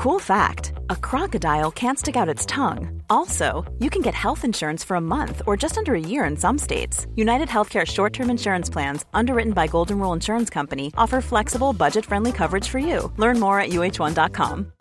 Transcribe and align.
Cool 0.00 0.18
fact 0.18 0.72
a 0.88 0.96
crocodile 0.96 1.70
can't 1.70 1.98
stick 1.98 2.16
out 2.16 2.26
its 2.26 2.46
tongue. 2.46 3.02
Also, 3.10 3.70
you 3.80 3.90
can 3.90 4.00
get 4.00 4.14
health 4.14 4.46
insurance 4.46 4.82
for 4.82 4.94
a 4.94 5.00
month 5.00 5.42
or 5.46 5.58
just 5.58 5.76
under 5.76 5.94
a 5.94 6.00
year 6.00 6.24
in 6.24 6.38
some 6.38 6.56
states. 6.56 7.06
United 7.16 7.48
Healthcare 7.48 7.86
short 7.86 8.14
term 8.14 8.30
insurance 8.30 8.70
plans, 8.70 9.04
underwritten 9.12 9.52
by 9.52 9.66
Golden 9.66 9.98
Rule 9.98 10.14
Insurance 10.14 10.48
Company, 10.48 10.90
offer 10.96 11.20
flexible, 11.20 11.74
budget 11.74 12.06
friendly 12.06 12.32
coverage 12.32 12.66
for 12.66 12.78
you. 12.78 13.12
Learn 13.18 13.38
more 13.38 13.60
at 13.60 13.72
uh1.com. 13.72 14.72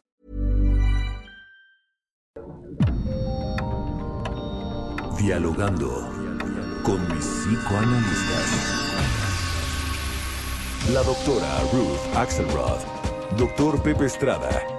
Dialogando 5.19 5.91
con 6.85 7.05
mis 7.09 7.25
psicoanalistas. 7.25 8.53
La 10.93 11.03
doctora 11.03 11.59
Ruth 11.73 12.15
Axelrod, 12.15 12.79
doctor 13.37 13.77
Pepe 13.81 14.05
Estrada 14.05 14.78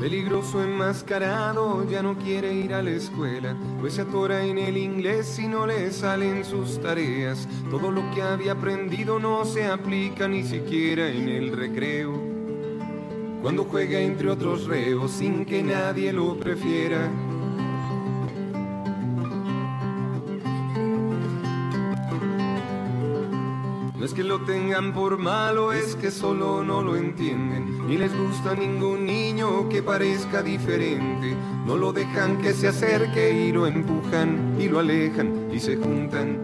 Peligroso 0.00 0.62
enmascarado, 0.62 1.84
ya 1.90 2.02
no 2.02 2.16
quiere 2.16 2.54
ir 2.54 2.72
a 2.72 2.82
la 2.82 2.90
escuela, 2.90 3.56
pues 3.80 3.94
se 3.94 4.02
atora 4.02 4.44
en 4.44 4.56
el 4.56 4.76
inglés 4.76 5.38
y 5.40 5.48
no 5.48 5.66
le 5.66 5.90
salen 5.90 6.44
sus 6.44 6.80
tareas. 6.80 7.48
Todo 7.68 7.90
lo 7.90 8.08
que 8.12 8.22
había 8.22 8.52
aprendido 8.52 9.18
no 9.18 9.44
se 9.44 9.66
aplica 9.66 10.28
ni 10.28 10.44
siquiera 10.44 11.08
en 11.08 11.28
el 11.28 11.56
recreo. 11.56 12.12
Cuando 13.42 13.64
juega 13.64 13.98
entre 13.98 14.30
otros 14.30 14.66
reos 14.66 15.10
sin 15.10 15.44
que 15.44 15.64
nadie 15.64 16.12
lo 16.12 16.38
prefiera. 16.38 17.10
Es 24.08 24.14
que 24.14 24.24
lo 24.24 24.40
tengan 24.46 24.94
por 24.94 25.18
malo, 25.18 25.70
es 25.70 25.94
que 25.96 26.10
solo 26.10 26.64
no 26.64 26.80
lo 26.80 26.96
entienden. 26.96 27.86
Ni 27.86 27.98
les 27.98 28.16
gusta 28.16 28.54
ningún 28.54 29.04
niño 29.04 29.68
que 29.68 29.82
parezca 29.82 30.40
diferente. 30.40 31.36
No 31.66 31.76
lo 31.76 31.92
dejan 31.92 32.40
que 32.40 32.54
se 32.54 32.68
acerque 32.68 33.30
y 33.30 33.52
lo 33.52 33.66
empujan 33.66 34.56
y 34.58 34.66
lo 34.66 34.78
alejan 34.78 35.50
y 35.52 35.60
se 35.60 35.76
juntan. 35.76 36.38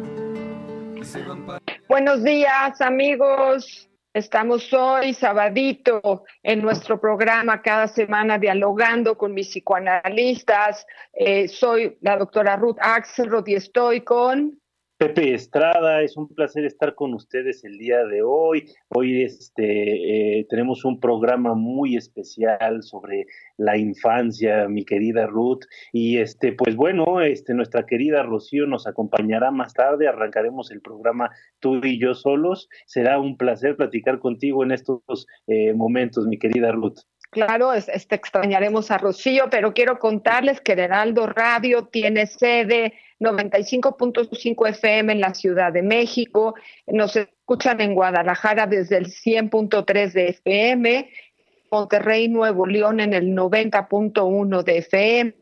Y 0.94 1.04
se 1.04 1.24
van 1.24 1.46
para... 1.46 1.60
Buenos 1.88 2.22
días 2.22 2.82
amigos. 2.82 3.88
Estamos 4.12 4.70
hoy, 4.74 5.14
sabadito, 5.14 6.24
en 6.42 6.60
nuestro 6.60 7.00
programa 7.00 7.62
cada 7.62 7.88
semana 7.88 8.38
dialogando 8.38 9.16
con 9.16 9.32
mis 9.32 9.48
psicoanalistas. 9.48 10.86
Eh, 11.14 11.48
soy 11.48 11.96
la 12.02 12.18
doctora 12.18 12.56
Ruth 12.56 12.76
Axelrod 12.80 13.46
y 13.46 13.54
estoy 13.54 14.02
con... 14.02 14.60
Pepe 15.04 15.34
Estrada, 15.34 16.00
es 16.00 16.16
un 16.16 16.28
placer 16.28 16.64
estar 16.64 16.94
con 16.94 17.12
ustedes 17.12 17.62
el 17.62 17.76
día 17.76 18.06
de 18.06 18.22
hoy. 18.22 18.64
Hoy 18.88 19.22
este, 19.22 20.38
eh, 20.38 20.46
tenemos 20.48 20.86
un 20.86 20.98
programa 20.98 21.52
muy 21.52 21.94
especial 21.94 22.82
sobre 22.82 23.26
la 23.58 23.76
infancia, 23.76 24.66
mi 24.66 24.82
querida 24.86 25.26
Ruth. 25.26 25.64
Y 25.92 26.16
este, 26.20 26.54
pues 26.54 26.74
bueno, 26.74 27.20
este, 27.20 27.52
nuestra 27.52 27.84
querida 27.84 28.22
Rocío 28.22 28.66
nos 28.66 28.86
acompañará 28.86 29.50
más 29.50 29.74
tarde. 29.74 30.08
Arrancaremos 30.08 30.70
el 30.70 30.80
programa 30.80 31.28
tú 31.60 31.84
y 31.84 32.00
yo 32.00 32.14
solos. 32.14 32.70
Será 32.86 33.18
un 33.18 33.36
placer 33.36 33.76
platicar 33.76 34.20
contigo 34.20 34.64
en 34.64 34.72
estos 34.72 35.26
eh, 35.48 35.74
momentos, 35.74 36.26
mi 36.26 36.38
querida 36.38 36.72
Ruth. 36.72 37.00
Claro, 37.30 37.74
este, 37.74 38.14
extrañaremos 38.14 38.90
a 38.90 38.96
Rocío, 38.96 39.50
pero 39.50 39.74
quiero 39.74 39.98
contarles 39.98 40.62
que 40.62 40.72
el 40.72 40.78
Heraldo 40.78 41.26
Radio 41.26 41.88
tiene 41.88 42.26
sede 42.26 42.94
95.5 43.20 44.68
FM 44.68 45.12
en 45.12 45.20
la 45.20 45.34
Ciudad 45.34 45.72
de 45.72 45.82
México, 45.82 46.54
nos 46.86 47.16
escuchan 47.16 47.80
en 47.80 47.94
Guadalajara 47.94 48.66
desde 48.66 48.96
el 48.96 49.06
100.3 49.06 50.12
de 50.12 50.28
FM, 50.28 51.10
Monterrey, 51.70 52.28
Nuevo 52.28 52.66
León 52.66 53.00
en 53.00 53.14
el 53.14 53.34
90.1 53.34 54.62
de 54.62 54.78
FM, 54.78 55.34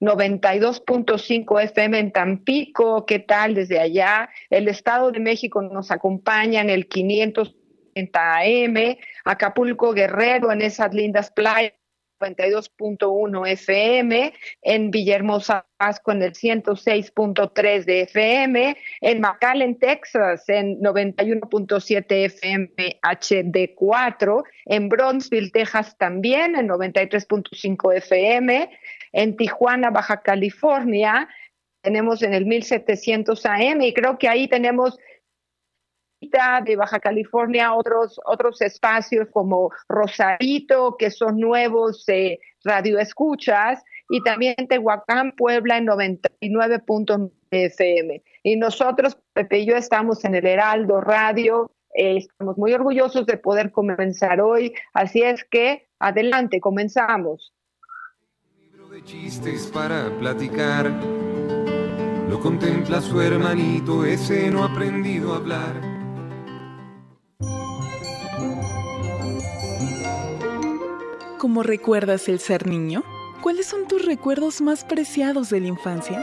92.5 0.00 1.62
FM 1.62 1.98
en 1.98 2.12
Tampico, 2.12 3.06
¿qué 3.06 3.18
tal 3.18 3.54
desde 3.54 3.80
allá? 3.80 4.28
El 4.50 4.68
Estado 4.68 5.10
de 5.10 5.20
México 5.20 5.62
nos 5.62 5.90
acompaña 5.90 6.60
en 6.60 6.70
el 6.70 6.88
500 6.88 7.54
AM, 8.12 8.96
Acapulco 9.24 9.92
Guerrero 9.92 10.50
en 10.52 10.62
esas 10.62 10.92
lindas 10.92 11.30
playas 11.30 11.74
92.1 12.20 13.48
FM, 13.48 14.32
en 14.62 14.90
Villahermosa, 14.90 15.66
Pasco 15.76 16.12
en 16.12 16.22
el 16.22 16.32
106.3 16.32 17.84
de 17.84 18.00
FM, 18.02 18.76
en 19.00 19.20
McAllen, 19.20 19.78
Texas 19.78 20.48
en 20.48 20.80
91.7 20.80 22.04
FM 22.10 22.68
HD4, 23.02 24.42
en 24.66 24.88
Bronzeville, 24.88 25.50
Texas 25.50 25.96
también 25.98 26.56
en 26.56 26.68
93.5 26.68 27.96
FM, 27.96 28.70
en 29.12 29.36
Tijuana, 29.36 29.90
Baja 29.90 30.22
California, 30.22 31.28
tenemos 31.84 32.22
en 32.22 32.32
el 32.32 32.46
1700 32.46 33.44
AM 33.44 33.82
y 33.82 33.92
creo 33.92 34.18
que 34.18 34.28
ahí 34.28 34.48
tenemos 34.48 34.98
de 36.64 36.76
Baja 36.76 37.00
California, 37.00 37.74
otros, 37.74 38.20
otros 38.24 38.60
espacios 38.60 39.28
como 39.30 39.70
Rosarito, 39.88 40.96
que 40.98 41.10
son 41.10 41.38
nuevos 41.38 42.08
eh, 42.08 42.38
radioescuchas, 42.64 43.82
y 44.10 44.22
también 44.22 44.54
Tehuacán, 44.68 45.32
Puebla 45.32 45.78
en 45.78 45.86
99.9 45.86 47.30
FM. 47.50 48.22
Y 48.42 48.56
nosotros, 48.56 49.16
Pepe 49.32 49.60
y 49.60 49.66
yo, 49.66 49.76
estamos 49.76 50.24
en 50.24 50.34
el 50.34 50.46
Heraldo 50.46 51.00
Radio, 51.00 51.70
eh, 51.94 52.18
estamos 52.18 52.58
muy 52.58 52.72
orgullosos 52.72 53.26
de 53.26 53.38
poder 53.38 53.70
comenzar 53.70 54.40
hoy, 54.40 54.74
así 54.92 55.22
es 55.22 55.44
que 55.44 55.86
adelante, 55.98 56.60
comenzamos. 56.60 57.52
Libro 58.58 58.88
de 58.88 59.02
chistes 59.04 59.70
para 59.72 60.10
platicar. 60.18 60.90
Lo 62.28 62.40
contempla 62.40 63.00
su 63.00 63.20
hermanito, 63.20 64.04
ese 64.04 64.50
no 64.50 64.64
ha 64.64 64.72
aprendido 64.72 65.34
a 65.34 65.36
hablar. 65.36 65.93
¿Cómo 71.44 71.62
recuerdas 71.62 72.26
el 72.30 72.40
ser 72.40 72.66
niño? 72.66 73.04
¿Cuáles 73.42 73.66
son 73.66 73.86
tus 73.86 74.02
recuerdos 74.02 74.62
más 74.62 74.82
preciados 74.82 75.50
de 75.50 75.60
la 75.60 75.66
infancia? 75.66 76.18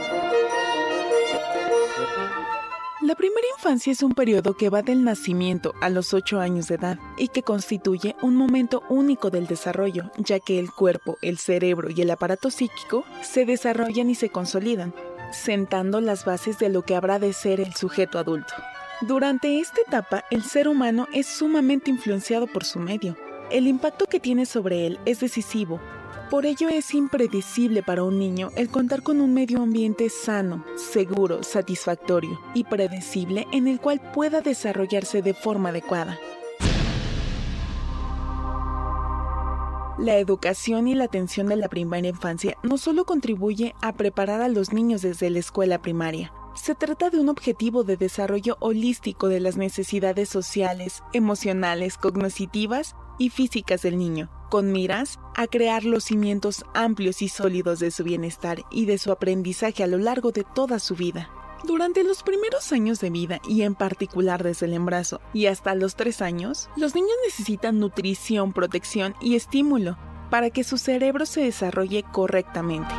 La 3.00 3.14
primera 3.14 3.46
infancia 3.56 3.92
es 3.92 4.02
un 4.02 4.14
periodo 4.14 4.56
que 4.56 4.68
va 4.68 4.82
del 4.82 5.04
nacimiento 5.04 5.74
a 5.80 5.90
los 5.90 6.12
8 6.12 6.40
años 6.40 6.66
de 6.66 6.74
edad 6.74 6.98
y 7.16 7.28
que 7.28 7.44
constituye 7.44 8.16
un 8.20 8.34
momento 8.34 8.82
único 8.88 9.30
del 9.30 9.46
desarrollo, 9.46 10.10
ya 10.16 10.40
que 10.40 10.58
el 10.58 10.72
cuerpo, 10.72 11.18
el 11.22 11.38
cerebro 11.38 11.88
y 11.88 12.02
el 12.02 12.10
aparato 12.10 12.50
psíquico 12.50 13.04
se 13.20 13.44
desarrollan 13.44 14.10
y 14.10 14.16
se 14.16 14.28
consolidan, 14.28 14.92
sentando 15.30 16.00
las 16.00 16.24
bases 16.24 16.58
de 16.58 16.68
lo 16.68 16.82
que 16.82 16.96
habrá 16.96 17.20
de 17.20 17.32
ser 17.32 17.60
el 17.60 17.74
sujeto 17.74 18.18
adulto. 18.18 18.54
Durante 19.02 19.60
esta 19.60 19.82
etapa, 19.86 20.24
el 20.32 20.42
ser 20.42 20.66
humano 20.66 21.06
es 21.12 21.28
sumamente 21.28 21.90
influenciado 21.92 22.48
por 22.48 22.64
su 22.64 22.80
medio, 22.80 23.16
el 23.52 23.66
impacto 23.66 24.06
que 24.06 24.18
tiene 24.18 24.46
sobre 24.46 24.86
él 24.86 24.98
es 25.04 25.20
decisivo. 25.20 25.80
Por 26.30 26.46
ello 26.46 26.70
es 26.70 26.94
impredecible 26.94 27.82
para 27.82 28.02
un 28.02 28.18
niño 28.18 28.50
el 28.56 28.70
contar 28.70 29.02
con 29.02 29.20
un 29.20 29.34
medio 29.34 29.62
ambiente 29.62 30.08
sano, 30.08 30.64
seguro, 30.76 31.42
satisfactorio 31.42 32.40
y 32.54 32.64
predecible 32.64 33.46
en 33.52 33.68
el 33.68 33.80
cual 33.80 34.00
pueda 34.14 34.40
desarrollarse 34.40 35.20
de 35.20 35.34
forma 35.34 35.68
adecuada. 35.68 36.18
La 39.98 40.16
educación 40.16 40.88
y 40.88 40.94
la 40.94 41.04
atención 41.04 41.48
de 41.48 41.56
la 41.56 41.68
primera 41.68 42.08
infancia 42.08 42.56
no 42.62 42.78
solo 42.78 43.04
contribuye 43.04 43.74
a 43.82 43.92
preparar 43.92 44.40
a 44.40 44.48
los 44.48 44.72
niños 44.72 45.02
desde 45.02 45.28
la 45.28 45.38
escuela 45.38 45.82
primaria, 45.82 46.32
se 46.54 46.74
trata 46.74 47.08
de 47.08 47.18
un 47.18 47.28
objetivo 47.28 47.82
de 47.82 47.96
desarrollo 47.96 48.56
holístico 48.60 49.28
de 49.28 49.40
las 49.40 49.56
necesidades 49.56 50.28
sociales, 50.28 51.02
emocionales, 51.12 51.96
cognitivas 51.96 52.94
y 53.22 53.30
físicas 53.30 53.82
del 53.82 53.98
niño, 53.98 54.28
con 54.50 54.72
miras 54.72 55.20
a 55.36 55.46
crear 55.46 55.84
los 55.84 56.04
cimientos 56.04 56.64
amplios 56.74 57.22
y 57.22 57.28
sólidos 57.28 57.78
de 57.78 57.92
su 57.92 58.02
bienestar 58.02 58.64
y 58.70 58.86
de 58.86 58.98
su 58.98 59.12
aprendizaje 59.12 59.84
a 59.84 59.86
lo 59.86 59.98
largo 59.98 60.32
de 60.32 60.44
toda 60.44 60.80
su 60.80 60.96
vida. 60.96 61.30
Durante 61.64 62.02
los 62.02 62.24
primeros 62.24 62.72
años 62.72 62.98
de 62.98 63.10
vida 63.10 63.40
y 63.48 63.62
en 63.62 63.76
particular 63.76 64.42
desde 64.42 64.66
el 64.66 64.74
embarazo 64.74 65.20
y 65.32 65.46
hasta 65.46 65.76
los 65.76 65.94
tres 65.94 66.20
años, 66.20 66.68
los 66.76 66.96
niños 66.96 67.12
necesitan 67.24 67.78
nutrición, 67.78 68.52
protección 68.52 69.14
y 69.20 69.36
estímulo 69.36 69.96
para 70.28 70.50
que 70.50 70.64
su 70.64 70.76
cerebro 70.76 71.24
se 71.24 71.42
desarrolle 71.42 72.02
correctamente. 72.10 72.92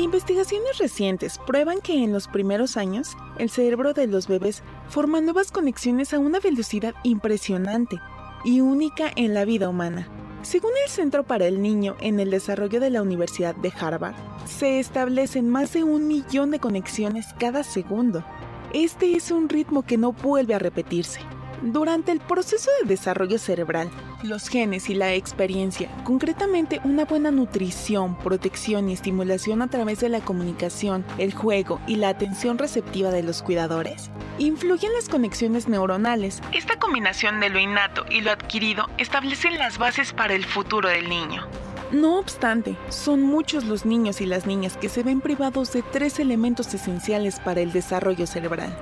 Investigaciones 0.00 0.78
recientes 0.78 1.38
prueban 1.46 1.82
que 1.82 2.02
en 2.02 2.10
los 2.10 2.26
primeros 2.26 2.78
años 2.78 3.18
el 3.38 3.50
cerebro 3.50 3.92
de 3.92 4.06
los 4.06 4.28
bebés 4.28 4.62
forma 4.88 5.20
nuevas 5.20 5.52
conexiones 5.52 6.14
a 6.14 6.18
una 6.18 6.40
velocidad 6.40 6.94
impresionante 7.02 7.98
y 8.42 8.62
única 8.62 9.12
en 9.14 9.34
la 9.34 9.44
vida 9.44 9.68
humana. 9.68 10.08
Según 10.40 10.70
el 10.82 10.90
Centro 10.90 11.24
para 11.24 11.46
el 11.46 11.60
Niño 11.60 11.96
en 12.00 12.18
el 12.18 12.30
Desarrollo 12.30 12.80
de 12.80 12.88
la 12.88 13.02
Universidad 13.02 13.54
de 13.54 13.70
Harvard, 13.78 14.14
se 14.46 14.80
establecen 14.80 15.50
más 15.50 15.74
de 15.74 15.84
un 15.84 16.08
millón 16.08 16.50
de 16.50 16.60
conexiones 16.60 17.26
cada 17.38 17.62
segundo. 17.62 18.24
Este 18.72 19.14
es 19.16 19.30
un 19.30 19.50
ritmo 19.50 19.82
que 19.82 19.98
no 19.98 20.12
vuelve 20.12 20.54
a 20.54 20.58
repetirse. 20.58 21.20
Durante 21.60 22.10
el 22.10 22.20
proceso 22.20 22.70
de 22.80 22.88
desarrollo 22.88 23.38
cerebral, 23.38 23.90
los 24.22 24.48
genes 24.48 24.90
y 24.90 24.94
la 24.94 25.14
experiencia, 25.14 25.88
concretamente 26.04 26.80
una 26.84 27.04
buena 27.04 27.30
nutrición, 27.30 28.16
protección 28.16 28.88
y 28.88 28.92
estimulación 28.92 29.62
a 29.62 29.68
través 29.68 30.00
de 30.00 30.08
la 30.08 30.20
comunicación, 30.20 31.04
el 31.18 31.34
juego 31.34 31.80
y 31.86 31.96
la 31.96 32.08
atención 32.08 32.58
receptiva 32.58 33.10
de 33.10 33.22
los 33.22 33.42
cuidadores, 33.42 34.10
influyen 34.38 34.92
las 34.92 35.08
conexiones 35.08 35.68
neuronales. 35.68 36.42
Esta 36.52 36.78
combinación 36.78 37.40
de 37.40 37.50
lo 37.50 37.58
innato 37.58 38.04
y 38.10 38.20
lo 38.20 38.30
adquirido 38.30 38.88
establecen 38.98 39.58
las 39.58 39.78
bases 39.78 40.12
para 40.12 40.34
el 40.34 40.44
futuro 40.44 40.88
del 40.88 41.08
niño. 41.08 41.46
No 41.92 42.18
obstante, 42.18 42.76
son 42.88 43.22
muchos 43.22 43.64
los 43.64 43.84
niños 43.84 44.20
y 44.20 44.26
las 44.26 44.46
niñas 44.46 44.76
que 44.76 44.88
se 44.88 45.02
ven 45.02 45.20
privados 45.20 45.72
de 45.72 45.82
tres 45.82 46.20
elementos 46.20 46.72
esenciales 46.72 47.40
para 47.40 47.60
el 47.60 47.72
desarrollo 47.72 48.26
cerebral 48.26 48.76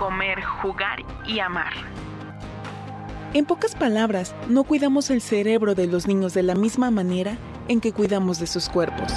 comer, 0.00 0.42
jugar 0.42 1.04
y 1.26 1.40
amar. 1.40 1.74
En 3.32 3.44
pocas 3.44 3.76
palabras, 3.76 4.34
no 4.48 4.64
cuidamos 4.64 5.08
el 5.08 5.20
cerebro 5.20 5.76
de 5.76 5.86
los 5.86 6.08
niños 6.08 6.34
de 6.34 6.42
la 6.42 6.56
misma 6.56 6.90
manera 6.90 7.38
en 7.68 7.80
que 7.80 7.92
cuidamos 7.92 8.40
de 8.40 8.48
sus 8.48 8.68
cuerpos. 8.68 9.12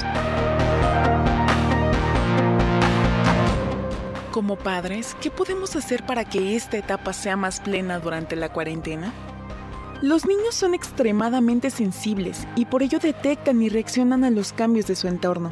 Como 4.31 4.55
padres, 4.55 5.17
¿qué 5.19 5.31
podemos 5.31 5.75
hacer 5.75 6.05
para 6.05 6.25
que 6.25 6.55
esta 6.55 6.77
etapa 6.77 7.11
sea 7.11 7.35
más 7.35 7.59
plena 7.59 7.97
durante 7.99 8.35
la 8.35 8.53
cuarentena? 8.53 9.11
Los 10.03 10.27
niños 10.27 10.53
son 10.53 10.75
extremadamente 10.75 11.71
sensibles 11.71 12.47
y 12.55 12.65
por 12.65 12.83
ello 12.83 12.99
detectan 12.99 13.63
y 13.63 13.69
reaccionan 13.69 14.23
a 14.23 14.29
los 14.29 14.53
cambios 14.53 14.85
de 14.85 14.95
su 14.95 15.07
entorno. 15.07 15.51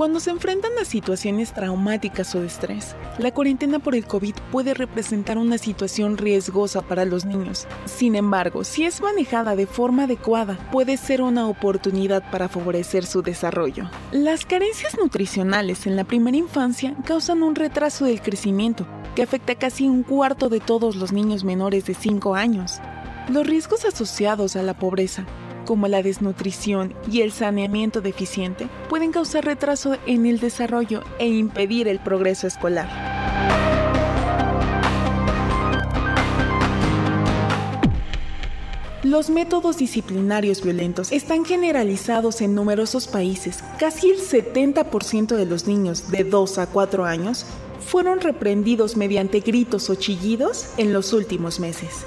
Cuando 0.00 0.18
se 0.18 0.30
enfrentan 0.30 0.72
a 0.80 0.86
situaciones 0.86 1.52
traumáticas 1.52 2.34
o 2.34 2.40
de 2.40 2.46
estrés, 2.46 2.96
la 3.18 3.34
cuarentena 3.34 3.80
por 3.80 3.94
el 3.94 4.06
COVID 4.06 4.34
puede 4.50 4.72
representar 4.72 5.36
una 5.36 5.58
situación 5.58 6.16
riesgosa 6.16 6.80
para 6.80 7.04
los 7.04 7.26
niños. 7.26 7.66
Sin 7.84 8.16
embargo, 8.16 8.64
si 8.64 8.86
es 8.86 9.02
manejada 9.02 9.56
de 9.56 9.66
forma 9.66 10.04
adecuada, 10.04 10.56
puede 10.72 10.96
ser 10.96 11.20
una 11.20 11.46
oportunidad 11.46 12.30
para 12.30 12.48
favorecer 12.48 13.04
su 13.04 13.20
desarrollo. 13.20 13.90
Las 14.10 14.46
carencias 14.46 14.96
nutricionales 14.96 15.86
en 15.86 15.96
la 15.96 16.04
primera 16.04 16.38
infancia 16.38 16.96
causan 17.04 17.42
un 17.42 17.54
retraso 17.54 18.06
del 18.06 18.22
crecimiento 18.22 18.86
que 19.14 19.22
afecta 19.22 19.52
a 19.52 19.58
casi 19.58 19.86
un 19.86 20.02
cuarto 20.02 20.48
de 20.48 20.60
todos 20.60 20.96
los 20.96 21.12
niños 21.12 21.44
menores 21.44 21.84
de 21.84 21.92
5 21.92 22.34
años. 22.34 22.80
Los 23.28 23.46
riesgos 23.46 23.84
asociados 23.84 24.56
a 24.56 24.62
la 24.62 24.72
pobreza 24.72 25.26
como 25.70 25.86
la 25.86 26.02
desnutrición 26.02 26.94
y 27.08 27.20
el 27.20 27.30
saneamiento 27.30 28.00
deficiente, 28.00 28.66
pueden 28.88 29.12
causar 29.12 29.44
retraso 29.44 29.96
en 30.04 30.26
el 30.26 30.40
desarrollo 30.40 31.04
e 31.20 31.28
impedir 31.28 31.86
el 31.86 32.00
progreso 32.00 32.48
escolar. 32.48 32.88
Los 39.04 39.30
métodos 39.30 39.76
disciplinarios 39.76 40.60
violentos 40.60 41.12
están 41.12 41.44
generalizados 41.44 42.40
en 42.40 42.56
numerosos 42.56 43.06
países. 43.06 43.62
Casi 43.78 44.10
el 44.10 44.18
70% 44.18 45.36
de 45.36 45.46
los 45.46 45.68
niños 45.68 46.10
de 46.10 46.24
2 46.24 46.58
a 46.58 46.66
4 46.66 47.04
años 47.04 47.46
fueron 47.78 48.18
reprendidos 48.18 48.96
mediante 48.96 49.38
gritos 49.38 49.88
o 49.88 49.94
chillidos 49.94 50.66
en 50.78 50.92
los 50.92 51.12
últimos 51.12 51.60
meses. 51.60 52.04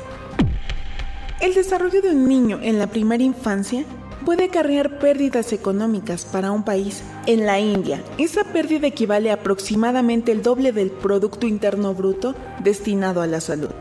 El 1.43 1.55
desarrollo 1.55 2.01
de 2.01 2.11
un 2.11 2.29
niño 2.29 2.59
en 2.63 2.79
la 2.79 2.87
primera 2.87 3.21
infancia 3.21 3.83
puede 4.23 4.45
acarrear 4.45 4.97
pérdidas 4.99 5.51
económicas 5.51 6.23
para 6.23 6.53
un 6.53 6.63
país. 6.63 7.03
En 7.25 7.45
la 7.45 7.59
India, 7.59 8.01
esa 8.17 8.45
pérdida 8.45 8.87
equivale 8.87 9.29
a 9.29 9.33
aproximadamente 9.33 10.31
el 10.31 10.41
doble 10.41 10.71
del 10.71 10.89
Producto 10.89 11.45
Interno 11.45 11.93
Bruto 11.93 12.33
destinado 12.63 13.21
a 13.21 13.27
la 13.27 13.41
salud. 13.41 13.75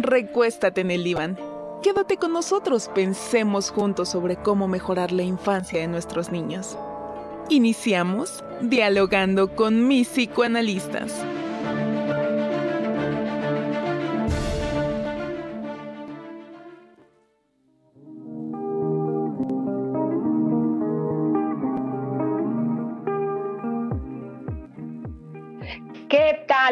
Recuéstate 0.00 0.80
en 0.80 0.90
el 0.90 1.04
diván. 1.04 1.38
Quédate 1.80 2.16
con 2.16 2.32
nosotros, 2.32 2.90
pensemos 2.92 3.70
juntos 3.70 4.08
sobre 4.08 4.34
cómo 4.34 4.66
mejorar 4.66 5.12
la 5.12 5.22
infancia 5.22 5.78
de 5.78 5.86
nuestros 5.86 6.32
niños. 6.32 6.76
Iniciamos 7.50 8.42
dialogando 8.60 9.54
con 9.54 9.86
mis 9.86 10.08
psicoanalistas. 10.08 11.14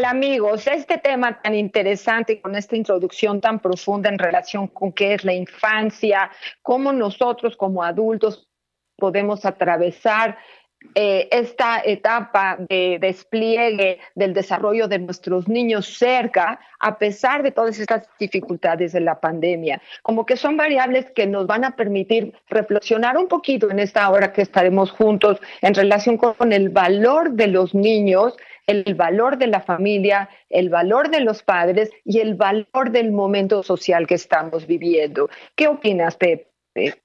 Amigos? 0.04 0.66
Este 0.66 0.98
tema 0.98 1.40
tan 1.40 1.54
interesante 1.54 2.40
con 2.40 2.54
esta 2.54 2.76
introducción 2.76 3.40
tan 3.40 3.58
profunda 3.58 4.08
en 4.08 4.19
relación 4.19 4.69
con 4.69 4.92
qué 4.92 5.14
es 5.14 5.25
la 5.25 5.32
infancia, 5.32 6.31
cómo 6.62 6.92
nosotros 6.92 7.56
como 7.56 7.82
adultos 7.82 8.48
podemos 8.96 9.44
atravesar 9.44 10.37
eh, 10.94 11.28
esta 11.30 11.80
etapa 11.84 12.56
de 12.68 12.98
despliegue 13.00 14.00
del 14.14 14.32
desarrollo 14.32 14.88
de 14.88 14.98
nuestros 14.98 15.48
niños 15.48 15.86
cerca, 15.98 16.58
a 16.80 16.98
pesar 16.98 17.42
de 17.42 17.52
todas 17.52 17.78
estas 17.78 18.08
dificultades 18.18 18.92
de 18.92 19.00
la 19.00 19.20
pandemia. 19.20 19.80
Como 20.02 20.26
que 20.26 20.36
son 20.36 20.56
variables 20.56 21.10
que 21.12 21.26
nos 21.26 21.46
van 21.46 21.64
a 21.64 21.76
permitir 21.76 22.34
reflexionar 22.48 23.18
un 23.18 23.28
poquito 23.28 23.70
en 23.70 23.78
esta 23.78 24.08
hora 24.10 24.32
que 24.32 24.42
estaremos 24.42 24.90
juntos 24.90 25.40
en 25.62 25.74
relación 25.74 26.16
con 26.16 26.52
el 26.52 26.70
valor 26.70 27.32
de 27.32 27.46
los 27.46 27.74
niños 27.74 28.36
el 28.66 28.94
valor 28.94 29.36
de 29.36 29.48
la 29.48 29.60
familia, 29.60 30.28
el 30.48 30.68
valor 30.68 31.10
de 31.10 31.20
los 31.20 31.42
padres 31.42 31.90
y 32.04 32.20
el 32.20 32.36
valor 32.36 32.92
del 32.92 33.10
momento 33.10 33.64
social 33.64 34.06
que 34.06 34.14
estamos 34.14 34.66
viviendo. 34.66 35.28
¿Qué 35.56 35.66
opinas, 35.66 36.16
Pepe? 36.16 36.46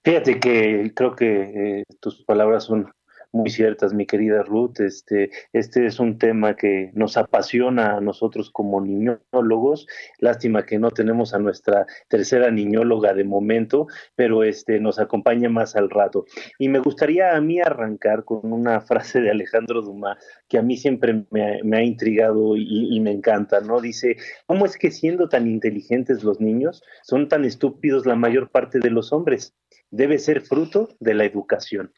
Fíjate 0.04 0.40
que 0.40 0.92
creo 0.94 1.16
que 1.16 1.80
eh, 1.80 1.84
tus 2.00 2.24
palabras 2.24 2.66
son 2.66 2.94
muy 3.36 3.50
ciertas, 3.50 3.94
mi 3.94 4.06
querida 4.06 4.44
Ruth. 4.44 4.80
Este, 4.80 5.30
este 5.54 5.86
es 5.86 6.00
un 6.00 6.18
tema 6.18 6.56
que 6.56 6.92
nos 6.94 7.18
apasiona 7.18 7.98
a 7.98 8.02
nosotros 8.02 8.50
como 8.50 8.82
niñólogos. 8.82 9.88
Lástima 10.20 10.66
que 10.66 10.80
no 10.80 10.90
tenemos 10.90 11.34
a 11.34 11.40
nuestra 11.40 11.86
tercera 12.08 12.50
niñóloga 12.50 13.14
de 13.14 13.26
momento, 13.26 13.88
pero 14.16 14.44
este, 14.44 14.80
nos 14.80 15.00
acompaña 15.00 15.50
más 15.50 15.76
al 15.76 15.90
rato. 15.90 16.26
Y 16.58 16.70
me 16.70 16.80
gustaría 16.80 17.36
a 17.36 17.42
mí 17.42 17.60
arrancar 17.60 18.24
con 18.24 18.52
una 18.52 18.80
frase 18.96 19.22
de 19.22 19.32
Alejandro 19.32 19.82
Dumas 19.82 20.18
que 20.48 20.58
a 20.58 20.62
mí 20.62 20.78
siempre 20.78 21.26
me, 21.30 21.78
ha 21.78 21.84
intrigado 21.84 22.56
y, 22.56 22.96
y 22.96 23.00
me 23.02 23.12
encanta, 23.12 23.60
¿no? 23.60 23.82
Dice, 23.82 24.16
¿cómo 24.46 24.66
es 24.66 24.78
que 24.78 24.92
siendo 24.92 25.28
tan 25.28 25.48
inteligentes 25.48 26.24
los 26.24 26.40
niños, 26.40 26.82
son 27.04 27.28
tan 27.28 27.44
estúpidos 27.44 28.06
la 28.06 28.16
mayor 28.16 28.50
parte 28.50 28.80
de 28.80 28.90
los 28.90 29.12
hombres? 29.12 29.54
debe 29.92 30.20
ser 30.20 30.42
fruto 30.42 30.90
de 31.00 31.14
la 31.14 31.26
educación. 31.26 31.94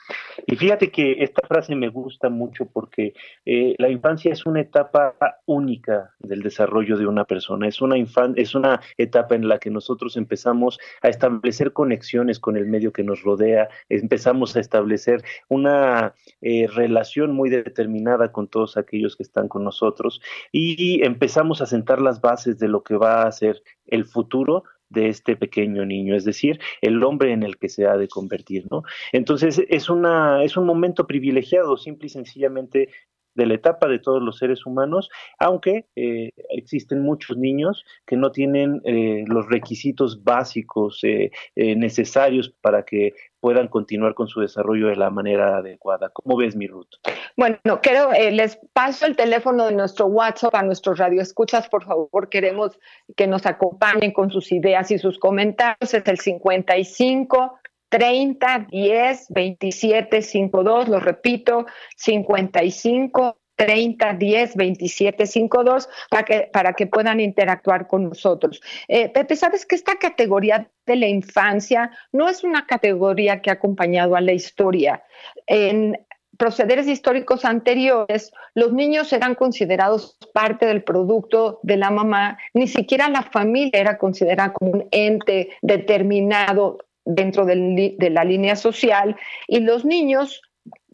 Y 0.46 0.56
fíjate 0.56 0.91
que 0.91 1.24
esta 1.27 1.48
frase 1.48 1.75
me 1.75 1.89
gusta 1.89 2.29
mucho 2.29 2.65
porque 2.65 3.13
eh, 3.46 3.75
la 3.77 3.89
infancia 3.89 4.34
es 4.34 4.46
una 4.46 4.62
etapa 4.62 5.15
única 5.46 6.13
del 6.19 6.41
desarrollo 6.41 6.98
de 6.98 7.05
una 7.05 7.25
persona, 7.25 7.67
es 7.67 7.81
una, 7.81 7.96
es 8.36 8.55
una 8.55 8.81
etapa 8.98 9.36
en 9.36 9.48
la 9.48 9.60
que 9.60 9.69
nosotros 9.69 10.17
empezamos 10.17 10.79
a 11.01 11.10
establecer 11.10 11.74
conexiones 11.74 12.39
con 12.39 12.57
el 12.57 12.65
medio 12.65 12.91
que 12.91 13.03
nos 13.03 13.22
rodea, 13.22 13.69
empezamos 13.89 14.55
a 14.55 14.60
establecer 14.60 15.24
una 15.50 16.15
eh, 16.41 16.67
relación 16.67 17.34
muy 17.34 17.50
determinada 17.50 18.31
con 18.31 18.48
todos 18.48 18.77
aquellos 18.77 19.15
que 19.15 19.24
están 19.24 19.48
con 19.48 19.63
nosotros 19.63 20.22
y 20.51 21.03
empezamos 21.03 21.62
a 21.62 21.65
sentar 21.65 22.01
las 22.01 22.22
bases 22.22 22.57
de 22.60 22.67
lo 22.67 22.84
que 22.84 22.96
va 22.96 23.24
a 23.24 23.31
ser 23.31 23.62
el 23.86 24.05
futuro 24.05 24.63
de 24.89 25.10
este 25.10 25.36
pequeño 25.36 25.86
niño, 25.86 26.15
es 26.15 26.25
decir, 26.25 26.60
el 26.82 27.03
hombre 27.03 27.32
en 27.32 27.44
el 27.44 27.58
que 27.58 27.70
se 27.70 27.86
ha 27.86 27.98
de 27.98 28.08
convertir, 28.08 28.65
¿no? 28.72 28.84
Entonces 29.12 29.62
es 29.70 29.89
una 29.89 30.44
es 30.44 30.58
un 30.58 30.65
momento 30.65 31.08
privilegiado, 31.08 31.77
simple 31.77 32.08
y 32.08 32.10
sencillamente 32.10 32.89
de 33.38 33.46
la 33.46 33.53
etapa 33.53 33.88
de 33.88 34.00
todos 34.00 34.22
los 34.22 34.39
seres 34.39 34.65
humanos, 34.65 35.10
aunque 35.38 35.86
eh, 35.96 36.32
existen 36.50 37.01
muchos 37.01 37.38
niños 37.38 37.86
que 38.06 38.17
no 38.17 38.32
tienen 38.32 38.82
eh, 38.84 39.25
los 39.27 39.48
requisitos 39.48 40.24
básicos 40.24 41.00
eh, 41.03 41.29
necesarios 41.56 42.53
para 42.62 42.84
que 42.84 43.13
puedan 43.39 43.67
continuar 43.67 44.13
con 44.13 44.27
su 44.27 44.41
desarrollo 44.41 44.88
de 44.88 44.96
la 44.96 45.10
manera 45.10 45.58
adecuada. 45.58 46.10
¿Cómo 46.10 46.38
ves 46.38 46.56
mi 46.56 46.67
Ruth? 46.67 46.89
Bueno, 47.36 47.58
quiero, 47.82 48.12
les 48.12 48.60
paso 48.74 49.06
el 49.06 49.15
teléfono 49.15 49.65
de 49.65 49.74
nuestro 49.74 50.08
WhatsApp 50.08 50.56
a 50.56 50.63
nuestros 50.63 50.98
radioescuchas, 50.98 51.70
por 51.70 51.86
favor, 51.86 52.29
queremos 52.29 52.79
que 53.15 53.27
nos 53.27 53.46
acompañen 53.46 54.12
con 54.12 54.32
sus 54.32 54.51
ideas 54.51 54.91
y 54.91 54.98
sus 54.98 55.20
comentarios. 55.20 55.94
Es 55.94 56.08
el 56.08 56.20
55 56.20 57.60
30 57.89 58.67
10 58.70 59.27
27 59.29 60.22
52, 60.22 60.89
lo 60.89 61.00
repito, 61.00 61.65
55 61.96 63.38
30 63.58 64.14
10 64.14 64.56
27 64.56 65.26
52 65.26 65.90
para 66.10 66.24
que, 66.24 66.50
para 66.54 66.74
que 66.74 66.88
puedan 66.88 67.20
interactuar 67.20 67.88
con 67.88 68.06
nosotros. 68.06 68.62
Eh, 68.88 69.10
Pepe, 69.10 69.36
sabes 69.36 69.66
que 69.66 69.76
esta 69.76 69.96
categoría 69.96 70.70
de 70.86 70.96
la 70.96 71.08
infancia 71.08 71.92
no 72.14 72.30
es 72.30 72.44
una 72.44 72.66
categoría 72.66 73.42
que 73.42 73.50
ha 73.50 73.54
acompañado 73.54 74.16
a 74.16 74.22
la 74.22 74.32
historia. 74.32 75.04
En 75.48 75.98
procederes 76.38 76.88
históricos 76.88 77.46
anteriores, 77.46 78.32
los 78.54 78.72
niños 78.72 79.12
eran 79.12 79.34
considerados 79.34 80.18
parte 80.34 80.68
del 80.68 80.84
producto 80.84 81.60
de 81.64 81.78
la 81.78 81.90
mamá, 81.90 82.38
ni 82.54 82.68
siquiera 82.68 83.10
la 83.10 83.24
familia 83.24 83.80
era 83.80 83.98
considerada 83.98 84.54
como 84.54 84.72
un 84.72 84.88
ente 84.92 85.50
determinado 85.64 86.78
dentro 87.06 87.46
de 87.46 88.10
la 88.12 88.24
línea 88.24 88.56
social 88.56 89.16
y 89.48 89.62
los 89.62 89.86
niños 89.86 90.42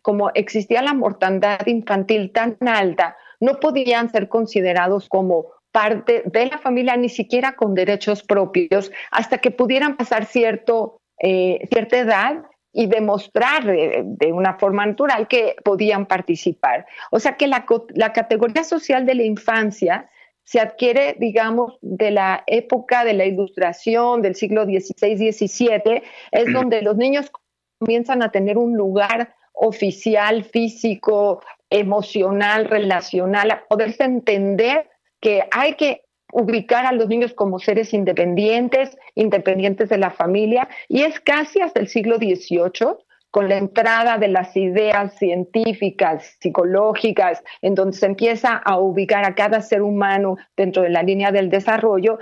como 0.04 0.30
existía 0.36 0.84
la 0.84 0.94
mortandad 0.94 1.66
infantil 1.66 2.32
tan 2.32 2.58
alta, 2.60 3.18
no 3.40 3.60
podían 3.60 4.12
ser 4.12 4.28
considerados 4.28 5.10
como 5.10 5.48
parte 5.72 6.22
de 6.26 6.46
la 6.46 6.60
familia, 6.60 6.96
ni 6.98 7.10
siquiera 7.10 7.56
con 7.56 7.74
derechos 7.74 8.22
propios, 8.22 8.92
hasta 9.10 9.40
que 9.40 9.50
pudieran 9.50 9.98
pasar 9.98 10.26
cierto, 10.26 11.02
eh, 11.20 11.68
cierta 11.72 11.98
edad 11.98 12.44
y 12.74 12.88
demostrar 12.88 13.66
de, 13.66 14.32
una 14.34 14.56
forma 14.56 14.86
natural 14.86 15.28
que 15.28 15.56
podían 15.64 16.06
participar. 16.06 16.86
O 17.10 17.20
sea 17.20 17.38
que 17.38 17.48
la, 17.48 17.66
la 17.96 18.14
categoría 18.14 18.64
social 18.64 19.06
de 19.06 19.16
la 19.16 19.24
infancia 19.24 20.10
se 20.44 20.60
adquiere, 20.60 21.16
digamos, 21.18 21.78
de 21.82 22.12
la 22.12 22.44
época 22.46 23.06
de 23.06 23.14
la 23.14 23.26
ilustración 23.26 24.22
del 24.22 24.36
siglo 24.36 24.66
XVI-XVII, 24.66 26.04
es 26.32 26.54
donde 26.54 26.82
los 26.82 26.98
niños 26.98 27.32
comienzan 27.80 28.22
a 28.22 28.32
tener 28.32 28.58
un 28.58 28.76
lugar 28.76 29.34
oficial, 29.54 30.44
físico, 30.44 31.42
emocional, 31.70 32.66
relacional, 32.66 33.52
a 33.52 33.64
poderse 33.68 34.04
entender 34.04 34.90
que 35.22 35.44
hay 35.52 35.76
que 35.76 36.02
ubicar 36.32 36.86
a 36.86 36.92
los 36.92 37.08
niños 37.08 37.34
como 37.34 37.60
seres 37.60 37.94
independientes, 37.94 38.98
independientes 39.16 39.90
de 39.90 39.98
la 39.98 40.12
familia, 40.12 40.68
y 40.90 41.04
es 41.04 41.20
casi 41.20 41.62
hasta 41.62 41.80
el 41.80 41.88
siglo 41.88 42.18
XVIII, 42.18 42.98
con 43.32 43.50
la 43.50 43.58
entrada 43.58 44.18
de 44.20 44.28
las 44.28 44.56
ideas 44.56 45.16
científicas, 45.18 46.38
psicológicas, 46.40 47.44
en 47.62 47.74
donde 47.74 47.98
se 47.98 48.06
empieza 48.06 48.58
a 48.58 48.78
ubicar 48.78 49.26
a 49.26 49.34
cada 49.34 49.62
ser 49.62 49.82
humano 49.82 50.38
dentro 50.56 50.84
de 50.84 50.90
la 50.90 51.02
línea 51.02 51.32
del 51.32 51.50
desarrollo, 51.50 52.20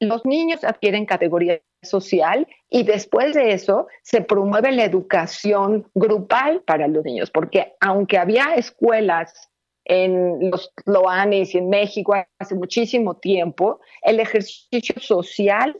los 0.00 0.24
niños 0.24 0.64
adquieren 0.64 1.06
categoría 1.06 1.60
social 1.82 2.46
y 2.70 2.84
después 2.84 3.34
de 3.34 3.52
eso 3.52 3.88
se 4.02 4.22
promueve 4.22 4.72
la 4.72 4.84
educación 4.84 5.86
grupal 5.94 6.62
para 6.62 6.88
los 6.88 7.04
niños, 7.04 7.30
porque 7.30 7.74
aunque 7.80 8.18
había 8.18 8.54
escuelas 8.54 9.50
en 9.84 10.50
los 10.50 10.72
Loanes 10.86 11.54
y 11.54 11.58
en 11.58 11.68
México 11.68 12.14
hace 12.38 12.54
muchísimo 12.54 13.16
tiempo, 13.16 13.80
el 14.02 14.20
ejercicio 14.20 14.94
social 15.00 15.76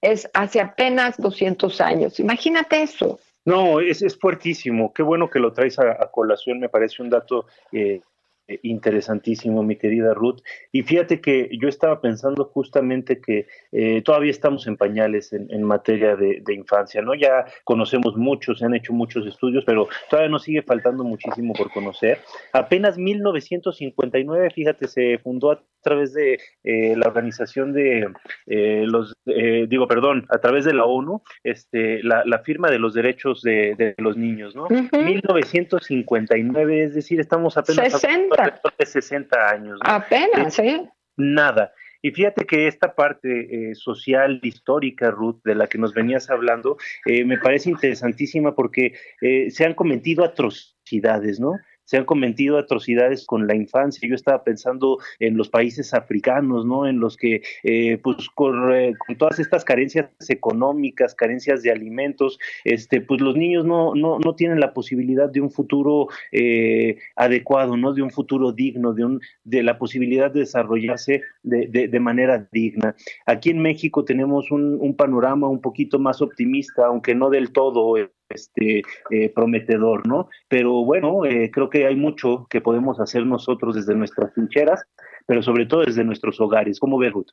es 0.00 0.28
hace 0.34 0.60
apenas 0.60 1.16
200 1.18 1.80
años. 1.80 2.20
Imagínate 2.20 2.82
eso. 2.82 3.18
No, 3.44 3.80
es, 3.80 4.02
es 4.02 4.18
fuertísimo. 4.18 4.92
Qué 4.92 5.02
bueno 5.02 5.28
que 5.28 5.38
lo 5.38 5.52
traes 5.52 5.78
a, 5.78 6.10
colación. 6.10 6.58
Me 6.58 6.68
parece 6.68 7.02
un 7.02 7.10
dato 7.10 7.46
eh, 7.72 8.00
eh, 8.46 8.60
interesantísimo, 8.62 9.62
mi 9.62 9.76
querida 9.76 10.12
Ruth. 10.12 10.40
Y 10.70 10.82
fíjate 10.82 11.20
que 11.20 11.48
yo 11.58 11.68
estaba 11.68 12.00
pensando 12.00 12.44
justamente 12.44 13.20
que 13.20 13.46
eh, 13.72 14.02
todavía 14.02 14.30
estamos 14.30 14.66
en 14.66 14.76
pañales 14.76 15.32
en, 15.32 15.62
materia 15.62 16.14
de, 16.14 16.42
infancia, 16.54 17.00
¿no? 17.00 17.14
Ya 17.14 17.46
conocemos 17.64 18.16
mucho, 18.16 18.54
se 18.54 18.66
han 18.66 18.74
hecho 18.74 18.92
muchos 18.92 19.26
estudios, 19.26 19.64
pero 19.64 19.88
todavía 20.10 20.30
nos 20.30 20.42
sigue 20.42 20.62
faltando 20.62 21.04
muchísimo 21.04 21.54
por 21.54 21.72
conocer. 21.72 22.18
Apenas 22.52 22.98
1959, 22.98 24.50
fíjate, 24.50 24.88
se 24.88 25.18
fundó 25.18 25.50
través 25.84 26.12
de 26.12 26.40
eh, 26.64 26.96
la 26.96 27.06
organización 27.06 27.72
de 27.72 28.08
los, 28.46 29.14
digo, 29.24 29.86
perdón, 29.86 30.26
a 30.30 30.38
través 30.38 30.64
de 30.64 30.74
la 30.74 30.84
ONU, 30.84 31.22
este, 31.44 32.02
la, 32.02 32.24
firma 32.44 32.70
de 32.70 32.78
los 32.78 32.94
derechos 32.94 33.42
de, 33.42 33.94
los 33.98 34.16
niños, 34.16 34.56
¿no? 34.56 34.66
1959, 34.68 36.84
es 36.84 36.94
decir, 36.94 37.20
estamos 37.20 37.56
apenas... 37.56 37.92
60 37.92 38.60
de 38.78 38.86
60 38.86 39.48
años. 39.48 39.78
Apenas, 39.84 40.58
¿eh? 40.58 40.90
Nada. 41.16 41.72
Y 42.04 42.10
fíjate 42.10 42.44
que 42.44 42.66
esta 42.66 42.94
parte 42.94 43.70
eh, 43.70 43.74
social, 43.74 44.38
histórica, 44.42 45.10
Ruth, 45.10 45.40
de 45.42 45.54
la 45.54 45.68
que 45.68 45.78
nos 45.78 45.94
venías 45.94 46.28
hablando, 46.28 46.76
eh, 47.06 47.24
me 47.24 47.38
parece 47.38 47.70
interesantísima 47.70 48.54
porque 48.54 48.92
eh, 49.22 49.50
se 49.50 49.64
han 49.64 49.72
cometido 49.72 50.22
atrocidades, 50.22 51.40
¿no? 51.40 51.52
Se 51.84 51.96
han 51.96 52.04
cometido 52.04 52.58
atrocidades 52.58 53.26
con 53.26 53.46
la 53.46 53.54
infancia. 53.54 54.08
Yo 54.08 54.14
estaba 54.14 54.42
pensando 54.42 54.98
en 55.18 55.36
los 55.36 55.48
países 55.48 55.94
africanos, 55.94 56.64
¿no? 56.66 56.86
En 56.86 57.00
los 57.00 57.16
que, 57.16 57.42
eh, 57.62 57.98
pues, 57.98 58.16
eh, 58.18 58.94
con, 58.98 59.16
todas 59.18 59.38
estas 59.38 59.64
carencias 59.64 60.08
económicas, 60.28 61.14
carencias 61.14 61.62
de 61.62 61.70
alimentos, 61.70 62.38
este, 62.64 63.00
pues 63.00 63.20
los 63.20 63.36
niños 63.36 63.64
no, 63.64 63.94
no, 63.94 64.18
no 64.18 64.34
tienen 64.34 64.60
la 64.60 64.72
posibilidad 64.72 65.30
de 65.30 65.40
un 65.40 65.50
futuro 65.50 66.08
eh, 66.32 66.96
adecuado, 67.16 67.76
¿no? 67.76 67.92
De 67.92 68.02
un 68.02 68.10
futuro 68.10 68.52
digno, 68.52 68.92
de, 68.92 69.04
un, 69.04 69.20
de 69.44 69.62
la 69.62 69.78
posibilidad 69.78 70.30
de 70.30 70.40
desarrollarse 70.40 71.22
de, 71.42 71.88
de, 71.88 72.00
manera 72.00 72.48
digna. 72.52 72.94
Aquí 73.26 73.50
en 73.50 73.60
México 73.60 74.04
tenemos 74.04 74.50
un, 74.50 74.78
un 74.80 74.96
panorama 74.96 75.48
un 75.48 75.60
poquito 75.60 75.98
más 75.98 76.20
optimista, 76.20 76.86
aunque 76.86 77.14
no 77.14 77.30
del 77.30 77.52
todo 77.52 77.96
este 78.28 78.82
eh, 79.10 79.28
prometedor, 79.34 80.06
¿no? 80.06 80.28
Pero 80.48 80.84
bueno, 80.84 81.24
eh, 81.24 81.50
creo 81.52 81.70
que 81.70 81.86
hay 81.86 81.96
mucho 81.96 82.46
que 82.48 82.60
podemos 82.60 83.00
hacer 83.00 83.26
nosotros 83.26 83.74
desde 83.74 83.94
nuestras 83.94 84.32
trincheras, 84.32 84.84
pero 85.26 85.42
sobre 85.42 85.66
todo 85.66 85.84
desde 85.84 86.04
nuestros 86.04 86.40
hogares. 86.40 86.80
¿Cómo 86.80 86.98
ves, 86.98 87.12
Ruth? 87.12 87.30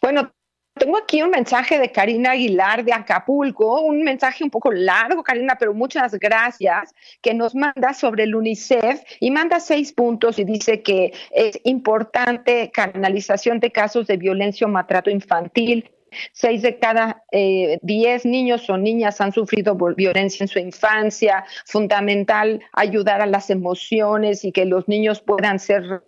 Bueno, 0.00 0.32
tengo 0.78 0.98
aquí 0.98 1.22
un 1.22 1.30
mensaje 1.30 1.78
de 1.78 1.90
Karina 1.90 2.32
Aguilar 2.32 2.84
de 2.84 2.92
Acapulco, 2.92 3.80
un 3.80 4.02
mensaje 4.02 4.44
un 4.44 4.50
poco 4.50 4.70
largo, 4.72 5.22
Karina, 5.22 5.56
pero 5.58 5.72
muchas 5.72 6.12
gracias, 6.18 6.94
que 7.22 7.32
nos 7.32 7.54
manda 7.54 7.94
sobre 7.94 8.24
el 8.24 8.34
UNICEF 8.34 9.00
y 9.20 9.30
manda 9.30 9.58
seis 9.58 9.94
puntos 9.94 10.38
y 10.38 10.44
dice 10.44 10.82
que 10.82 11.14
es 11.30 11.58
importante 11.64 12.70
canalización 12.70 13.58
de 13.58 13.72
casos 13.72 14.06
de 14.06 14.18
violencia 14.18 14.66
o 14.66 14.70
maltrato 14.70 15.08
infantil, 15.08 15.90
Seis 16.32 16.62
de 16.62 16.78
cada 16.78 17.24
eh, 17.32 17.78
diez 17.82 18.24
niños 18.24 18.68
o 18.70 18.76
niñas 18.76 19.20
han 19.20 19.32
sufrido 19.32 19.76
violencia 19.96 20.44
en 20.44 20.48
su 20.48 20.58
infancia. 20.58 21.44
Fundamental 21.64 22.60
ayudar 22.72 23.20
a 23.20 23.26
las 23.26 23.50
emociones 23.50 24.44
y 24.44 24.52
que 24.52 24.64
los 24.64 24.88
niños 24.88 25.20
puedan 25.20 25.58
ser 25.58 26.02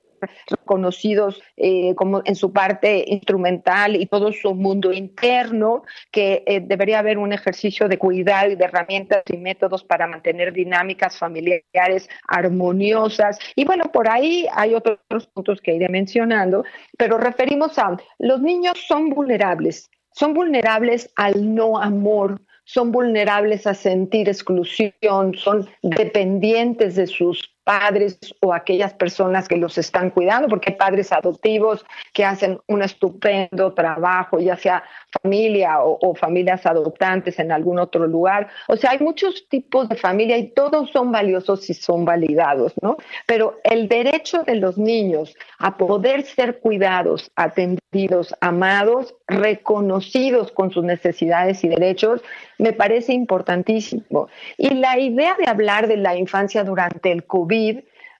reconocidos 0.50 1.40
eh, 1.56 1.94
como 1.94 2.22
en 2.24 2.34
su 2.34 2.52
parte 2.52 3.04
instrumental 3.06 3.96
y 3.96 4.06
todo 4.06 4.32
su 4.32 4.54
mundo 4.54 4.92
interno, 4.92 5.82
que 6.10 6.42
eh, 6.46 6.60
debería 6.60 6.98
haber 6.98 7.18
un 7.18 7.32
ejercicio 7.32 7.88
de 7.88 7.98
cuidado 7.98 8.50
y 8.50 8.56
de 8.56 8.64
herramientas 8.64 9.22
y 9.30 9.36
métodos 9.36 9.84
para 9.84 10.06
mantener 10.06 10.52
dinámicas 10.52 11.18
familiares 11.18 12.08
armoniosas. 12.26 13.38
Y 13.54 13.64
bueno, 13.64 13.84
por 13.92 14.08
ahí 14.08 14.46
hay 14.52 14.74
otros 14.74 15.26
puntos 15.32 15.60
que 15.60 15.74
iré 15.74 15.88
mencionando, 15.88 16.64
pero 16.96 17.18
referimos 17.18 17.78
a 17.78 17.96
los 18.18 18.40
niños 18.40 18.78
son 18.86 19.10
vulnerables, 19.10 19.90
son 20.12 20.34
vulnerables 20.34 21.10
al 21.16 21.54
no 21.54 21.78
amor, 21.78 22.40
son 22.64 22.92
vulnerables 22.92 23.66
a 23.66 23.74
sentir 23.74 24.28
exclusión, 24.28 25.34
son 25.34 25.66
dependientes 25.82 26.96
de 26.96 27.06
sus 27.06 27.50
padres 27.68 28.18
o 28.40 28.54
aquellas 28.54 28.94
personas 28.94 29.46
que 29.46 29.58
los 29.58 29.76
están 29.76 30.08
cuidando, 30.08 30.48
porque 30.48 30.70
hay 30.70 30.76
padres 30.76 31.12
adoptivos 31.12 31.84
que 32.14 32.24
hacen 32.24 32.58
un 32.66 32.80
estupendo 32.80 33.74
trabajo, 33.74 34.40
ya 34.40 34.56
sea 34.56 34.82
familia 35.22 35.80
o, 35.82 36.14
familias 36.14 36.64
adoptantes 36.64 37.38
en 37.38 37.52
algún 37.52 37.78
otro 37.78 38.06
lugar. 38.06 38.48
O 38.68 38.76
sea, 38.76 38.92
hay 38.92 39.00
muchos 39.00 39.46
tipos 39.50 39.86
de 39.90 39.96
familia 39.96 40.38
y 40.38 40.48
todos 40.48 40.90
son 40.92 41.12
valiosos 41.12 41.68
y 41.68 41.74
son 41.74 42.06
validados, 42.06 42.72
¿no? 42.80 42.96
Pero 43.26 43.58
el 43.64 43.86
derecho 43.86 44.44
de 44.44 44.54
los 44.54 44.78
niños 44.78 45.36
a 45.58 45.76
poder 45.76 46.22
ser 46.22 46.60
cuidados, 46.60 47.30
atendidos, 47.36 48.34
amados, 48.40 49.14
reconocidos 49.26 50.52
con 50.52 50.70
sus 50.70 50.84
necesidades 50.84 51.62
y 51.64 51.68
derechos, 51.68 52.22
me 52.56 52.72
parece 52.72 53.12
importantísimo. 53.12 54.28
Y 54.56 54.70
la 54.70 54.98
idea 54.98 55.36
de 55.38 55.48
hablar 55.48 55.86
de 55.86 55.98
la 55.98 56.16
infancia 56.16 56.64
durante 56.64 57.12
el 57.12 57.24
COVID, 57.24 57.57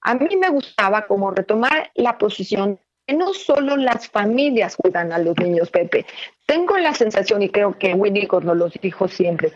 a 0.03 0.15
mí 0.15 0.37
me 0.37 0.49
gustaba 0.51 1.07
como 1.07 1.31
retomar 1.31 1.91
la 1.95 2.19
posición 2.19 2.79
que 3.07 3.15
no 3.15 3.33
solo 3.33 3.77
las 3.77 4.09
familias 4.09 4.77
cuidan 4.77 5.13
a 5.13 5.19
los 5.19 5.37
niños, 5.39 5.71
Pepe. 5.71 6.05
Tengo 6.47 6.77
la 6.79 6.95
sensación, 6.95 7.43
y 7.43 7.49
creo 7.49 7.79
que 7.79 7.95
Winnicott 7.95 8.45
nos 8.45 8.57
lo 8.57 8.69
dijo 8.69 9.09
siempre, 9.09 9.53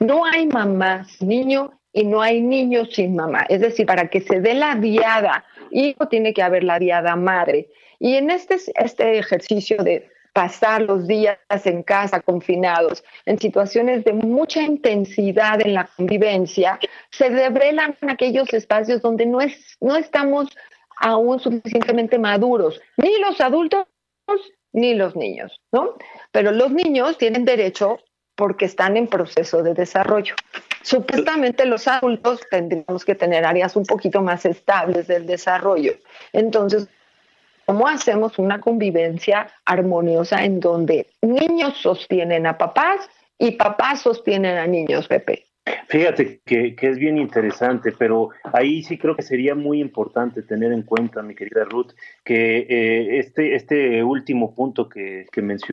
no 0.00 0.24
hay 0.24 0.46
mamá 0.46 1.06
niño 1.20 1.80
y 1.92 2.04
no 2.04 2.20
hay 2.20 2.40
niño 2.40 2.84
sin 2.86 3.16
mamá. 3.16 3.46
Es 3.48 3.60
decir, 3.60 3.86
para 3.86 4.08
que 4.08 4.20
se 4.20 4.40
dé 4.40 4.54
la 4.54 4.74
diada 4.74 5.44
hijo, 5.70 6.08
tiene 6.08 6.32
que 6.32 6.42
haber 6.42 6.64
la 6.64 6.78
diada 6.78 7.16
madre. 7.16 7.68
Y 7.98 8.16
en 8.16 8.30
este, 8.30 8.56
este 8.74 9.18
ejercicio 9.18 9.82
de 9.82 10.10
pasar 10.36 10.82
los 10.82 11.06
días 11.06 11.38
en 11.64 11.82
casa 11.82 12.20
confinados, 12.20 13.02
en 13.24 13.38
situaciones 13.38 14.04
de 14.04 14.12
mucha 14.12 14.60
intensidad 14.60 15.62
en 15.62 15.72
la 15.72 15.88
convivencia, 15.96 16.78
se 17.10 17.30
revelan 17.30 17.96
aquellos 18.06 18.52
espacios 18.52 19.00
donde 19.00 19.24
no, 19.24 19.40
es, 19.40 19.78
no 19.80 19.96
estamos 19.96 20.54
aún 20.98 21.40
suficientemente 21.40 22.18
maduros, 22.18 22.78
ni 22.98 23.18
los 23.18 23.40
adultos 23.40 23.86
ni 24.74 24.92
los 24.92 25.16
niños, 25.16 25.58
¿no? 25.72 25.94
Pero 26.32 26.52
los 26.52 26.70
niños 26.70 27.16
tienen 27.16 27.46
derecho 27.46 27.98
porque 28.34 28.66
están 28.66 28.98
en 28.98 29.06
proceso 29.06 29.62
de 29.62 29.72
desarrollo. 29.72 30.34
Supuestamente 30.82 31.64
los 31.64 31.88
adultos 31.88 32.42
tendríamos 32.50 33.06
que 33.06 33.14
tener 33.14 33.46
áreas 33.46 33.74
un 33.74 33.86
poquito 33.86 34.20
más 34.20 34.44
estables 34.44 35.06
del 35.06 35.26
desarrollo. 35.26 35.94
Entonces, 36.34 36.88
¿Cómo 37.66 37.88
hacemos 37.88 38.38
una 38.38 38.60
convivencia 38.60 39.48
armoniosa 39.64 40.44
en 40.44 40.60
donde 40.60 41.08
niños 41.20 41.76
sostienen 41.76 42.46
a 42.46 42.56
papás 42.56 43.10
y 43.38 43.52
papás 43.52 44.02
sostienen 44.02 44.56
a 44.56 44.68
niños, 44.68 45.08
Pepe? 45.08 45.46
Fíjate 45.88 46.40
que, 46.44 46.76
es 46.80 46.98
bien 46.98 47.18
interesante, 47.18 47.92
pero 47.98 48.30
ahí 48.52 48.84
sí 48.84 48.96
creo 48.96 49.16
que 49.16 49.22
sería 49.22 49.56
muy 49.56 49.80
importante 49.80 50.42
tener 50.42 50.70
en 50.70 50.82
cuenta, 50.82 51.22
mi 51.22 51.34
querida 51.34 51.64
Ruth, 51.64 51.90
que 52.24 52.58
eh, 52.68 53.18
este, 53.18 53.56
este 53.56 54.04
último 54.04 54.54
punto 54.54 54.88
que, 54.88 55.26
que 55.32 55.42
mencioné 55.42 55.72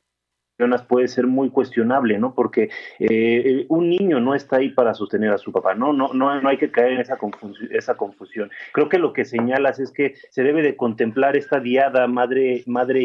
puede 0.87 1.07
ser 1.07 1.27
muy 1.27 1.49
cuestionable, 1.49 2.17
¿no? 2.19 2.33
Porque 2.33 2.69
eh, 2.99 3.65
un 3.69 3.89
niño 3.89 4.19
no 4.19 4.35
está 4.35 4.57
ahí 4.57 4.69
para 4.69 4.93
sostener 4.93 5.31
a 5.31 5.37
su 5.37 5.51
papá, 5.51 5.73
¿no? 5.73 5.93
No, 5.93 6.13
no, 6.13 6.39
no 6.41 6.49
hay 6.49 6.57
que 6.57 6.71
caer 6.71 6.93
en 6.93 6.99
esa, 6.99 7.95
confusión. 7.95 8.51
Creo 8.71 8.89
que 8.89 8.99
lo 8.99 9.13
que 9.13 9.25
señalas 9.25 9.79
es 9.79 9.91
que 9.91 10.15
se 10.29 10.43
debe 10.43 10.61
de 10.61 10.75
contemplar 10.75 11.35
esta 11.35 11.59
diada 11.59 12.07
madre-hijo 12.07 12.69
madre, 12.69 13.01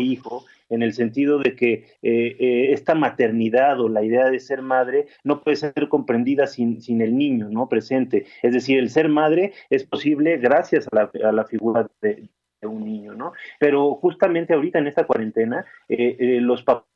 en 0.70 0.82
el 0.82 0.92
sentido 0.92 1.38
de 1.38 1.56
que 1.56 1.72
eh, 2.02 2.36
eh, 2.38 2.72
esta 2.72 2.94
maternidad 2.94 3.80
o 3.80 3.88
la 3.88 4.02
idea 4.02 4.28
de 4.30 4.38
ser 4.38 4.60
madre 4.60 5.06
no 5.24 5.40
puede 5.40 5.56
ser 5.56 5.88
comprendida 5.88 6.46
sin, 6.46 6.82
sin 6.82 7.00
el 7.00 7.16
niño, 7.16 7.48
¿no? 7.50 7.68
Presente. 7.68 8.26
Es 8.42 8.52
decir, 8.52 8.78
el 8.78 8.90
ser 8.90 9.08
madre 9.08 9.52
es 9.70 9.84
posible 9.84 10.36
gracias 10.36 10.86
a 10.92 10.96
la, 10.96 11.28
a 11.28 11.32
la 11.32 11.44
figura 11.44 11.88
de, 12.02 12.28
un 12.60 12.84
niño, 12.84 13.14
¿no? 13.14 13.32
Pero 13.60 13.94
justamente 13.94 14.52
ahorita 14.52 14.80
en 14.80 14.88
esta 14.88 15.04
cuarentena, 15.04 15.64
los 15.88 16.64
papás 16.64 16.88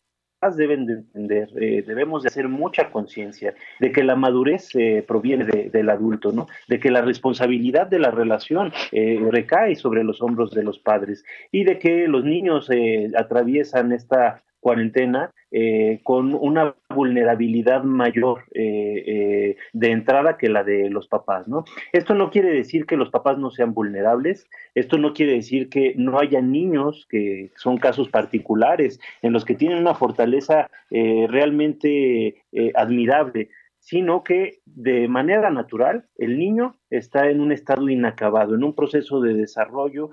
deben 0.51 0.87
de 0.87 0.95
entender, 0.95 1.49
eh, 1.61 1.85
debemos 1.87 2.23
de 2.23 2.29
hacer 2.29 2.49
mucha 2.49 2.91
conciencia 2.91 3.55
de 3.79 3.93
que 3.93 4.03
la 4.03 4.17
madurez 4.17 4.75
eh, 4.75 5.05
proviene 5.07 5.45
del 5.45 5.91
adulto, 5.91 6.33
¿no? 6.33 6.49
De 6.69 6.81
que 6.81 6.91
la 6.91 7.01
responsabilidad 7.01 7.87
de 7.87 8.01
la 8.01 8.11
relación 8.11 8.73
eh, 8.91 9.21
recae 9.31 9.77
sobre 9.77 10.03
los 10.05 10.21
hombros 10.21 10.51
de 10.51 10.65
los 10.65 10.79
padres 10.79 11.25
y 11.53 11.65
de 11.65 11.79
que 11.79 12.09
los 12.09 12.25
niños 12.25 12.69
atraviesan 13.17 13.93
esta 13.93 14.43
cuarentena 14.63 15.33
eh, 15.51 16.01
con 16.05 16.35
una 16.35 16.75
vulnerabilidad 16.89 17.83
mayor 17.83 18.45
eh, 18.55 19.03
eh, 19.07 19.57
de 19.73 19.91
entrada 19.91 20.39
que 20.39 20.49
la 20.49 20.63
de 20.63 20.89
los 20.89 21.09
papás, 21.09 21.49
¿no? 21.49 21.65
Esto 21.93 22.15
no 22.15 22.31
quiere 22.31 22.51
decir 22.51 22.87
que 22.87 22.97
los 22.97 23.11
papás 23.11 23.39
no 23.39 23.51
sean 23.51 23.75
vulnerables, 23.75 24.47
esto 24.77 24.99
no 24.99 25.13
quiere 25.15 25.33
decir 25.33 25.69
que 25.69 25.95
no 25.97 26.21
haya 26.21 26.41
niños 26.41 27.07
que 27.11 27.51
son 27.57 27.77
casos 27.77 28.09
particulares 28.09 29.01
en 29.21 29.33
los 29.33 29.45
que 29.45 29.57
tienen 29.57 29.79
una 29.79 29.95
fortaleza 29.95 30.71
realmente 30.91 32.37
admirable, 32.75 33.49
sino 33.83 34.23
que 34.23 34.61
de 34.65 35.09
manera 35.09 35.51
natural 35.51 36.07
el 36.17 36.39
niño 36.39 36.79
está 36.89 37.29
en 37.29 37.41
un 37.41 37.51
estado 37.51 37.89
inacabado, 37.89 38.55
en 38.55 38.63
un 38.63 38.75
proceso 38.75 39.21
de 39.21 39.35
desarrollo 39.35 40.11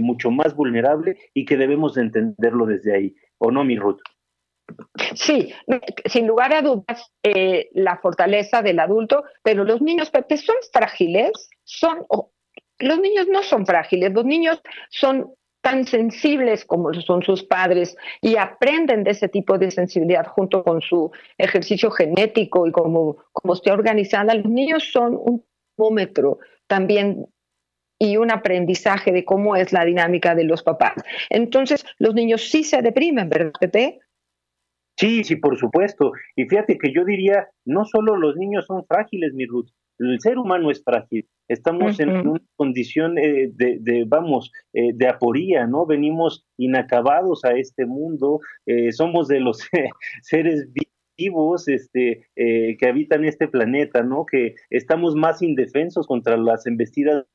mucho 0.00 0.32
más 0.32 0.56
vulnerable 0.56 1.16
y 1.32 1.44
que 1.44 1.56
debemos 1.56 1.94
de 1.94 2.02
entenderlo 2.02 2.66
desde 2.66 2.94
ahí. 2.94 3.14
¿O 3.38 3.52
no, 3.52 3.62
mi 3.62 3.78
Ruth? 3.78 4.00
Sí, 5.14 5.52
sin 6.06 6.26
lugar 6.26 6.54
a 6.54 6.62
dudas, 6.62 7.12
eh, 7.22 7.68
la 7.72 7.98
fortaleza 7.98 8.62
del 8.62 8.80
adulto, 8.80 9.24
pero 9.42 9.64
los 9.64 9.80
niños, 9.82 10.10
Pepe, 10.10 10.36
son 10.36 10.56
frágiles, 10.72 11.48
son, 11.64 12.06
los 12.78 12.98
niños 12.98 13.28
no 13.28 13.42
son 13.42 13.66
frágiles, 13.66 14.12
los 14.12 14.24
niños 14.24 14.60
son 14.90 15.34
tan 15.64 15.86
sensibles 15.86 16.66
como 16.66 16.92
son 16.92 17.22
sus 17.22 17.42
padres 17.42 17.96
y 18.20 18.36
aprenden 18.36 19.02
de 19.02 19.12
ese 19.12 19.30
tipo 19.30 19.56
de 19.56 19.70
sensibilidad 19.70 20.26
junto 20.26 20.62
con 20.62 20.82
su 20.82 21.10
ejercicio 21.38 21.90
genético 21.90 22.66
y 22.66 22.70
como, 22.70 23.16
como 23.32 23.54
esté 23.54 23.72
organizada. 23.72 24.34
Los 24.34 24.44
niños 24.44 24.92
son 24.92 25.14
un 25.18 25.42
termómetro 25.74 26.38
también 26.66 27.26
y 27.98 28.18
un 28.18 28.30
aprendizaje 28.30 29.10
de 29.10 29.24
cómo 29.24 29.56
es 29.56 29.72
la 29.72 29.86
dinámica 29.86 30.34
de 30.34 30.44
los 30.44 30.62
papás. 30.62 31.02
Entonces, 31.30 31.86
los 31.98 32.14
niños 32.14 32.50
sí 32.50 32.62
se 32.62 32.82
deprimen, 32.82 33.30
¿verdad, 33.30 33.52
Pepe? 33.58 34.00
Sí, 34.98 35.24
sí, 35.24 35.36
por 35.36 35.58
supuesto. 35.58 36.12
Y 36.36 36.44
fíjate 36.44 36.76
que 36.76 36.92
yo 36.92 37.06
diría, 37.06 37.48
no 37.64 37.86
solo 37.86 38.16
los 38.16 38.36
niños 38.36 38.66
son 38.66 38.84
frágiles, 38.84 39.32
mi 39.32 39.46
Ruth, 39.46 39.70
el 39.98 40.20
ser 40.20 40.38
humano 40.38 40.70
es 40.70 40.82
frágil. 40.82 41.26
Estamos 41.48 42.00
en 42.00 42.10
una 42.10 42.40
condición 42.56 43.18
eh, 43.18 43.50
de, 43.52 44.04
vamos, 44.06 44.50
eh, 44.72 44.92
de 44.94 45.08
aporía, 45.08 45.66
¿no? 45.66 45.84
Venimos 45.84 46.46
inacabados 46.56 47.44
a 47.44 47.52
este 47.52 47.84
mundo, 47.84 48.40
eh, 48.66 48.92
somos 48.92 49.28
de 49.28 49.40
los 49.40 49.58
seres 50.22 50.68
vivos 51.16 51.68
este, 51.68 52.26
que 52.34 52.88
habitan 52.88 53.24
este 53.24 53.46
planeta, 53.46 54.02
¿no? 54.02 54.26
Que 54.26 54.54
estamos 54.70 55.14
más 55.14 55.42
indefensos 55.42 56.08
contra 56.08 56.36
las 56.36 56.66
embestidas 56.66 57.26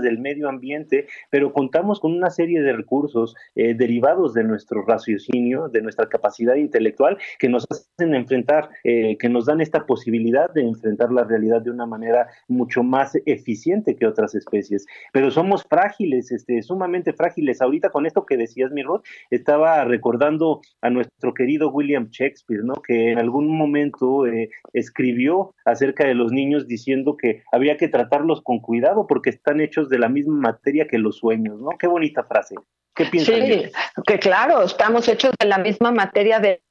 del 0.00 0.18
medio 0.18 0.48
ambiente, 0.48 1.06
pero 1.30 1.52
contamos 1.52 2.00
con 2.00 2.12
una 2.12 2.30
serie 2.30 2.62
de 2.62 2.72
recursos 2.72 3.34
eh, 3.54 3.74
derivados 3.74 4.32
de 4.32 4.44
nuestro 4.44 4.84
raciocinio, 4.86 5.68
de 5.68 5.82
nuestra 5.82 6.08
capacidad 6.08 6.54
intelectual, 6.54 7.18
que 7.38 7.48
nos 7.48 7.66
hacen 7.70 8.14
enfrentar, 8.14 8.70
eh, 8.84 9.18
que 9.18 9.28
nos 9.28 9.46
dan 9.46 9.60
esta 9.60 9.84
posibilidad 9.84 10.50
de 10.52 10.62
enfrentar 10.62 11.12
la 11.12 11.24
realidad 11.24 11.60
de 11.60 11.70
una 11.70 11.86
manera 11.86 12.28
mucho 12.48 12.82
más 12.82 13.12
eficiente 13.26 13.96
que 13.96 14.06
otras 14.06 14.34
especies. 14.34 14.86
Pero 15.12 15.30
somos 15.30 15.64
frágiles, 15.68 16.32
este, 16.32 16.62
sumamente 16.62 17.12
frágiles. 17.12 17.60
Ahorita 17.60 17.90
con 17.90 18.06
esto 18.06 18.24
que 18.24 18.36
decías, 18.36 18.70
mi 18.70 18.82
Rod, 18.82 19.02
estaba 19.30 19.84
recordando 19.84 20.62
a 20.80 20.90
nuestro 20.90 21.34
querido 21.34 21.70
William 21.70 22.08
Shakespeare, 22.10 22.64
¿no? 22.64 22.74
Que 22.74 23.12
en 23.12 23.18
algún 23.18 23.48
momento 23.56 24.26
eh, 24.26 24.50
escribió 24.72 25.54
acerca 25.64 26.06
de 26.06 26.14
los 26.14 26.32
niños 26.32 26.66
diciendo 26.66 27.16
que 27.16 27.42
había 27.52 27.76
que 27.76 27.88
tratarlos 27.88 28.40
con 28.42 28.60
cuidado 28.60 29.06
porque 29.06 29.30
están 29.30 29.60
hechos 29.60 29.81
de 29.88 29.98
la 29.98 30.08
misma 30.08 30.52
materia 30.52 30.86
que 30.88 30.98
los 30.98 31.16
sueños, 31.18 31.60
¿no? 31.60 31.70
Qué 31.78 31.86
bonita 31.86 32.24
frase. 32.24 32.56
¿Qué 32.94 33.06
piensas? 33.06 33.36
Sí, 33.36 33.72
que 34.06 34.18
claro, 34.18 34.62
estamos 34.62 35.08
hechos 35.08 35.32
de 35.38 35.46
la 35.46 35.58
misma 35.58 35.90
materia 35.90 36.38
de 36.40 36.62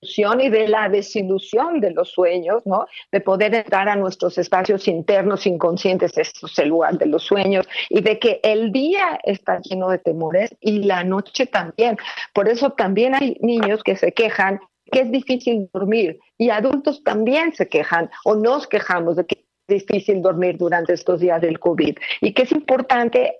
ilusión 0.00 0.40
y 0.40 0.48
de 0.48 0.68
la 0.68 0.88
desilusión 0.88 1.80
de 1.80 1.90
los 1.90 2.10
sueños, 2.10 2.62
¿no? 2.66 2.86
De 3.12 3.20
poder 3.20 3.54
entrar 3.54 3.88
a 3.88 3.96
nuestros 3.96 4.38
espacios 4.38 4.88
internos 4.88 5.46
inconscientes, 5.46 6.16
esto 6.18 6.46
es 6.46 6.58
el 6.58 6.68
lugar 6.68 6.98
de 6.98 7.06
los 7.06 7.22
sueños, 7.22 7.66
y 7.88 8.00
de 8.00 8.18
que 8.18 8.40
el 8.42 8.72
día 8.72 9.18
está 9.24 9.60
lleno 9.60 9.88
de 9.88 9.98
temores 9.98 10.54
y 10.60 10.84
la 10.84 11.04
noche 11.04 11.46
también. 11.46 11.96
Por 12.32 12.48
eso 12.48 12.70
también 12.70 13.14
hay 13.14 13.36
niños 13.40 13.82
que 13.82 13.96
se 13.96 14.12
quejan 14.12 14.60
que 14.90 15.00
es 15.00 15.10
difícil 15.10 15.68
dormir 15.72 16.18
y 16.38 16.48
adultos 16.50 17.04
también 17.04 17.52
se 17.54 17.68
quejan 17.68 18.10
o 18.24 18.36
nos 18.36 18.66
quejamos 18.66 19.16
de 19.16 19.26
que 19.26 19.44
difícil 19.68 20.22
dormir 20.22 20.56
durante 20.56 20.94
estos 20.94 21.20
días 21.20 21.40
del 21.40 21.60
COVID 21.60 21.96
y 22.20 22.32
que 22.32 22.42
es 22.42 22.52
importante 22.52 23.36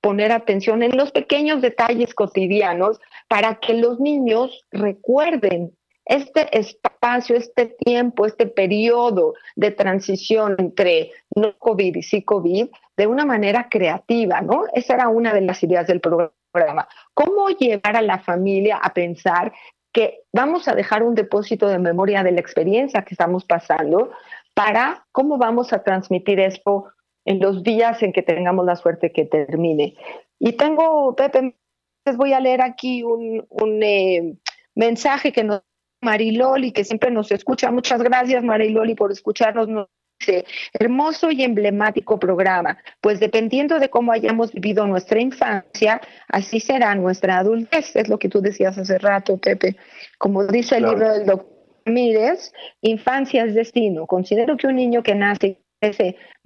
poner 0.00 0.32
atención 0.32 0.82
en 0.82 0.96
los 0.96 1.10
pequeños 1.10 1.60
detalles 1.60 2.14
cotidianos 2.14 3.00
para 3.28 3.56
que 3.56 3.74
los 3.74 4.00
niños 4.00 4.64
recuerden 4.70 5.72
este 6.04 6.58
espacio, 6.58 7.34
este 7.36 7.66
tiempo, 7.66 8.26
este 8.26 8.46
periodo 8.46 9.34
de 9.56 9.70
transición 9.70 10.56
entre 10.58 11.12
no 11.34 11.56
COVID 11.58 11.96
y 11.96 12.02
sí 12.02 12.22
COVID 12.22 12.68
de 12.96 13.06
una 13.06 13.24
manera 13.24 13.68
creativa, 13.70 14.42
¿no? 14.42 14.64
Esa 14.74 14.94
era 14.94 15.08
una 15.08 15.32
de 15.32 15.40
las 15.40 15.62
ideas 15.62 15.86
del 15.86 16.00
programa. 16.00 16.86
¿Cómo 17.14 17.48
llevar 17.48 17.96
a 17.96 18.02
la 18.02 18.18
familia 18.18 18.76
a 18.76 18.92
pensar 18.92 19.52
que 19.90 20.24
vamos 20.32 20.68
a 20.68 20.74
dejar 20.74 21.02
un 21.02 21.14
depósito 21.14 21.68
de 21.68 21.78
memoria 21.78 22.22
de 22.22 22.32
la 22.32 22.40
experiencia 22.40 23.02
que 23.02 23.14
estamos 23.14 23.44
pasando, 23.44 24.10
para 24.54 25.06
cómo 25.12 25.36
vamos 25.36 25.72
a 25.72 25.82
transmitir 25.82 26.40
esto 26.40 26.86
en 27.24 27.40
los 27.40 27.62
días 27.62 28.02
en 28.02 28.12
que 28.12 28.22
tengamos 28.22 28.64
la 28.64 28.76
suerte 28.76 29.12
que 29.12 29.24
termine. 29.24 29.94
Y 30.38 30.52
tengo, 30.52 31.14
Pepe, 31.16 31.56
les 32.04 32.16
voy 32.16 32.32
a 32.32 32.40
leer 32.40 32.62
aquí 32.62 33.02
un, 33.02 33.82
eh, 33.82 34.36
mensaje 34.74 35.32
que 35.32 35.44
nos 35.44 35.62
Mariloli, 36.04 36.72
que 36.72 36.84
siempre 36.84 37.10
nos 37.10 37.32
escucha. 37.32 37.70
Muchas 37.70 38.02
gracias, 38.02 38.44
Mariloli, 38.44 38.94
por 38.94 39.10
escucharnos. 39.10 39.68
Nos 39.68 39.88
dice, 40.20 40.44
hermoso 40.74 41.30
y 41.30 41.42
emblemático 41.42 42.18
programa, 42.18 42.76
pues 43.00 43.20
dependiendo 43.20 43.78
de 43.78 43.88
cómo 43.88 44.12
hayamos 44.12 44.52
vivido 44.52 44.86
nuestra 44.86 45.20
infancia, 45.20 46.02
así 46.28 46.60
será 46.60 46.94
nuestra 46.94 47.38
adultez. 47.38 47.96
Es 47.96 48.08
lo 48.08 48.18
que 48.18 48.28
tú 48.28 48.42
decías 48.42 48.76
hace 48.76 48.98
rato, 48.98 49.38
Pepe. 49.38 49.76
Como 50.18 50.44
dice 50.46 50.76
el 50.76 50.84
libro 50.84 51.10
del 51.10 51.24
doctor 51.24 51.53
Mires, 51.86 52.52
infancia 52.80 53.44
es 53.44 53.54
destino. 53.54 54.06
Considero 54.06 54.56
que 54.56 54.66
un 54.66 54.76
niño 54.76 55.02
que 55.02 55.14
nace 55.14 55.58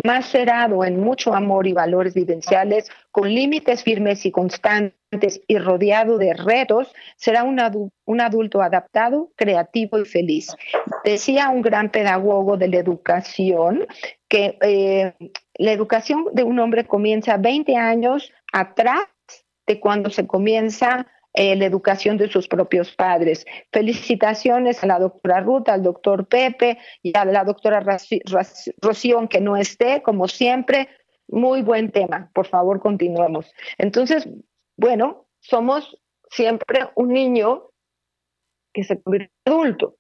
más 0.04 0.26
cerrado 0.26 0.84
en 0.84 1.00
mucho 1.00 1.34
amor 1.34 1.66
y 1.66 1.72
valores 1.72 2.14
vivenciales, 2.14 2.90
con 3.10 3.32
límites 3.32 3.82
firmes 3.82 4.24
y 4.26 4.30
constantes 4.30 5.40
y 5.46 5.58
rodeado 5.58 6.18
de 6.18 6.34
retos, 6.34 6.92
será 7.16 7.44
un, 7.44 7.60
un 8.04 8.20
adulto 8.20 8.62
adaptado, 8.62 9.30
creativo 9.36 9.98
y 9.98 10.04
feliz. 10.04 10.54
Decía 11.04 11.50
un 11.50 11.62
gran 11.62 11.90
pedagogo 11.90 12.56
de 12.56 12.68
la 12.68 12.78
educación 12.78 13.86
que 14.28 14.58
eh, 14.60 15.14
la 15.54 15.72
educación 15.72 16.26
de 16.32 16.44
un 16.44 16.58
hombre 16.58 16.84
comienza 16.86 17.36
20 17.36 17.76
años 17.76 18.32
atrás 18.52 19.06
de 19.66 19.80
cuando 19.80 20.10
se 20.10 20.26
comienza 20.26 21.06
eh, 21.34 21.56
la 21.56 21.66
educación 21.66 22.16
de 22.16 22.30
sus 22.30 22.48
propios 22.48 22.94
padres. 22.94 23.44
Felicitaciones 23.72 24.82
a 24.82 24.86
la 24.86 24.98
doctora 24.98 25.40
Ruth, 25.40 25.68
al 25.68 25.82
doctor 25.82 26.26
Pepe 26.26 26.78
y 27.02 27.16
a 27.16 27.24
la 27.24 27.44
doctora 27.44 27.84
Rocío, 28.80 29.28
que 29.28 29.40
no 29.40 29.56
esté, 29.56 30.02
como 30.02 30.26
siempre. 30.28 30.88
Muy 31.28 31.62
buen 31.62 31.90
tema. 31.90 32.30
Por 32.34 32.46
favor, 32.46 32.80
continuemos. 32.80 33.52
Entonces, 33.76 34.28
bueno, 34.76 35.26
somos 35.40 36.00
siempre 36.30 36.88
un 36.94 37.10
niño 37.10 37.70
que 38.72 38.84
se 38.84 39.00
convierte 39.00 39.32
en 39.44 39.52
adulto. 39.52 39.97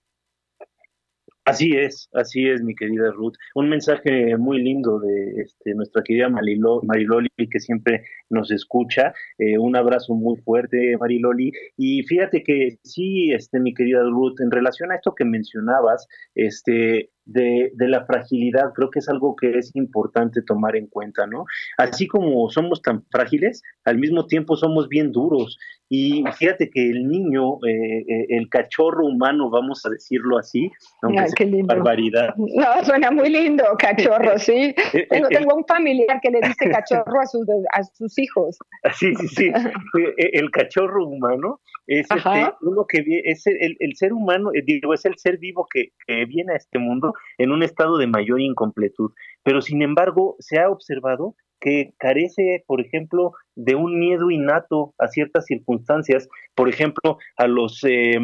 Así 1.48 1.72
es, 1.72 2.10
así 2.12 2.46
es, 2.46 2.62
mi 2.62 2.74
querida 2.74 3.10
Ruth. 3.10 3.32
Un 3.54 3.70
mensaje 3.70 4.36
muy 4.36 4.62
lindo 4.62 4.98
de 5.00 5.40
este, 5.40 5.74
nuestra 5.74 6.02
querida 6.02 6.28
Mariloli, 6.28 7.30
que 7.50 7.58
siempre 7.58 8.02
nos 8.28 8.50
escucha. 8.50 9.14
Eh, 9.38 9.56
un 9.56 9.74
abrazo 9.74 10.14
muy 10.14 10.36
fuerte, 10.42 10.98
Mariloli. 11.00 11.50
Y 11.78 12.02
fíjate 12.02 12.42
que 12.42 12.78
sí, 12.84 13.32
este, 13.32 13.60
mi 13.60 13.72
querida 13.72 14.02
Ruth, 14.02 14.40
en 14.40 14.50
relación 14.50 14.92
a 14.92 14.96
esto 14.96 15.14
que 15.14 15.24
mencionabas, 15.24 16.06
este, 16.34 17.12
de, 17.24 17.72
de, 17.74 17.88
la 17.88 18.04
fragilidad, 18.04 18.72
creo 18.74 18.90
que 18.90 18.98
es 18.98 19.08
algo 19.08 19.36
que 19.36 19.58
es 19.58 19.74
importante 19.74 20.42
tomar 20.42 20.76
en 20.76 20.86
cuenta, 20.86 21.26
¿no? 21.26 21.44
Así 21.76 22.06
como 22.06 22.48
somos 22.50 22.80
tan 22.82 23.04
frágiles, 23.10 23.62
al 23.84 23.98
mismo 23.98 24.26
tiempo 24.26 24.56
somos 24.56 24.88
bien 24.88 25.12
duros. 25.12 25.58
Y 25.90 26.22
fíjate 26.36 26.68
que 26.70 26.90
el 26.90 27.08
niño, 27.08 27.54
eh, 27.66 28.04
eh, 28.06 28.26
el 28.28 28.48
cachorro 28.50 29.06
humano, 29.06 29.48
vamos 29.48 29.84
a 29.86 29.90
decirlo 29.90 30.36
así, 30.38 30.70
aunque 31.02 31.20
Ay, 31.20 31.28
sea 31.30 31.64
barbaridad. 31.64 32.34
No, 32.36 32.84
suena 32.84 33.10
muy 33.10 33.30
lindo, 33.30 33.64
cachorro, 33.78 34.38
sí. 34.38 34.74
Eh, 34.92 35.06
tengo, 35.08 35.28
tengo, 35.28 35.54
un 35.54 35.64
familiar 35.64 36.20
que 36.20 36.30
le 36.30 36.40
dice 36.40 36.68
cachorro 36.70 37.20
a 37.20 37.26
sus, 37.26 37.46
a 37.72 37.82
sus 37.84 38.18
hijos. 38.18 38.58
Sí, 38.94 39.14
sí, 39.14 39.28
sí. 39.28 39.52
el 40.18 40.50
cachorro 40.50 41.06
humano 41.06 41.60
es 41.86 42.06
este, 42.10 42.52
uno 42.60 42.84
que 42.86 43.02
es 43.24 43.46
el, 43.46 43.76
el, 43.78 43.96
ser 43.96 44.12
humano, 44.12 44.50
digo, 44.66 44.92
es 44.92 45.06
el 45.06 45.16
ser 45.16 45.38
vivo 45.38 45.66
que, 45.72 45.92
que 46.06 46.26
viene 46.26 46.52
a 46.52 46.56
este 46.56 46.78
mundo 46.78 47.14
en 47.38 47.50
un 47.50 47.62
estado 47.62 47.96
de 47.96 48.06
mayor 48.06 48.42
incompletud. 48.42 49.12
Pero 49.42 49.62
sin 49.62 49.80
embargo, 49.80 50.36
se 50.38 50.58
ha 50.58 50.68
observado 50.68 51.34
que 51.60 51.94
carece, 51.98 52.64
por 52.66 52.80
ejemplo, 52.80 53.32
de 53.56 53.74
un 53.74 53.98
miedo 53.98 54.30
innato 54.30 54.94
a 54.98 55.08
ciertas 55.08 55.46
circunstancias, 55.46 56.28
por 56.54 56.68
ejemplo, 56.68 57.18
a 57.36 57.46
los 57.46 57.82
eh, 57.84 58.18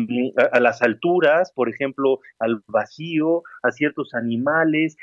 a, 0.52 0.60
las 0.60 0.82
alturas, 0.82 1.52
por 1.54 1.68
ejemplo, 1.68 2.20
al 2.38 2.62
vacío, 2.68 3.42
a 3.62 3.70
ciertos 3.70 4.14
animales, 4.14 4.96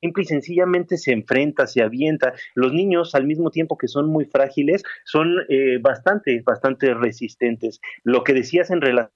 simple 0.00 0.22
y 0.22 0.26
sencillamente 0.26 0.96
se 0.96 1.12
enfrenta, 1.12 1.66
se 1.66 1.82
avienta. 1.82 2.34
Los 2.54 2.72
niños, 2.72 3.14
al 3.14 3.26
mismo 3.26 3.50
tiempo 3.50 3.78
que 3.78 3.88
son 3.88 4.08
muy 4.08 4.26
frágiles, 4.26 4.82
son 5.04 5.28
eh, 5.48 5.78
bastante, 5.80 6.42
bastante 6.44 6.94
resistentes. 6.94 7.80
Lo 8.04 8.24
que 8.24 8.34
decías 8.34 8.70
en 8.70 8.80
relación 8.80 9.12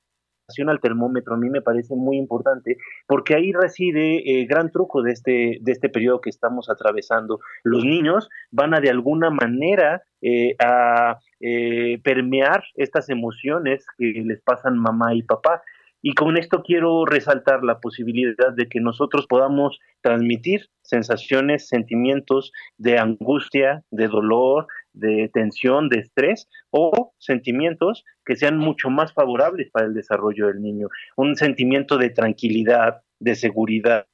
al 0.68 0.80
termómetro 0.80 1.34
a 1.34 1.38
mí 1.38 1.48
me 1.48 1.62
parece 1.62 1.94
muy 1.94 2.16
importante 2.16 2.76
porque 3.06 3.34
ahí 3.34 3.52
reside 3.52 4.40
el 4.40 4.46
gran 4.46 4.70
truco 4.70 5.02
de 5.02 5.12
este, 5.12 5.58
de 5.60 5.72
este 5.72 5.88
periodo 5.88 6.20
que 6.20 6.30
estamos 6.30 6.68
atravesando. 6.68 7.40
Los 7.64 7.84
niños 7.84 8.28
van 8.50 8.74
a 8.74 8.80
de 8.80 8.90
alguna 8.90 9.30
manera 9.30 10.02
eh, 10.20 10.54
a 10.58 11.18
eh, 11.40 12.00
permear 12.02 12.64
estas 12.74 13.08
emociones 13.08 13.84
que 13.98 14.22
les 14.24 14.40
pasan 14.42 14.78
mamá 14.78 15.14
y 15.14 15.22
papá. 15.22 15.62
Y 16.04 16.14
con 16.14 16.36
esto 16.36 16.64
quiero 16.64 17.04
resaltar 17.06 17.62
la 17.62 17.78
posibilidad 17.78 18.52
de 18.52 18.68
que 18.68 18.80
nosotros 18.80 19.26
podamos 19.28 19.78
transmitir 20.00 20.66
sensaciones, 20.82 21.68
sentimientos 21.68 22.50
de 22.76 22.98
angustia, 22.98 23.84
de 23.92 24.08
dolor, 24.08 24.66
de 24.92 25.30
tensión, 25.32 25.88
de 25.88 26.00
estrés 26.00 26.48
o 26.70 27.14
sentimientos 27.18 28.04
que 28.24 28.36
sean 28.36 28.58
mucho 28.58 28.90
más 28.90 29.12
favorables 29.12 29.70
para 29.70 29.86
el 29.86 29.94
desarrollo 29.94 30.48
del 30.48 30.60
niño. 30.60 30.88
Un 31.16 31.36
sentimiento 31.36 31.98
de 31.98 32.10
tranquilidad, 32.10 33.02
de 33.18 33.34
seguridad, 33.34 34.06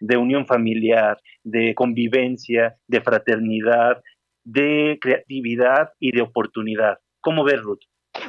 de 0.00 0.16
unión 0.16 0.46
familiar, 0.46 1.20
de 1.44 1.74
convivencia, 1.74 2.76
de 2.88 3.00
fraternidad, 3.00 4.02
de 4.44 4.98
creatividad 5.00 5.90
y 5.98 6.12
de 6.12 6.22
oportunidad. 6.22 6.98
¿Cómo 7.20 7.44
ves, 7.44 7.60
Ruth? 7.60 7.82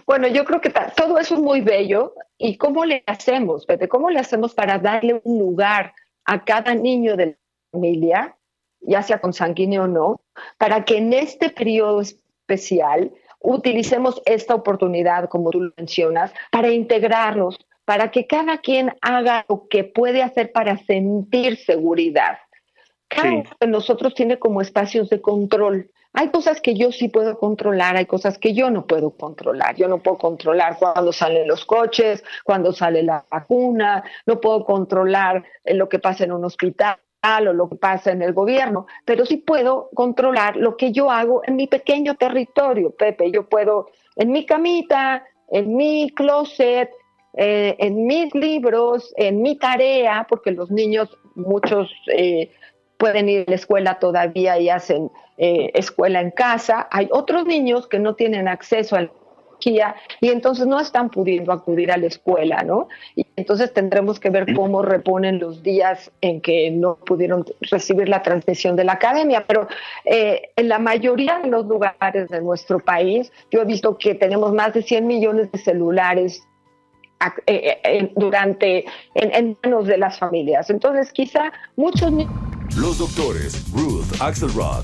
Bueno, 0.05 0.27
yo 0.27 0.45
creo 0.45 0.61
que 0.61 0.71
todo 0.95 1.17
eso 1.17 1.35
es 1.35 1.41
muy 1.41 1.61
bello. 1.61 2.13
¿Y 2.37 2.57
cómo 2.57 2.85
le 2.85 3.03
hacemos, 3.07 3.65
Pepe? 3.65 3.87
¿Cómo 3.87 4.09
le 4.09 4.19
hacemos 4.19 4.53
para 4.53 4.77
darle 4.77 5.19
un 5.23 5.39
lugar 5.39 5.93
a 6.25 6.43
cada 6.43 6.73
niño 6.75 7.15
de 7.15 7.25
la 7.25 7.37
familia 7.71 8.37
ya 8.85 9.01
sea 9.01 9.19
con 9.19 9.33
sanguíneo 9.33 9.83
o 9.83 9.87
no, 9.87 10.21
para 10.57 10.85
que 10.85 10.97
en 10.97 11.13
este 11.13 11.49
periodo 11.49 12.01
especial 12.01 13.11
utilicemos 13.39 14.21
esta 14.25 14.55
oportunidad, 14.55 15.29
como 15.29 15.49
tú 15.49 15.61
lo 15.61 15.73
mencionas, 15.77 16.33
para 16.51 16.71
integrarlos, 16.71 17.57
para 17.85 18.11
que 18.11 18.25
cada 18.25 18.59
quien 18.59 18.93
haga 19.01 19.45
lo 19.49 19.67
que 19.67 19.83
puede 19.83 20.23
hacer 20.23 20.51
para 20.51 20.77
sentir 20.77 21.57
seguridad. 21.57 22.37
Cada 23.09 23.31
uno 23.31 23.49
de 23.59 23.67
nosotros 23.67 24.15
tiene 24.15 24.39
como 24.39 24.61
espacios 24.61 25.09
de 25.09 25.21
control. 25.21 25.91
Hay 26.13 26.29
cosas 26.29 26.61
que 26.61 26.75
yo 26.75 26.91
sí 26.91 27.09
puedo 27.09 27.37
controlar, 27.37 27.97
hay 27.97 28.05
cosas 28.05 28.37
que 28.37 28.53
yo 28.53 28.69
no 28.69 28.85
puedo 28.85 29.11
controlar. 29.11 29.75
Yo 29.75 29.87
no 29.87 29.97
puedo 29.97 30.17
controlar 30.17 30.77
cuando 30.77 31.11
salen 31.11 31.47
los 31.47 31.65
coches, 31.65 32.23
cuando 32.43 32.71
sale 32.71 33.03
la 33.03 33.25
vacuna, 33.29 34.03
no 34.25 34.39
puedo 34.39 34.63
controlar 34.63 35.43
eh, 35.63 35.73
lo 35.73 35.89
que 35.89 35.99
pasa 35.99 36.23
en 36.23 36.31
un 36.31 36.45
hospital, 36.45 36.97
o 37.23 37.53
lo 37.53 37.69
que 37.69 37.75
pasa 37.75 38.11
en 38.11 38.21
el 38.21 38.33
gobierno, 38.33 38.85
pero 39.05 39.25
sí 39.25 39.37
puedo 39.37 39.89
controlar 39.93 40.57
lo 40.57 40.75
que 40.75 40.91
yo 40.91 41.09
hago 41.09 41.41
en 41.45 41.55
mi 41.55 41.67
pequeño 41.67 42.15
territorio, 42.15 42.91
Pepe. 42.91 43.31
Yo 43.31 43.47
puedo 43.47 43.87
en 44.17 44.31
mi 44.31 44.45
camita, 44.45 45.23
en 45.49 45.75
mi 45.75 46.09
closet, 46.13 46.91
eh, 47.35 47.75
en 47.79 48.05
mis 48.05 48.35
libros, 48.35 49.13
en 49.15 49.41
mi 49.41 49.57
tarea, 49.57 50.27
porque 50.29 50.51
los 50.51 50.69
niños, 50.69 51.17
muchos 51.35 51.89
eh, 52.13 52.51
pueden 52.97 53.29
ir 53.29 53.45
a 53.47 53.51
la 53.51 53.55
escuela 53.55 53.99
todavía 53.99 54.59
y 54.59 54.69
hacen 54.69 55.09
eh, 55.37 55.71
escuela 55.73 56.19
en 56.19 56.31
casa. 56.31 56.87
Hay 56.91 57.07
otros 57.11 57.45
niños 57.45 57.87
que 57.87 57.99
no 57.99 58.15
tienen 58.15 58.49
acceso 58.49 58.97
y 59.65 60.29
entonces 60.29 60.67
no 60.67 60.79
están 60.79 61.09
pudiendo 61.09 61.51
acudir 61.51 61.91
a 61.91 61.97
la 61.97 62.07
escuela, 62.07 62.63
¿no? 62.63 62.87
Y 63.15 63.25
entonces 63.35 63.73
tendremos 63.73 64.19
que 64.19 64.29
ver 64.29 64.53
cómo 64.53 64.81
reponen 64.81 65.39
los 65.39 65.63
días 65.63 66.11
en 66.21 66.41
que 66.41 66.71
no 66.71 66.95
pudieron 66.95 67.45
recibir 67.61 68.09
la 68.09 68.21
transmisión 68.21 68.75
de 68.75 68.83
la 68.83 68.93
academia, 68.93 69.45
pero 69.47 69.67
eh, 70.05 70.49
en 70.55 70.69
la 70.69 70.79
mayoría 70.79 71.39
de 71.39 71.49
los 71.49 71.65
lugares 71.65 72.29
de 72.29 72.41
nuestro 72.41 72.79
país, 72.79 73.31
yo 73.51 73.61
he 73.61 73.65
visto 73.65 73.97
que 73.97 74.15
tenemos 74.15 74.53
más 74.53 74.73
de 74.73 74.81
100 74.81 75.07
millones 75.07 75.51
de 75.51 75.59
celulares 75.59 76.43
eh, 77.47 77.79
eh, 77.85 78.11
durante 78.17 78.85
en, 79.15 79.57
manos 79.63 79.87
de 79.87 79.97
las 79.97 80.19
familias. 80.19 80.69
Entonces, 80.69 81.11
quizá 81.13 81.53
muchos 81.77 82.11
Los 82.75 82.97
doctores 82.97 83.63
Ruth 83.71 84.19
Axelrod, 84.19 84.83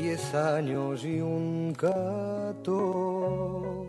diez 0.00 0.34
años 0.34 1.04
y 1.04 1.20
un 1.20 1.72
gato 1.72 3.86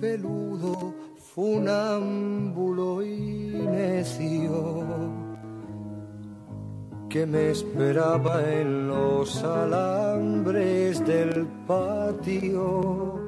peludo, 0.00 0.94
funámbulo 1.34 3.02
y 3.02 3.66
necio 3.68 4.86
que 7.08 7.26
me 7.26 7.50
esperaba 7.50 8.42
en 8.52 8.88
los 8.88 9.42
alambres 9.42 11.04
del 11.06 11.46
patio 11.66 13.18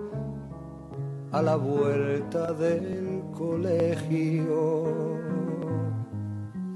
a 1.32 1.42
la 1.42 1.56
vuelta 1.56 2.52
del 2.52 3.22
colegio. 3.36 4.84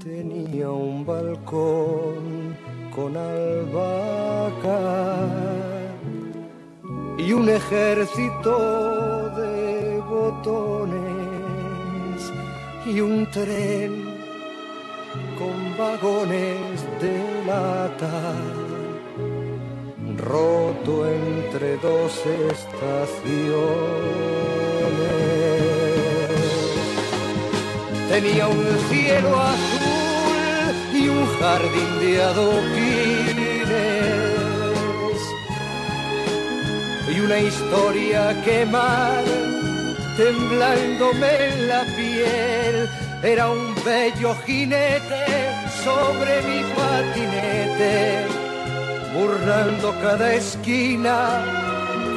Tenía 0.03 0.71
un 0.71 1.05
balcón 1.05 2.52
con 2.95 3.17
albahaca 3.17 4.79
y 7.17 7.33
un 7.33 7.49
ejército 7.49 9.29
de 9.31 9.99
botones 9.99 11.01
y 12.85 13.01
un 13.01 13.25
tren 13.31 14.03
con 15.39 15.77
vagones 15.77 16.85
de 17.01 17.45
lata 17.47 18.33
roto 20.17 21.07
entre 21.07 21.77
dos 21.77 22.13
estaciones. 22.25 22.73
Tenía 28.09 28.47
un 28.47 28.77
cielo 28.89 29.39
azul 29.39 29.82
jardín 31.43 31.91
de 31.99 32.23
adoquines 32.23 33.33
y 37.13 37.19
una 37.19 37.37
historia 37.37 38.41
quemar 38.45 39.23
temblándome 40.15 41.31
en 41.47 41.67
la 41.67 41.81
piel. 41.97 42.75
Era 43.21 43.49
un 43.49 43.75
bello 43.83 44.31
jinete 44.45 45.25
sobre 45.83 46.33
mi 46.47 46.59
patinete, 46.77 48.25
burlando 49.13 49.87
cada 50.01 50.33
esquina 50.33 51.17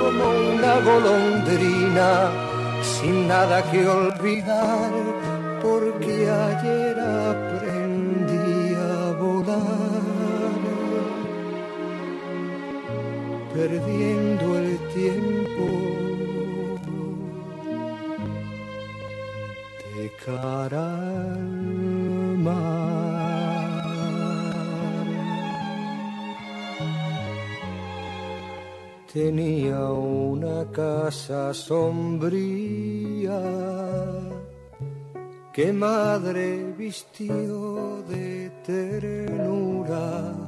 como 0.00 0.24
una 0.54 0.74
golondrina, 0.90 2.10
sin 2.92 3.26
nada 3.26 3.56
que 3.70 3.88
olvidar, 3.88 4.92
porque 5.62 6.14
ayer 6.30 6.96
perdiendo 13.56 14.58
el 14.58 14.78
tiempo. 14.94 15.96
Cara 20.24 20.90
Tenía 29.12 29.90
una 29.90 30.70
casa 30.72 31.54
sombría 31.54 33.40
que 35.54 35.72
madre 35.72 36.74
vistió 36.76 38.02
de 38.08 38.50
ternura 38.66 40.45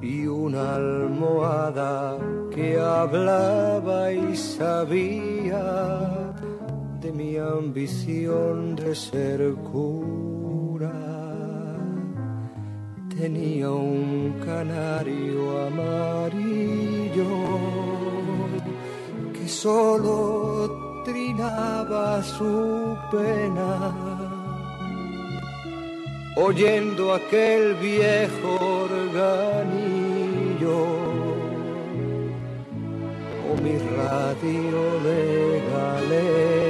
y 0.00 0.26
una 0.26 0.76
almohada 0.76 2.18
que 2.54 2.78
hablaba 2.78 4.12
y 4.12 4.36
sabía 4.36 6.34
de 7.00 7.12
mi 7.12 7.36
ambición 7.36 8.76
de 8.76 8.94
ser 8.94 9.54
cura. 9.72 10.92
Tenía 13.18 13.70
un 13.70 14.34
canario 14.44 15.66
amarillo 15.68 17.24
que 19.32 19.48
solo 19.48 21.02
trinaba 21.04 22.22
su 22.22 22.96
pena, 23.10 23.94
oyendo 26.36 27.14
aquel 27.14 27.74
viejo 27.76 28.58
organillo 28.84 29.96
o 33.48 33.62
mi 33.62 33.78
radio 33.96 35.00
de 35.02 35.62
galena. 35.72 36.65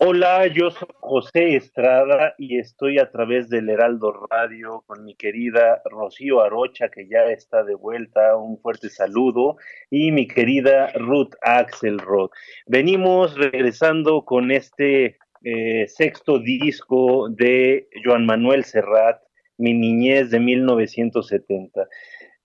Hola, 0.00 0.46
yo 0.46 0.70
soy 0.70 0.88
José 1.00 1.56
Estrada 1.56 2.32
y 2.38 2.60
estoy 2.60 3.00
a 3.00 3.10
través 3.10 3.48
del 3.48 3.68
Heraldo 3.68 4.12
Radio 4.30 4.84
con 4.86 5.04
mi 5.04 5.16
querida 5.16 5.82
Rocío 5.90 6.40
Arocha, 6.40 6.88
que 6.88 7.08
ya 7.08 7.24
está 7.24 7.64
de 7.64 7.74
vuelta. 7.74 8.36
Un 8.36 8.60
fuerte 8.60 8.90
saludo. 8.90 9.56
Y 9.90 10.12
mi 10.12 10.28
querida 10.28 10.92
Ruth 10.94 11.34
Axelrod. 11.42 12.30
Venimos 12.66 13.36
regresando 13.36 14.24
con 14.24 14.52
este 14.52 15.18
eh, 15.42 15.88
sexto 15.88 16.38
disco 16.38 17.28
de 17.30 17.88
Joan 18.04 18.24
Manuel 18.24 18.62
Serrat, 18.62 19.20
Mi 19.56 19.74
niñez 19.74 20.30
de 20.30 20.38
1970. 20.38 21.88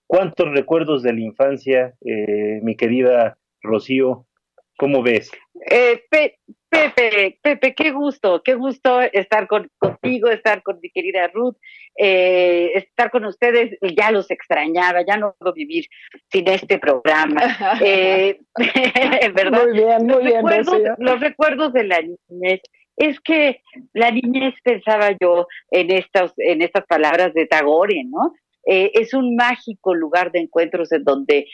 ¿Cuántos 0.08 0.50
recuerdos 0.50 1.04
de 1.04 1.12
la 1.12 1.20
infancia, 1.20 1.94
eh, 2.04 2.58
mi 2.64 2.74
querida 2.74 3.38
Rocío? 3.62 4.26
¿Cómo 4.76 5.04
ves? 5.04 5.30
Eh, 5.70 6.02
Pepe, 6.74 7.38
Pepe, 7.40 7.74
qué 7.74 7.90
gusto, 7.92 8.42
qué 8.42 8.54
gusto 8.54 9.00
estar 9.00 9.46
contigo, 9.46 10.28
estar 10.28 10.62
con 10.62 10.80
mi 10.80 10.90
querida 10.90 11.28
Ruth, 11.28 11.56
eh, 11.96 12.72
estar 12.74 13.10
con 13.10 13.24
ustedes. 13.24 13.78
Ya 13.96 14.10
los 14.10 14.30
extrañaba, 14.30 15.04
ya 15.06 15.16
no 15.16 15.34
puedo 15.38 15.52
vivir 15.52 15.86
sin 16.30 16.48
este 16.48 16.78
programa. 16.78 17.40
Eh, 17.84 18.40
¿verdad? 19.34 19.64
Muy 19.64 19.72
bien, 19.72 20.06
muy 20.06 20.14
los 20.14 20.24
bien. 20.24 20.46
Recuerdos, 20.46 20.98
los 20.98 21.20
recuerdos 21.20 21.72
de 21.72 21.84
la 21.84 22.00
niñez. 22.00 22.60
Es 22.96 23.20
que 23.20 23.60
la 23.92 24.10
niñez 24.10 24.54
pensaba 24.62 25.10
yo 25.20 25.46
en 25.70 25.90
estas, 25.90 26.32
en 26.36 26.62
estas 26.62 26.86
palabras 26.86 27.34
de 27.34 27.46
Tagore, 27.46 28.04
¿no? 28.04 28.32
Eh, 28.66 28.92
es 28.94 29.12
un 29.12 29.36
mágico 29.36 29.94
lugar 29.94 30.32
de 30.32 30.40
encuentros 30.40 30.92
en 30.92 31.04
donde 31.04 31.46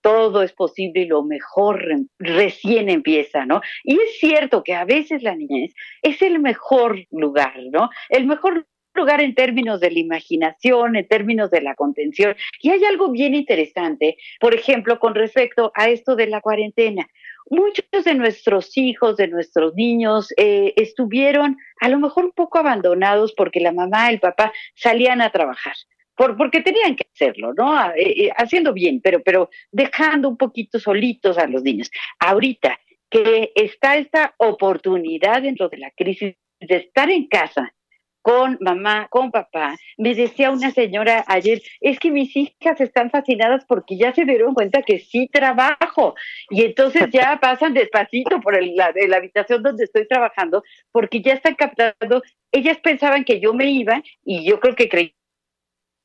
todo 0.00 0.42
es 0.42 0.52
posible 0.52 1.02
y 1.02 1.06
lo 1.06 1.22
mejor 1.22 1.84
recién 2.18 2.88
empieza, 2.88 3.46
¿no? 3.46 3.60
Y 3.84 3.94
es 3.94 4.18
cierto 4.18 4.62
que 4.62 4.74
a 4.74 4.84
veces 4.84 5.22
la 5.22 5.34
niñez 5.34 5.74
es 6.02 6.22
el 6.22 6.38
mejor 6.38 7.04
lugar, 7.10 7.54
¿no? 7.70 7.90
El 8.08 8.26
mejor 8.26 8.66
lugar 8.94 9.20
en 9.20 9.34
términos 9.34 9.80
de 9.80 9.90
la 9.90 9.98
imaginación, 9.98 10.96
en 10.96 11.06
términos 11.06 11.50
de 11.50 11.60
la 11.60 11.74
contención. 11.74 12.36
Y 12.60 12.70
hay 12.70 12.84
algo 12.84 13.10
bien 13.10 13.34
interesante, 13.34 14.16
por 14.40 14.54
ejemplo, 14.54 14.98
con 14.98 15.14
respecto 15.14 15.72
a 15.74 15.88
esto 15.88 16.16
de 16.16 16.26
la 16.26 16.40
cuarentena. 16.40 17.06
Muchos 17.50 18.04
de 18.04 18.14
nuestros 18.14 18.76
hijos, 18.76 19.16
de 19.16 19.28
nuestros 19.28 19.74
niños, 19.74 20.32
eh, 20.36 20.74
estuvieron 20.76 21.56
a 21.80 21.88
lo 21.88 21.98
mejor 21.98 22.26
un 22.26 22.32
poco 22.32 22.58
abandonados 22.58 23.32
porque 23.34 23.60
la 23.60 23.72
mamá, 23.72 24.10
el 24.10 24.20
papá 24.20 24.52
salían 24.74 25.22
a 25.22 25.30
trabajar 25.30 25.74
por, 26.18 26.36
porque 26.36 26.60
tenían 26.60 26.96
que 26.96 27.06
hacerlo, 27.14 27.54
¿no? 27.54 27.90
Eh, 27.92 28.24
eh, 28.24 28.30
haciendo 28.36 28.72
bien, 28.72 29.00
pero, 29.00 29.22
pero 29.22 29.50
dejando 29.70 30.28
un 30.28 30.36
poquito 30.36 30.80
solitos 30.80 31.38
a 31.38 31.46
los 31.46 31.62
niños. 31.62 31.90
Ahorita 32.18 32.78
que 33.08 33.52
está 33.54 33.96
esta 33.96 34.34
oportunidad 34.36 35.42
dentro 35.42 35.68
de 35.68 35.78
la 35.78 35.92
crisis 35.92 36.34
de 36.60 36.76
estar 36.76 37.08
en 37.08 37.28
casa 37.28 37.72
con 38.20 38.58
mamá, 38.60 39.06
con 39.08 39.30
papá. 39.30 39.76
Me 39.96 40.14
decía 40.14 40.50
una 40.50 40.72
señora 40.72 41.24
ayer, 41.28 41.62
es 41.80 42.00
que 42.00 42.10
mis 42.10 42.36
hijas 42.36 42.80
están 42.80 43.10
fascinadas 43.10 43.64
porque 43.64 43.96
ya 43.96 44.12
se 44.12 44.24
dieron 44.24 44.54
cuenta 44.54 44.82
que 44.82 44.98
sí 44.98 45.30
trabajo 45.32 46.14
y 46.50 46.64
entonces 46.64 47.08
ya 47.12 47.38
pasan 47.40 47.74
despacito 47.74 48.40
por 48.40 48.60
la, 48.60 48.92
la 48.92 49.16
habitación 49.16 49.62
donde 49.62 49.84
estoy 49.84 50.06
trabajando 50.08 50.64
porque 50.90 51.22
ya 51.22 51.34
están 51.34 51.54
captando, 51.54 52.22
ellas 52.52 52.78
pensaban 52.82 53.24
que 53.24 53.38
yo 53.40 53.54
me 53.54 53.70
iba 53.70 54.02
y 54.24 54.44
yo 54.44 54.58
creo 54.58 54.74
que 54.74 54.88
creí 54.88 55.14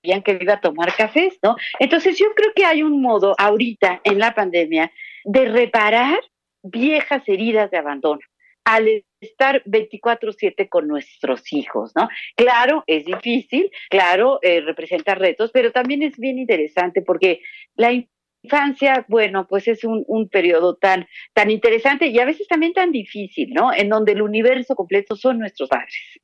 que 0.04 0.38
iba 0.39 0.54
a 0.54 0.62
tomar 0.62 0.94
cafés, 0.96 1.39
¿no? 1.42 1.56
Entonces 1.80 2.18
yo 2.18 2.28
creo 2.36 2.52
que 2.54 2.66
hay 2.66 2.84
un 2.84 3.02
modo 3.02 3.36
ahorita 3.38 4.02
en 4.04 4.20
la 4.20 4.36
pandemia 4.36 4.92
de 5.24 5.46
reparar 5.46 6.20
viejas 6.62 7.24
heridas 7.28 7.72
de 7.72 7.78
abandono 7.78 8.22
al 8.66 9.04
estar 9.20 9.62
24/7 9.66 10.70
con 10.70 10.88
nuestros 10.88 11.52
hijos, 11.52 11.92
¿no? 11.96 12.08
Claro, 12.36 12.84
es 12.88 13.06
difícil, 13.06 13.70
claro, 13.89 14.39
eh, 14.42 14.62
representa 14.62 15.16
retos, 15.16 15.52
pero 15.52 15.72
también 15.72 16.02
es 16.02 16.18
bien 16.18 16.39
interesante 16.39 17.02
porque 17.02 17.42
la 17.76 17.92
infancia, 17.92 19.06
bueno, 19.10 19.48
pues 19.48 19.68
es 19.68 19.84
un, 19.84 20.30
periodo 20.30 20.76
tan, 20.76 21.08
tan 21.34 21.52
interesante 21.52 22.08
y 22.08 22.20
a 22.20 22.26
veces 22.26 22.48
también 22.48 22.74
tan 22.74 22.92
difícil, 22.92 23.54
¿no? 23.54 23.74
En 23.74 23.89
donde 23.89 24.13
el 24.13 24.22
universo 24.22 24.76
completo 24.76 25.16
son 25.16 25.39
nuestros 25.39 25.70
padres. 25.70 26.20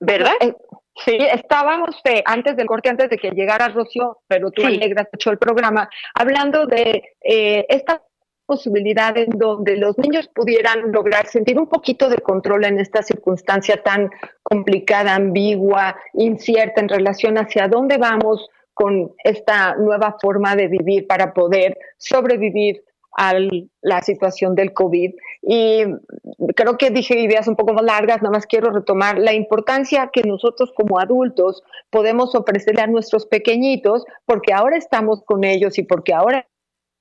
¿Verdad? 0.00 0.32
Sí, 0.96 1.16
estábamos 1.20 2.00
eh, 2.04 2.22
antes 2.24 2.56
del 2.56 2.66
corte, 2.66 2.88
antes 2.88 3.10
de 3.10 3.18
que 3.18 3.30
llegara 3.30 3.68
Rocío, 3.68 4.18
pero 4.28 4.50
tú, 4.50 4.62
Sí. 4.62 4.68
Alegra, 4.68 5.08
hecho 5.12 5.30
el 5.30 5.38
programa, 5.38 5.88
hablando 6.14 6.66
de 6.66 7.02
eh, 7.20 7.66
esta 7.68 8.00
posibilidad 8.46 9.16
en 9.16 9.30
donde 9.30 9.76
los 9.76 9.96
niños 9.98 10.28
pudieran 10.34 10.92
lograr 10.92 11.26
sentir 11.26 11.58
un 11.58 11.66
poquito 11.66 12.08
de 12.08 12.18
control 12.18 12.64
en 12.64 12.78
esta 12.78 13.02
circunstancia 13.02 13.82
tan 13.82 14.10
complicada, 14.42 15.14
ambigua, 15.14 15.96
incierta 16.12 16.80
en 16.80 16.88
relación 16.88 17.38
hacia 17.38 17.68
dónde 17.68 17.96
vamos, 17.96 18.48
con 18.74 19.12
esta 19.22 19.76
nueva 19.76 20.16
forma 20.20 20.56
de 20.56 20.66
vivir 20.66 21.06
para 21.06 21.32
poder 21.32 21.78
sobrevivir 21.96 22.82
a 23.16 23.34
la 23.82 24.02
situación 24.02 24.54
del 24.54 24.72
COVID. 24.72 25.14
Y 25.42 25.84
creo 26.56 26.76
que 26.78 26.90
dije 26.90 27.18
ideas 27.18 27.48
un 27.48 27.56
poco 27.56 27.74
más 27.74 27.84
largas, 27.84 28.22
nada 28.22 28.32
más 28.32 28.46
quiero 28.46 28.70
retomar 28.70 29.18
la 29.18 29.32
importancia 29.32 30.10
que 30.12 30.22
nosotros 30.22 30.72
como 30.74 30.98
adultos 30.98 31.62
podemos 31.90 32.34
ofrecerle 32.34 32.82
a 32.82 32.86
nuestros 32.86 33.26
pequeñitos, 33.26 34.04
porque 34.26 34.52
ahora 34.52 34.76
estamos 34.76 35.22
con 35.24 35.44
ellos 35.44 35.78
y 35.78 35.82
porque 35.82 36.14
ahora 36.14 36.46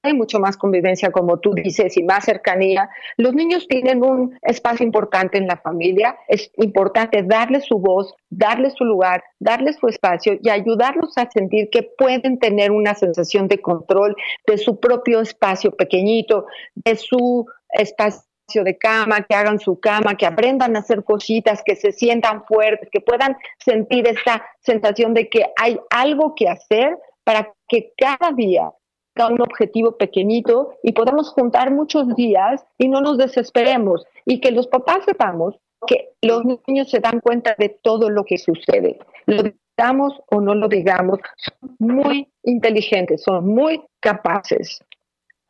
hay 0.04 0.14
mucho 0.14 0.40
más 0.40 0.58
convivencia, 0.58 1.12
como 1.12 1.40
tú 1.40 1.54
dices, 1.54 1.96
y 1.98 2.04
más 2.04 2.26
cercanía. 2.26 2.90
Los 3.16 3.34
niños 3.34 3.68
tienen 3.68 4.04
un 4.04 4.38
espacio 4.42 4.86
importante 4.86 5.38
en 5.38 5.48
la 5.48 5.58
familia. 5.58 6.18
Es 6.28 6.52
importante 6.58 7.24
darles 7.24 7.66
su 7.66 7.80
voz, 7.80 8.14
darles 8.30 8.74
su 8.74 8.84
lugar, 8.84 9.24
darles 9.40 9.78
su 9.78 9.88
espacio 9.88 10.38
y 10.42 10.50
ayudarlos 10.50 11.18
a 11.18 11.30
sentir 11.32 11.70
que 11.72 11.84
pueden 11.98 12.38
tener 12.38 12.72
una 12.72 12.96
sensación 12.96 13.48
de 13.48 13.62
control 13.62 14.16
de 14.46 14.58
su 14.58 14.78
propio 14.80 15.22
espacio 15.22 15.72
pequeñito, 15.72 16.48
de 16.76 16.98
su 16.98 17.48
espacio 17.70 18.26
de 18.66 18.78
cama, 18.78 19.22
que 19.24 19.36
hagan 19.36 19.58
su 19.58 19.80
cama, 19.80 20.18
que 20.18 20.26
aprendan 20.26 20.76
a 20.76 20.80
hacer 20.80 21.06
cositas, 21.06 21.64
que 21.66 21.78
se 21.78 21.94
sientan 21.94 22.44
fuertes, 22.44 22.90
que 22.92 23.00
puedan 23.00 23.38
sentir 23.58 24.06
esta 24.06 24.46
sensación 24.60 25.14
de 25.14 25.30
que 25.30 25.46
hay 25.56 25.80
algo 25.90 26.36
que 26.36 26.50
hacer 26.50 26.98
para 27.24 27.54
que 27.70 27.94
cada 27.98 28.34
día 28.36 28.70
un 29.16 29.42
objetivo 29.42 29.98
pequeñito 29.98 30.74
y 30.84 30.94
podamos 30.94 31.30
juntar 31.30 31.72
muchos 31.72 32.16
días 32.16 32.66
y 32.78 32.88
no 32.88 33.02
nos 33.02 33.18
desesperemos 33.18 34.06
y 34.26 34.40
que 34.40 34.52
los 34.52 34.68
papás 34.68 35.06
sepamos 35.06 35.56
que 35.86 36.10
los 36.22 36.44
niños 36.68 36.90
se 36.90 37.00
dan 37.00 37.20
cuenta 37.20 37.56
de 37.58 37.70
todo 37.70 38.10
lo 38.10 38.24
que 38.24 38.38
sucede. 38.38 39.00
Lo 39.26 39.44
digamos 39.44 40.14
o 40.28 40.42
no 40.42 40.56
lo 40.56 40.68
digamos, 40.68 41.20
son 41.38 41.76
muy 41.80 42.28
inteligentes, 42.44 43.24
son 43.24 43.46
muy 43.46 43.82
capaces. 44.00 44.80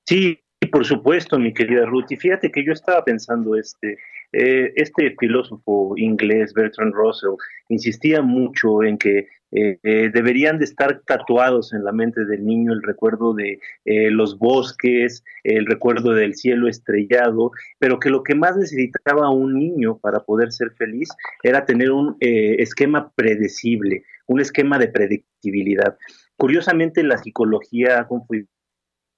Sí, 0.06 0.40
por 0.72 0.86
supuesto, 0.86 1.38
mi 1.38 1.54
querida 1.54 1.86
Ruth. 1.86 2.12
Y 2.12 2.18
fíjate 2.18 2.52
que 2.52 2.66
yo 2.66 2.74
estaba 2.74 3.04
pensando 3.04 3.56
este, 3.56 3.98
eh, 4.32 4.74
este 4.76 5.16
filósofo 5.20 5.94
inglés, 5.98 6.54
Bertrand 6.54 6.94
Russell, 6.94 7.36
insistía 7.70 8.22
mucho 8.22 8.84
en 8.84 8.98
que 8.98 9.28
eh, 9.56 9.78
eh, 9.84 10.10
deberían 10.12 10.58
de 10.58 10.66
estar 10.66 11.02
tatuados 11.06 11.74
en 11.74 11.84
la 11.84 11.92
mente 11.92 12.26
del 12.26 12.44
niño 12.44 12.74
el 12.74 12.82
recuerdo 12.82 13.36
de 13.36 13.60
eh, 13.86 14.10
los 14.10 14.40
bosques, 14.40 15.24
el 15.44 15.68
recuerdo 15.68 16.14
del 16.14 16.36
cielo 16.36 16.68
estrellado, 16.68 17.52
pero 17.78 18.00
que 18.00 18.10
lo 18.10 18.24
que 18.24 18.34
más 18.34 18.58
necesitaba 18.58 19.30
un 19.30 19.60
niño 19.60 20.00
para 20.00 20.22
poder 20.22 20.52
ser 20.52 20.72
feliz 20.72 21.10
era 21.44 21.66
tener 21.66 21.92
un 21.92 22.18
esquema 22.20 23.12
predecible, 23.16 24.04
un 24.28 24.40
esquema 24.40 24.80
de 24.80 24.88
predictibilidad. 24.88 25.98
Curiosamente, 26.38 27.04
la 27.04 27.18
psicología 27.18 28.00
ha 28.00 28.08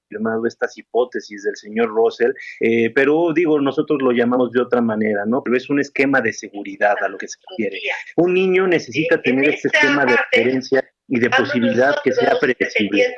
llamado 0.10 0.46
estas 0.46 0.78
hipótesis 0.78 1.44
del 1.44 1.56
señor 1.56 1.90
Russell, 1.90 2.32
eh, 2.60 2.92
pero 2.94 3.34
digo, 3.34 3.60
nosotros 3.60 4.02
lo 4.02 4.12
llamamos 4.12 4.52
de 4.52 4.62
otra 4.62 4.82
manera, 4.82 5.26
¿no? 5.26 5.42
Pero 5.44 5.58
es 5.58 5.70
un 5.70 5.80
esquema 5.80 6.22
de 6.22 6.34
seguridad 6.34 6.96
a 7.02 7.08
lo 7.08 7.18
que 7.18 7.28
se 7.28 7.38
quiere. 7.56 7.80
Un 8.18 8.34
niño 8.34 8.68
necesita 8.68 9.22
tener 9.22 9.50
este 9.50 9.70
esquema 9.70 10.06
de 10.06 10.18
referencia 10.18 10.84
y 11.08 11.20
de 11.20 11.30
posibilidad 11.30 11.96
que 12.04 12.12
sea 12.12 12.38
predecible. 12.40 13.14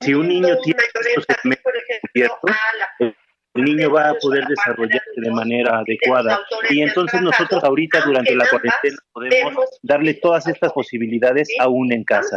Si 0.00 0.14
un, 0.14 0.28
niño 0.28 0.58
tiene 0.58 0.82
estos 0.82 1.24
segmentos 1.26 1.72
niño 3.64 3.90
va 3.90 4.10
a 4.10 4.14
poder 4.14 4.44
desarrollarse 4.46 5.10
de 5.16 5.30
manera 5.30 5.78
adecuada. 5.78 6.40
Y 6.70 6.82
entonces 6.82 7.20
nosotros 7.22 7.62
ahorita 7.64 8.00
durante 8.02 8.34
la 8.34 8.48
cuarentena 8.48 8.96
podemos 9.12 9.78
darle 9.82 10.14
todas 10.14 10.46
estas 10.46 10.72
posibilidades 10.72 11.48
aún 11.58 11.92
en 11.92 12.04
casa. 12.04 12.36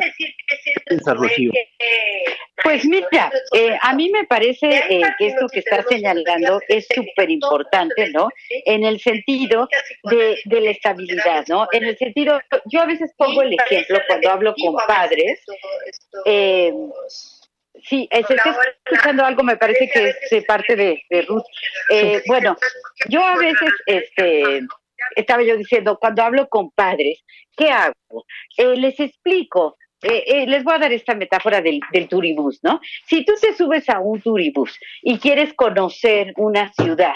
Pues 2.63 2.85
mira, 2.85 3.31
eh, 3.53 3.77
a 3.81 3.93
mí 3.93 4.09
me 4.09 4.25
parece 4.25 4.67
eh, 4.89 5.01
que 5.17 5.27
esto 5.27 5.47
que 5.51 5.59
está 5.59 5.83
señalando 5.83 6.61
es 6.69 6.87
súper 6.87 7.29
importante, 7.29 8.09
¿no? 8.11 8.29
En 8.65 8.85
el 8.85 8.99
sentido 9.01 9.67
de, 10.03 10.37
de, 10.45 10.61
la 10.61 10.71
estabilidad, 10.71 11.45
¿no? 11.49 11.67
En 11.73 11.83
el 11.83 11.97
sentido, 11.97 12.39
yo 12.71 12.81
a 12.81 12.85
veces 12.85 13.11
pongo 13.17 13.41
el 13.41 13.53
ejemplo 13.53 13.99
cuando 14.07 14.29
hablo 14.29 14.55
con 14.55 14.75
padres. 14.87 15.41
Eh, 16.25 16.73
Sí, 17.81 18.07
se 18.11 18.19
está 18.19 18.55
escuchando 18.85 19.25
algo, 19.25 19.43
me 19.43 19.57
parece 19.57 19.89
que 19.89 20.09
es 20.09 20.29
de 20.29 20.41
parte 20.43 20.75
de, 20.75 21.21
Ruth. 21.27 21.43
Eh, 21.89 22.21
bueno, 22.27 22.55
yo 23.09 23.25
a 23.25 23.35
veces, 23.35 23.71
este, 23.85 24.61
estaba 25.15 25.43
yo 25.43 25.57
diciendo, 25.57 25.97
cuando 25.99 26.23
hablo 26.23 26.47
con 26.49 26.71
padres, 26.71 27.23
¿qué 27.57 27.69
hago? 27.69 28.25
Eh, 28.57 28.75
les 28.77 28.99
explico, 28.99 29.77
eh, 30.01 30.45
les 30.47 30.63
voy 30.63 30.75
a 30.75 30.79
dar 30.79 30.93
esta 30.93 31.15
metáfora 31.15 31.61
del, 31.61 31.79
del, 31.91 32.07
turibús, 32.07 32.59
¿no? 32.61 32.79
Si 33.07 33.25
tú 33.25 33.33
te 33.41 33.53
subes 33.53 33.89
a 33.89 33.99
un 33.99 34.21
turibús 34.21 34.77
y 35.01 35.17
quieres 35.17 35.53
conocer 35.53 36.33
una 36.37 36.71
ciudad 36.73 37.15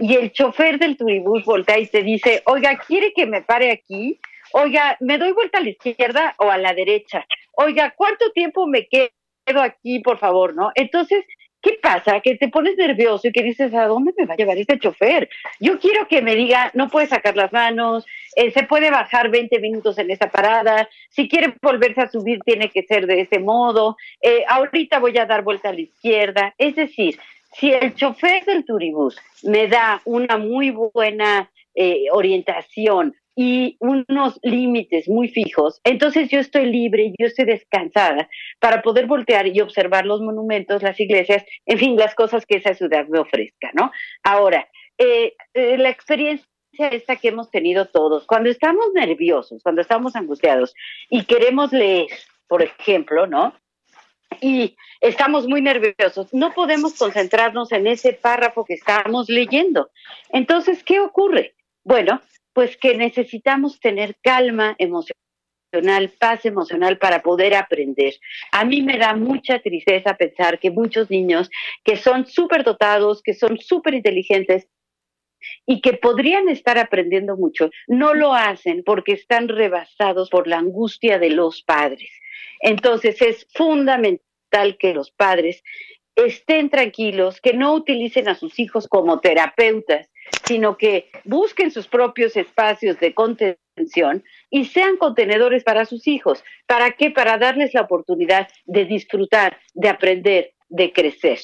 y 0.00 0.16
el 0.16 0.32
chofer 0.32 0.78
del 0.78 0.96
turibús 0.96 1.44
voltea 1.44 1.78
y 1.78 1.86
te 1.86 2.02
dice, 2.02 2.42
oiga, 2.46 2.78
¿quiere 2.86 3.12
que 3.12 3.26
me 3.26 3.42
pare 3.42 3.70
aquí? 3.70 4.20
Oiga, 4.52 4.96
¿me 5.00 5.18
doy 5.18 5.32
vuelta 5.32 5.58
a 5.58 5.62
la 5.62 5.70
izquierda 5.70 6.34
o 6.38 6.50
a 6.50 6.58
la 6.58 6.74
derecha? 6.74 7.24
Oiga, 7.52 7.94
¿cuánto 7.96 8.30
tiempo 8.32 8.66
me 8.66 8.86
queda? 8.86 9.10
Quedo 9.44 9.62
aquí, 9.62 10.00
por 10.00 10.18
favor, 10.18 10.54
¿no? 10.54 10.70
Entonces, 10.74 11.24
¿qué 11.60 11.78
pasa? 11.82 12.20
Que 12.20 12.36
te 12.36 12.48
pones 12.48 12.76
nervioso 12.76 13.28
y 13.28 13.32
que 13.32 13.42
dices, 13.42 13.72
¿a 13.74 13.86
dónde 13.86 14.12
me 14.16 14.26
va 14.26 14.34
a 14.34 14.36
llevar 14.36 14.58
este 14.58 14.78
chofer? 14.78 15.28
Yo 15.60 15.78
quiero 15.78 16.06
que 16.08 16.22
me 16.22 16.34
diga, 16.34 16.70
no 16.74 16.88
puede 16.88 17.06
sacar 17.06 17.36
las 17.36 17.52
manos, 17.52 18.04
eh, 18.36 18.50
se 18.50 18.64
puede 18.64 18.90
bajar 18.90 19.30
20 19.30 19.58
minutos 19.60 19.98
en 19.98 20.10
esta 20.10 20.30
parada, 20.30 20.88
si 21.10 21.28
quiere 21.28 21.54
volverse 21.62 22.02
a 22.02 22.10
subir 22.10 22.40
tiene 22.44 22.68
que 22.68 22.82
ser 22.82 23.06
de 23.06 23.22
ese 23.22 23.38
modo, 23.38 23.96
eh, 24.20 24.44
ahorita 24.48 24.98
voy 24.98 25.16
a 25.18 25.26
dar 25.26 25.42
vuelta 25.42 25.70
a 25.70 25.72
la 25.72 25.80
izquierda. 25.80 26.54
Es 26.58 26.76
decir, 26.76 27.18
si 27.54 27.72
el 27.72 27.94
chofer 27.94 28.44
del 28.44 28.64
turibús 28.64 29.16
me 29.42 29.68
da 29.68 30.02
una 30.04 30.36
muy 30.38 30.70
buena 30.70 31.50
eh, 31.74 32.06
orientación, 32.12 33.14
y 33.36 33.76
unos 33.80 34.38
límites 34.42 35.08
muy 35.08 35.28
fijos, 35.28 35.80
entonces 35.84 36.28
yo 36.28 36.38
estoy 36.38 36.66
libre, 36.66 37.12
yo 37.18 37.26
estoy 37.26 37.46
descansada 37.46 38.28
para 38.60 38.82
poder 38.82 39.06
voltear 39.06 39.46
y 39.46 39.60
observar 39.60 40.06
los 40.06 40.20
monumentos, 40.20 40.82
las 40.82 40.98
iglesias, 41.00 41.44
en 41.66 41.78
fin, 41.78 41.96
las 41.96 42.14
cosas 42.14 42.46
que 42.46 42.56
esa 42.56 42.74
ciudad 42.74 43.06
me 43.08 43.18
ofrezca, 43.18 43.70
¿no? 43.74 43.90
Ahora, 44.22 44.68
eh, 44.98 45.34
eh, 45.54 45.76
la 45.78 45.90
experiencia 45.90 46.46
esta 46.78 47.16
que 47.16 47.28
hemos 47.28 47.50
tenido 47.50 47.86
todos, 47.86 48.26
cuando 48.26 48.50
estamos 48.50 48.86
nerviosos, 48.94 49.62
cuando 49.62 49.80
estamos 49.80 50.16
angustiados 50.16 50.74
y 51.08 51.24
queremos 51.24 51.72
leer, 51.72 52.08
por 52.48 52.62
ejemplo, 52.62 53.26
¿no? 53.26 53.54
Y 54.40 54.76
estamos 55.00 55.46
muy 55.46 55.62
nerviosos, 55.62 56.32
no 56.34 56.52
podemos 56.52 56.94
concentrarnos 56.94 57.70
en 57.72 57.86
ese 57.86 58.12
párrafo 58.12 58.64
que 58.64 58.74
estamos 58.74 59.28
leyendo. 59.28 59.90
Entonces, 60.30 60.82
¿qué 60.82 60.98
ocurre? 61.00 61.54
Bueno, 61.84 62.20
pues 62.54 62.76
que 62.76 62.96
necesitamos 62.96 63.78
tener 63.80 64.16
calma 64.22 64.74
emocional, 64.78 66.10
paz 66.18 66.46
emocional 66.46 66.98
para 66.98 67.22
poder 67.22 67.54
aprender. 67.54 68.14
A 68.52 68.64
mí 68.64 68.80
me 68.80 68.96
da 68.96 69.14
mucha 69.14 69.58
tristeza 69.58 70.16
pensar 70.16 70.58
que 70.58 70.70
muchos 70.70 71.10
niños 71.10 71.50
que 71.84 71.96
son 71.96 72.26
súper 72.26 72.64
dotados, 72.64 73.22
que 73.22 73.34
son 73.34 73.58
súper 73.58 73.94
inteligentes, 73.94 74.68
y 75.66 75.80
que 75.80 75.94
podrían 75.94 76.48
estar 76.48 76.78
aprendiendo 76.78 77.36
mucho, 77.36 77.70
no 77.86 78.14
lo 78.14 78.34
hacen 78.34 78.82
porque 78.84 79.12
están 79.12 79.48
rebasados 79.48 80.30
por 80.30 80.46
la 80.46 80.58
angustia 80.58 81.18
de 81.18 81.30
los 81.30 81.62
padres. 81.62 82.10
Entonces 82.60 83.20
es 83.20 83.46
fundamental 83.52 84.78
que 84.78 84.94
los 84.94 85.10
padres 85.10 85.62
estén 86.16 86.70
tranquilos, 86.70 87.40
que 87.40 87.54
no 87.54 87.74
utilicen 87.74 88.28
a 88.28 88.34
sus 88.34 88.58
hijos 88.58 88.88
como 88.88 89.20
terapeutas, 89.20 90.08
sino 90.46 90.76
que 90.76 91.10
busquen 91.24 91.70
sus 91.70 91.88
propios 91.88 92.36
espacios 92.36 92.98
de 93.00 93.14
contención 93.14 94.24
y 94.50 94.66
sean 94.66 94.96
contenedores 94.96 95.64
para 95.64 95.84
sus 95.84 96.06
hijos. 96.06 96.44
¿Para 96.66 96.92
qué? 96.92 97.10
Para 97.10 97.38
darles 97.38 97.74
la 97.74 97.82
oportunidad 97.82 98.48
de 98.64 98.84
disfrutar, 98.84 99.58
de 99.72 99.88
aprender, 99.88 100.54
de 100.68 100.92
crecer. 100.92 101.38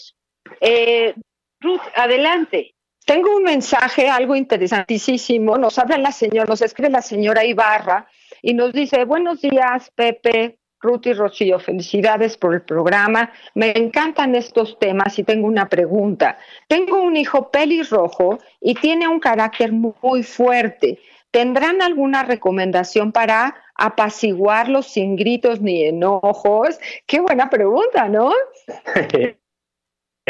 Eh, 0.60 1.14
Ruth, 1.60 1.82
adelante. 1.94 2.74
Tengo 3.04 3.36
un 3.36 3.42
mensaje, 3.42 4.08
algo 4.08 4.36
interesantísimo. 4.36 5.58
Nos 5.58 5.78
habla 5.78 5.98
la 5.98 6.12
señora, 6.12 6.46
nos 6.48 6.62
escribe 6.62 6.90
la 6.90 7.02
señora 7.02 7.44
Ibarra 7.44 8.06
y 8.42 8.54
nos 8.54 8.72
dice, 8.72 9.04
buenos 9.04 9.40
días, 9.40 9.90
Pepe, 9.94 10.59
Ruth 10.80 11.06
y 11.06 11.12
Rocío, 11.12 11.58
felicidades 11.58 12.36
por 12.36 12.54
el 12.54 12.62
programa. 12.62 13.30
Me 13.54 13.72
encantan 13.76 14.34
estos 14.34 14.78
temas 14.78 15.18
y 15.18 15.24
tengo 15.24 15.46
una 15.46 15.68
pregunta. 15.68 16.38
Tengo 16.68 17.02
un 17.02 17.16
hijo 17.16 17.50
pelirrojo 17.50 18.38
y 18.60 18.74
tiene 18.74 19.06
un 19.06 19.20
carácter 19.20 19.72
muy 19.72 20.22
fuerte. 20.22 20.98
¿Tendrán 21.30 21.80
alguna 21.80 22.24
recomendación 22.24 23.12
para 23.12 23.54
apaciguarlo 23.74 24.82
sin 24.82 25.16
gritos 25.16 25.60
ni 25.60 25.84
enojos? 25.84 26.78
Qué 27.06 27.20
buena 27.20 27.50
pregunta, 27.50 28.08
¿no? 28.08 28.32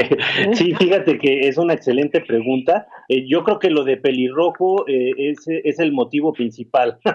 sí, 0.53 0.75
fíjate 0.75 1.19
que 1.19 1.49
es 1.49 1.59
una 1.59 1.75
excelente 1.75 2.21
pregunta. 2.21 2.87
Eh, 3.09 3.27
yo 3.29 3.45
creo 3.45 3.59
que 3.59 3.71
lo 3.71 3.85
de 3.85 3.97
pelirrojo 3.97 4.87
eh, 4.89 5.11
es, 5.17 5.45
es, 5.47 5.79
el 5.79 5.93
motivo 5.93 6.33
principal. 6.33 6.99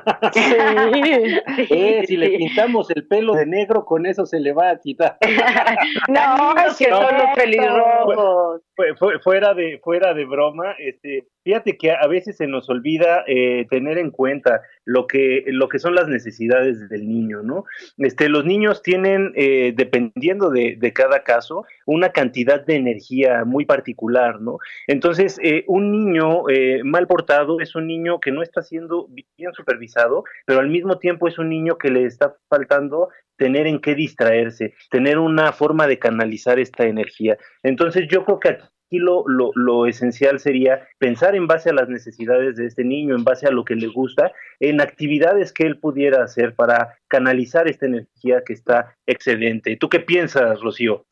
Eh, 1.58 2.04
si 2.06 2.18
le 2.18 2.38
pintamos 2.38 2.90
el 2.92 3.08
pelo 3.08 3.34
de 3.34 3.46
negro, 3.46 3.86
con 3.86 4.06
eso 4.06 4.26
se 4.26 4.40
le 4.40 4.54
va 4.54 4.72
a 4.72 4.80
quitar. 4.80 5.18
no, 6.08 6.56
es 6.68 6.78
que 6.78 6.86
son 6.86 7.16
los 7.16 7.36
pelirrojos. 7.36 8.62
Fuera 9.24 9.54
de, 9.54 9.80
fuera 9.84 10.14
de 10.14 10.26
broma, 10.26 10.76
este, 10.80 11.28
fíjate 11.44 11.78
que 11.78 11.92
a 11.92 12.08
veces 12.08 12.38
se 12.38 12.48
nos 12.48 12.70
olvida 12.70 13.24
tener 13.70 13.98
en 13.98 14.12
cuenta 14.12 14.62
lo 14.86 15.08
que, 15.08 15.44
lo 15.48 15.68
que 15.68 15.80
son 15.80 15.96
las 15.96 16.08
necesidades 16.08 16.90
del 16.90 17.08
niño, 17.08 17.42
¿no? 17.44 17.66
Este, 17.98 18.30
los 18.30 18.46
niños 18.46 18.82
tienen, 18.82 19.34
dependiendo 19.34 20.50
de, 20.50 20.76
de 20.80 20.94
cada 20.94 21.24
caso, 21.24 21.66
una 21.86 22.10
cantidad 22.10 22.66
de 22.66 22.76
energía 22.76 23.44
muy 23.46 23.66
particular, 23.66 24.42
¿no? 24.42 24.60
Entonces, 24.88 25.40
eh, 25.44 25.64
un 25.68 25.92
niño 25.92 26.50
eh, 26.50 26.82
mal 26.84 27.08
portado 27.08 27.60
es 27.60 27.76
un 27.76 27.88
niño 27.88 28.20
que 28.20 28.32
no 28.32 28.42
está 28.42 28.62
siendo 28.62 29.08
bien 29.38 29.54
supervisado, 29.54 30.24
pero 30.46 30.60
al 30.60 30.70
mismo 30.70 30.98
tiempo 30.98 31.28
es 31.28 31.38
un 31.38 31.50
niño 31.50 31.78
que 31.78 31.90
le 31.90 32.06
está 32.06 32.36
faltando 32.50 33.10
tener 33.38 33.68
en 33.68 33.80
qué 33.80 33.96
distraerse, 33.96 34.74
tener 34.90 35.18
una 35.18 35.52
forma 35.52 35.88
de 35.88 36.00
canalizar 36.00 36.60
esta 36.60 36.86
energía. 36.86 37.38
Entonces, 37.64 38.08
yo 38.10 38.24
creo 38.24 38.40
que 38.40 38.58
aquí 38.86 39.00
lo, 39.00 39.24
lo, 39.28 39.52
lo, 39.56 39.86
esencial 39.86 40.40
sería 40.40 40.88
pensar 41.00 41.36
en 41.36 41.48
base 41.48 41.70
a 41.70 41.74
las 41.74 41.90
necesidades 41.90 42.56
de 42.56 42.68
este 42.68 42.84
niño, 42.84 43.16
en 43.16 43.24
base 43.24 43.48
a 43.48 43.52
lo 43.52 43.66
que 43.66 43.76
le 43.76 43.88
gusta, 43.88 44.32
en 44.60 44.82
actividades 44.82 45.52
que 45.52 45.64
él 45.64 45.80
pudiera 45.80 46.24
hacer 46.24 46.56
para 46.56 46.98
canalizar 47.08 47.68
esta 47.68 47.86
energía 47.86 48.44
que 48.46 48.54
está 48.54 48.96
excedente. 49.06 49.78
¿Tú 49.78 49.90
qué 49.90 50.00
piensas, 50.00 50.60
Rocío? 50.62 51.06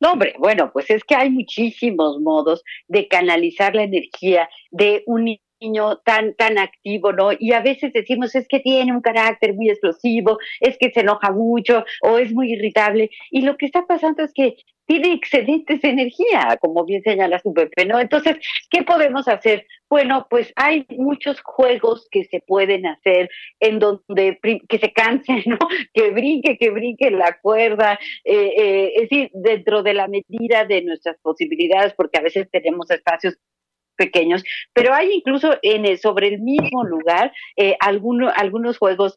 No, 0.00 0.12
hombre, 0.12 0.34
bueno, 0.38 0.70
pues 0.72 0.90
es 0.90 1.02
que 1.04 1.14
hay 1.14 1.30
muchísimos 1.30 2.20
modos 2.20 2.62
de 2.86 3.08
canalizar 3.08 3.74
la 3.74 3.84
energía 3.84 4.48
de 4.70 5.02
un 5.06 5.24
niño 5.60 5.98
tan, 6.04 6.34
tan 6.34 6.58
activo, 6.58 7.12
¿no? 7.12 7.30
Y 7.38 7.52
a 7.52 7.60
veces 7.60 7.92
decimos, 7.92 8.34
es 8.34 8.46
que 8.46 8.60
tiene 8.60 8.92
un 8.92 9.00
carácter 9.00 9.54
muy 9.54 9.70
explosivo, 9.70 10.38
es 10.60 10.76
que 10.78 10.90
se 10.90 11.00
enoja 11.00 11.32
mucho 11.32 11.84
o 12.02 12.18
es 12.18 12.32
muy 12.32 12.52
irritable. 12.52 13.10
Y 13.30 13.42
lo 13.42 13.56
que 13.56 13.66
está 13.66 13.86
pasando 13.86 14.22
es 14.22 14.32
que 14.32 14.56
tiene 14.86 15.12
excedentes 15.12 15.80
de 15.80 15.88
energía, 15.88 16.58
como 16.60 16.84
bien 16.84 17.02
señala 17.02 17.38
su 17.38 17.52
Pepe, 17.52 17.86
¿no? 17.86 17.98
Entonces, 17.98 18.36
¿qué 18.70 18.82
podemos 18.82 19.28
hacer? 19.28 19.66
Bueno, 19.88 20.26
pues 20.28 20.52
hay 20.56 20.86
muchos 20.90 21.40
juegos 21.40 22.08
que 22.10 22.24
se 22.24 22.40
pueden 22.40 22.86
hacer 22.86 23.30
en 23.60 23.78
donde 23.78 24.38
que 24.68 24.78
se 24.78 24.92
cansen, 24.92 25.42
¿no? 25.46 25.58
Que 25.94 26.10
brinque, 26.10 26.58
que 26.58 26.70
brinque 26.70 27.10
la 27.10 27.38
cuerda, 27.40 27.98
eh, 28.24 28.52
eh, 28.56 28.92
es 28.96 29.08
decir, 29.08 29.30
dentro 29.32 29.82
de 29.82 29.94
la 29.94 30.08
medida 30.08 30.64
de 30.64 30.82
nuestras 30.82 31.16
posibilidades, 31.20 31.94
porque 31.94 32.18
a 32.18 32.22
veces 32.22 32.48
tenemos 32.50 32.90
espacios 32.90 33.38
pequeños, 33.96 34.42
pero 34.72 34.92
hay 34.92 35.12
incluso 35.12 35.56
en 35.62 35.96
sobre 35.98 36.28
el 36.28 36.40
mismo 36.40 36.84
lugar 36.84 37.32
eh, 37.56 37.76
algunos 37.80 38.78
juegos 38.78 39.14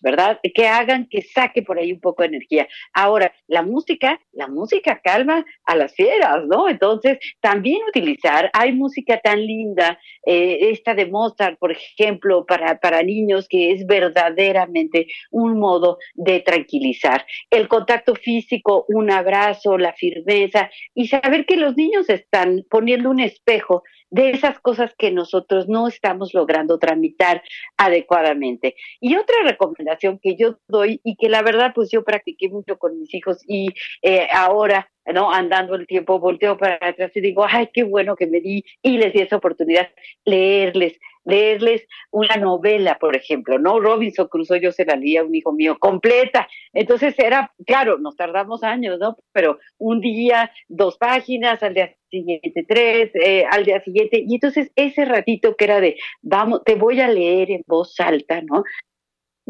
¿verdad? 0.00 0.40
Que 0.54 0.66
hagan 0.66 1.06
que 1.08 1.22
saque 1.22 1.62
por 1.62 1.78
ahí 1.78 1.92
un 1.92 2.00
poco 2.00 2.22
de 2.22 2.28
energía. 2.28 2.68
Ahora, 2.92 3.32
la 3.46 3.62
música, 3.62 4.20
la 4.32 4.48
música 4.48 5.00
calma 5.02 5.44
a 5.64 5.76
las 5.76 5.94
fieras, 5.94 6.44
¿no? 6.46 6.68
Entonces, 6.68 7.18
también 7.40 7.80
utilizar, 7.88 8.50
hay 8.52 8.72
música 8.72 9.20
tan 9.20 9.44
linda, 9.44 9.98
eh, 10.26 10.70
esta 10.70 10.94
de 10.94 11.06
Mozart, 11.06 11.58
por 11.58 11.72
ejemplo, 11.72 12.44
para, 12.46 12.78
para 12.78 13.02
niños, 13.02 13.46
que 13.48 13.72
es 13.72 13.86
verdaderamente 13.86 15.06
un 15.30 15.58
modo 15.58 15.98
de 16.14 16.40
tranquilizar. 16.40 17.26
El 17.50 17.68
contacto 17.68 18.14
físico, 18.14 18.84
un 18.88 19.10
abrazo, 19.10 19.78
la 19.78 19.92
firmeza 19.92 20.70
y 20.94 21.08
saber 21.08 21.46
que 21.46 21.56
los 21.56 21.76
niños 21.76 22.08
están 22.08 22.64
poniendo 22.68 23.10
un 23.10 23.20
espejo 23.20 23.82
de 24.10 24.30
esas 24.30 24.58
cosas 24.60 24.94
que 24.96 25.10
nosotros 25.10 25.68
no 25.68 25.88
estamos 25.88 26.34
logrando 26.34 26.78
tramitar 26.78 27.42
adecuadamente. 27.76 28.74
Y 29.00 29.16
otra 29.16 29.36
recomendación 29.44 30.18
que 30.18 30.36
yo 30.36 30.58
doy 30.68 31.00
y 31.04 31.16
que 31.16 31.28
la 31.28 31.42
verdad 31.42 31.72
pues 31.74 31.90
yo 31.90 32.04
practiqué 32.04 32.48
mucho 32.48 32.78
con 32.78 32.98
mis 32.98 33.14
hijos 33.14 33.38
y 33.46 33.68
eh, 34.02 34.28
ahora 34.32 34.90
¿no? 35.06 35.32
Andando 35.32 35.74
el 35.74 35.86
tiempo, 35.86 36.18
volteo 36.18 36.56
para 36.56 36.78
atrás 36.80 37.10
y 37.14 37.20
digo, 37.20 37.44
ay, 37.48 37.68
qué 37.72 37.82
bueno 37.84 38.16
que 38.16 38.26
me 38.26 38.40
di 38.40 38.64
y 38.82 38.98
les 38.98 39.12
di 39.12 39.20
esa 39.20 39.36
oportunidad, 39.36 39.88
leerles, 40.24 40.98
leerles 41.24 41.86
una 42.10 42.36
novela, 42.36 42.98
por 42.98 43.16
ejemplo, 43.16 43.58
¿no? 43.58 43.80
Robinson 43.80 44.28
Crusoe 44.28 44.60
yo 44.60 44.72
se 44.72 44.84
la 44.84 44.96
leía 44.96 45.20
a 45.20 45.24
un 45.24 45.34
hijo 45.34 45.52
mío 45.52 45.78
completa. 45.78 46.48
Entonces 46.72 47.18
era, 47.18 47.52
claro, 47.66 47.98
nos 47.98 48.16
tardamos 48.16 48.62
años, 48.62 48.98
¿no? 48.98 49.16
Pero 49.32 49.58
un 49.78 50.00
día, 50.00 50.52
dos 50.68 50.96
páginas, 50.98 51.62
al 51.62 51.74
día 51.74 51.94
siguiente 52.10 52.64
tres, 52.68 53.10
eh, 53.14 53.44
al 53.50 53.64
día 53.64 53.80
siguiente. 53.80 54.22
Y 54.26 54.34
entonces 54.34 54.70
ese 54.76 55.04
ratito 55.04 55.56
que 55.56 55.64
era 55.64 55.80
de, 55.80 55.96
vamos, 56.22 56.62
te 56.64 56.74
voy 56.74 57.00
a 57.00 57.08
leer 57.08 57.50
en 57.50 57.62
voz 57.66 57.98
alta, 58.00 58.42
¿no? 58.42 58.64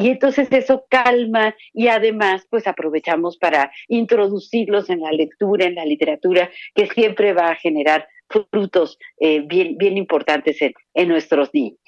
Y 0.00 0.08
entonces 0.08 0.48
eso 0.50 0.86
calma 0.88 1.54
y 1.72 1.88
además 1.88 2.46
pues 2.48 2.66
aprovechamos 2.66 3.36
para 3.36 3.70
introducirlos 3.88 4.88
en 4.88 5.00
la 5.00 5.12
lectura, 5.12 5.66
en 5.66 5.74
la 5.74 5.84
literatura, 5.84 6.50
que 6.74 6.86
siempre 6.86 7.32
va 7.32 7.50
a 7.50 7.56
generar 7.56 8.08
frutos 8.28 8.98
eh, 9.18 9.40
bien, 9.40 9.76
bien 9.76 9.98
importantes 9.98 10.58
en, 10.62 11.08
nuestros 11.08 11.50
niños. 11.52 11.78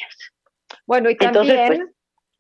Bueno, 0.87 1.09
y 1.09 1.17
también... 1.17 1.67
Pues, 1.67 1.81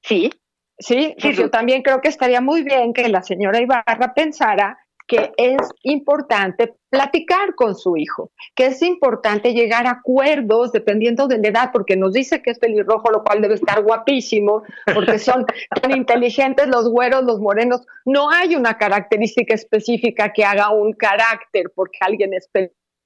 sí. 0.03 0.31
Sí, 0.79 1.15
yo 1.19 1.49
también 1.49 1.83
creo 1.83 2.01
que 2.01 2.09
estaría 2.09 2.41
muy 2.41 2.65
bien 2.65 2.93
que 2.93 3.09
la 3.09 3.23
señora 3.23 3.61
Ibarra 3.61 4.15
pensara 4.15 4.77
que 5.13 5.31
es 5.37 5.61
importante 5.83 6.73
platicar 6.89 7.55
con 7.55 7.75
su 7.75 7.99
hijo, 7.99 8.31
que 8.55 8.65
es 8.67 8.81
importante 8.81 9.53
llegar 9.53 9.87
a 9.87 9.91
acuerdos 9.91 10.73
dependiendo 10.73 11.27
de 11.27 11.37
la 11.37 11.49
edad, 11.49 11.71
porque 11.71 11.97
nos 11.97 12.15
dice 12.15 12.41
que 12.41 12.51
es 12.51 12.59
pelirrojo, 12.59 13.11
lo 13.11 13.23
cual 13.23 13.43
debe 13.43 13.57
estar 13.57 13.83
guapísimo, 13.83 14.63
porque 14.95 15.19
son 15.19 15.45
tan 15.83 15.95
inteligentes 15.95 16.67
los 16.67 16.89
güeros, 16.89 17.25
los 17.25 17.41
morenos. 17.41 17.83
No 18.07 18.31
hay 18.31 18.57
una 18.57 18.79
característica 18.79 19.53
específica 19.53 20.33
que 20.33 20.47
haga 20.47 20.71
un 20.71 20.95
carácter 20.95 21.71
porque 21.75 21.99
alguien 22.01 22.33
es 22.33 22.49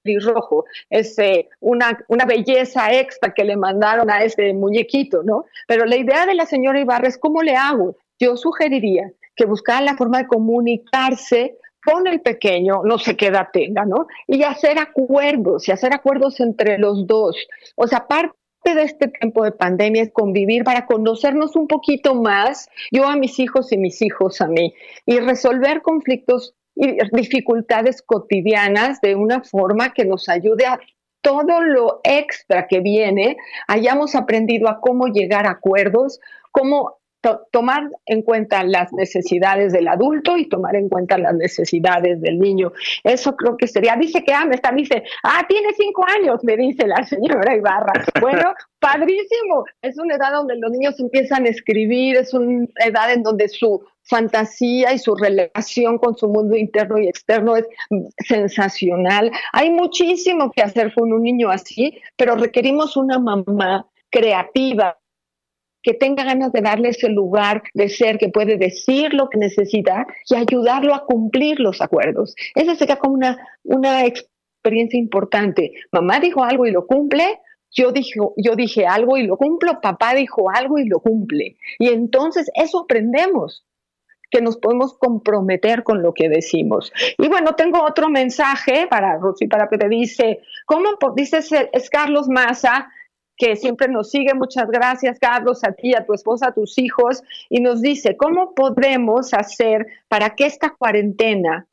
pelirrojo. 0.05 0.65
Es 0.89 1.19
eh, 1.19 1.49
una, 1.59 1.99
una 2.07 2.25
belleza 2.25 2.93
extra 2.93 3.35
que 3.35 3.43
le 3.43 3.57
mandaron 3.57 4.13
a 4.13 4.23
ese 4.23 4.53
muñequito, 4.55 5.25
¿no? 5.25 5.47
Pero 5.67 5.87
la 5.87 5.97
idea 5.97 6.25
de 6.25 6.37
la 6.37 6.47
señora 6.47 6.79
Ibarra 6.79 7.09
es 7.09 7.19
cómo 7.19 7.43
le 7.43 7.57
hago. 7.57 7.97
Yo 8.21 8.37
sugeriría 8.37 9.11
que 9.35 9.45
buscara 9.45 9.81
la 9.81 9.97
forma 9.97 10.19
de 10.19 10.29
comunicarse 10.29 11.57
con 11.87 12.07
el 12.09 12.21
pequeño, 12.21 12.83
no 12.85 12.99
sé 12.99 13.17
qué 13.17 13.29
edad 13.29 13.49
tenga, 13.53 13.85
¿no? 13.85 14.09
Y 14.27 14.43
hacer 14.43 14.79
acuerdos, 14.79 15.69
y 15.69 15.73
hacer 15.73 15.95
acuerdos 15.95 16.41
entre 16.41 16.79
los 16.79 17.07
dos. 17.07 17.37
O 17.77 17.87
sea, 17.87 18.07
parte 18.09 18.35
de 18.65 18.83
este 18.83 19.09
tiempo 19.09 19.45
de 19.45 19.53
pandemia 19.53 20.03
es 20.03 20.13
convivir 20.13 20.65
para 20.65 20.87
conocernos 20.87 21.55
un 21.55 21.69
poquito 21.69 22.15
más, 22.17 22.69
yo 22.91 23.07
a 23.07 23.17
mis 23.17 23.39
hijos 23.39 23.73
y 23.73 23.79
mis 23.79 24.03
hijos 24.03 24.41
a 24.41 24.49
mí, 24.49 24.75
y 25.07 25.21
resolver 25.21 25.83
conflictos 25.83 26.55
y 26.75 26.99
dificultades 27.13 28.03
cotidianas 28.03 29.01
de 29.01 29.15
una 29.15 29.43
forma 29.43 29.95
que 29.95 30.05
nos 30.05 30.29
ayude 30.29 30.67
a 30.67 30.81
todo 31.23 31.63
lo 31.63 32.01
extra 32.05 32.67
que 32.67 32.81
viene, 32.81 33.37
hayamos 33.69 34.15
aprendido 34.15 34.69
a 34.69 34.81
cómo 34.81 35.07
llegar 35.07 35.47
a 35.47 35.53
acuerdos, 35.53 36.21
cómo 36.53 36.99
tomar 37.51 37.89
en 38.07 38.23
cuenta 38.23 38.63
las 38.65 38.93
necesidades 38.93 39.73
del 39.73 39.89
adulto 39.89 40.37
y 40.37 40.49
tomar 40.49 40.77
en 40.77 40.89
cuenta 40.89 41.19
las 41.19 41.35
necesidades 41.35 42.21
del 42.21 42.39
niño. 42.39 42.73
Eso 43.05 43.37
creo 43.37 43.57
que 43.57 43.67
sería. 43.67 43.97
Dice 43.97 44.25
que, 44.25 44.33
ah, 44.33 44.45
me 44.45 44.55
está, 44.55 44.73
dice, 44.73 45.03
ah, 45.23 45.45
tiene 45.49 45.69
cinco 45.77 46.05
años, 46.09 46.43
me 46.45 46.57
dice 46.57 46.87
la 46.87 47.05
señora 47.05 47.57
Ibarra. 47.57 47.93
Bueno, 48.21 48.55
padrísimo. 48.81 49.65
Es 49.83 49.99
una 49.99 50.17
edad 50.17 50.33
donde 50.33 50.57
los 50.57 50.71
niños 50.71 50.99
empiezan 50.99 51.45
a 51.45 51.49
escribir, 51.49 52.17
es 52.17 52.35
una 52.35 52.67
edad 52.85 53.13
en 53.13 53.23
donde 53.23 53.49
su 53.49 53.85
fantasía 54.03 54.93
y 54.93 54.99
su 54.99 55.15
relación 55.15 55.99
con 55.99 56.17
su 56.17 56.29
mundo 56.29 56.57
interno 56.57 56.99
y 56.99 57.09
externo 57.09 57.57
es 57.57 57.67
sensacional. 58.27 59.31
Hay 59.53 59.71
muchísimo 59.71 60.51
que 60.53 60.63
hacer 60.63 60.93
con 60.95 61.13
un 61.13 61.23
niño 61.23 61.51
así, 61.51 61.99
pero 62.17 62.37
requerimos 62.37 62.97
una 62.97 63.19
mamá 63.19 63.87
creativa, 64.11 64.97
que 65.87 65.95
tenga 65.95 66.25
ganas 66.25 66.51
de 66.51 66.63
darle 66.63 66.89
ese 66.89 67.09
lugar 67.09 67.63
de 67.73 67.89
ser, 67.89 68.19
que 68.19 68.29
puede 68.29 68.57
decir 68.57 69.15
lo 69.15 69.31
que 69.31 69.39
necesita 69.39 70.05
y 70.29 70.35
ayudarlo 70.35 70.93
a 70.93 71.07
cumplir 71.07 71.61
los 71.61 71.81
acuerdos. 71.81 72.35
Esa 72.57 72.75
sería 72.75 72.97
como 72.97 73.15
una, 73.15 73.39
una 73.63 74.05
experiencia 74.05 74.99
importante. 74.99 75.75
Mamá 75.93 76.19
dijo 76.19 76.43
algo 76.43 76.67
y 76.67 76.73
lo 76.73 76.89
cumple, 76.89 77.39
yo 77.71 77.93
dije, 77.93 78.19
yo 78.37 78.57
dije 78.57 78.85
algo 78.85 79.17
y 79.17 79.29
lo 79.29 79.37
cumplo, 79.37 79.81
papá 79.81 80.15
dijo 80.15 80.51
algo 80.51 80.77
y 80.79 80.89
lo 80.89 80.99
cumple. 80.99 81.57
Y 81.79 81.91
entonces 81.91 82.51
eso 82.57 82.81
aprendemos 82.81 83.65
que 84.33 84.41
nos 84.41 84.57
podemos 84.57 84.99
comprometer 84.99 85.85
con 85.85 86.03
lo 86.03 86.15
que 86.15 86.29
decimos. 86.29 86.93
Y 87.17 87.29
bueno, 87.29 87.55
tengo 87.55 87.85
otro 87.85 88.09
mensaje 88.09 88.89
para 88.91 89.19
Rosy, 89.19 89.47
para 89.47 89.69
que 89.69 89.79
te 89.79 89.89
dice, 89.89 90.41
¿cómo 90.67 90.89
dices 91.15 91.49
es 91.73 91.91
Carlos 91.91 92.27
Maza? 92.29 92.89
Que 93.37 93.57
siempre 93.57 93.89
nos 93.89 94.11
sigue. 94.11 94.35
Muchas 94.35 94.69
gracias, 94.69 95.19
Carlos, 95.19 95.65
a 95.65 95.73
ti, 95.73 95.95
a 95.95 96.05
tu 96.05 96.15
esposa, 96.15 96.49
a 96.49 96.55
tus 96.55 96.79
hijos. 96.79 97.23
Y 97.49 97.61
nos 97.61 97.83
dice, 97.83 98.17
¿cómo 98.17 98.55
podremos 98.55 99.35
hacer 99.35 99.87
para 100.09 100.35
que 100.35 100.47
esta 100.47 100.71
cuarentena 100.71 101.67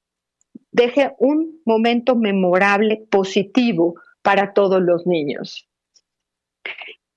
deje 0.74 1.14
un 1.20 1.62
momento 1.66 2.16
memorable, 2.16 3.06
positivo 3.10 3.96
para 4.22 4.54
todos 4.54 4.82
los 4.82 5.06
niños. 5.06 5.70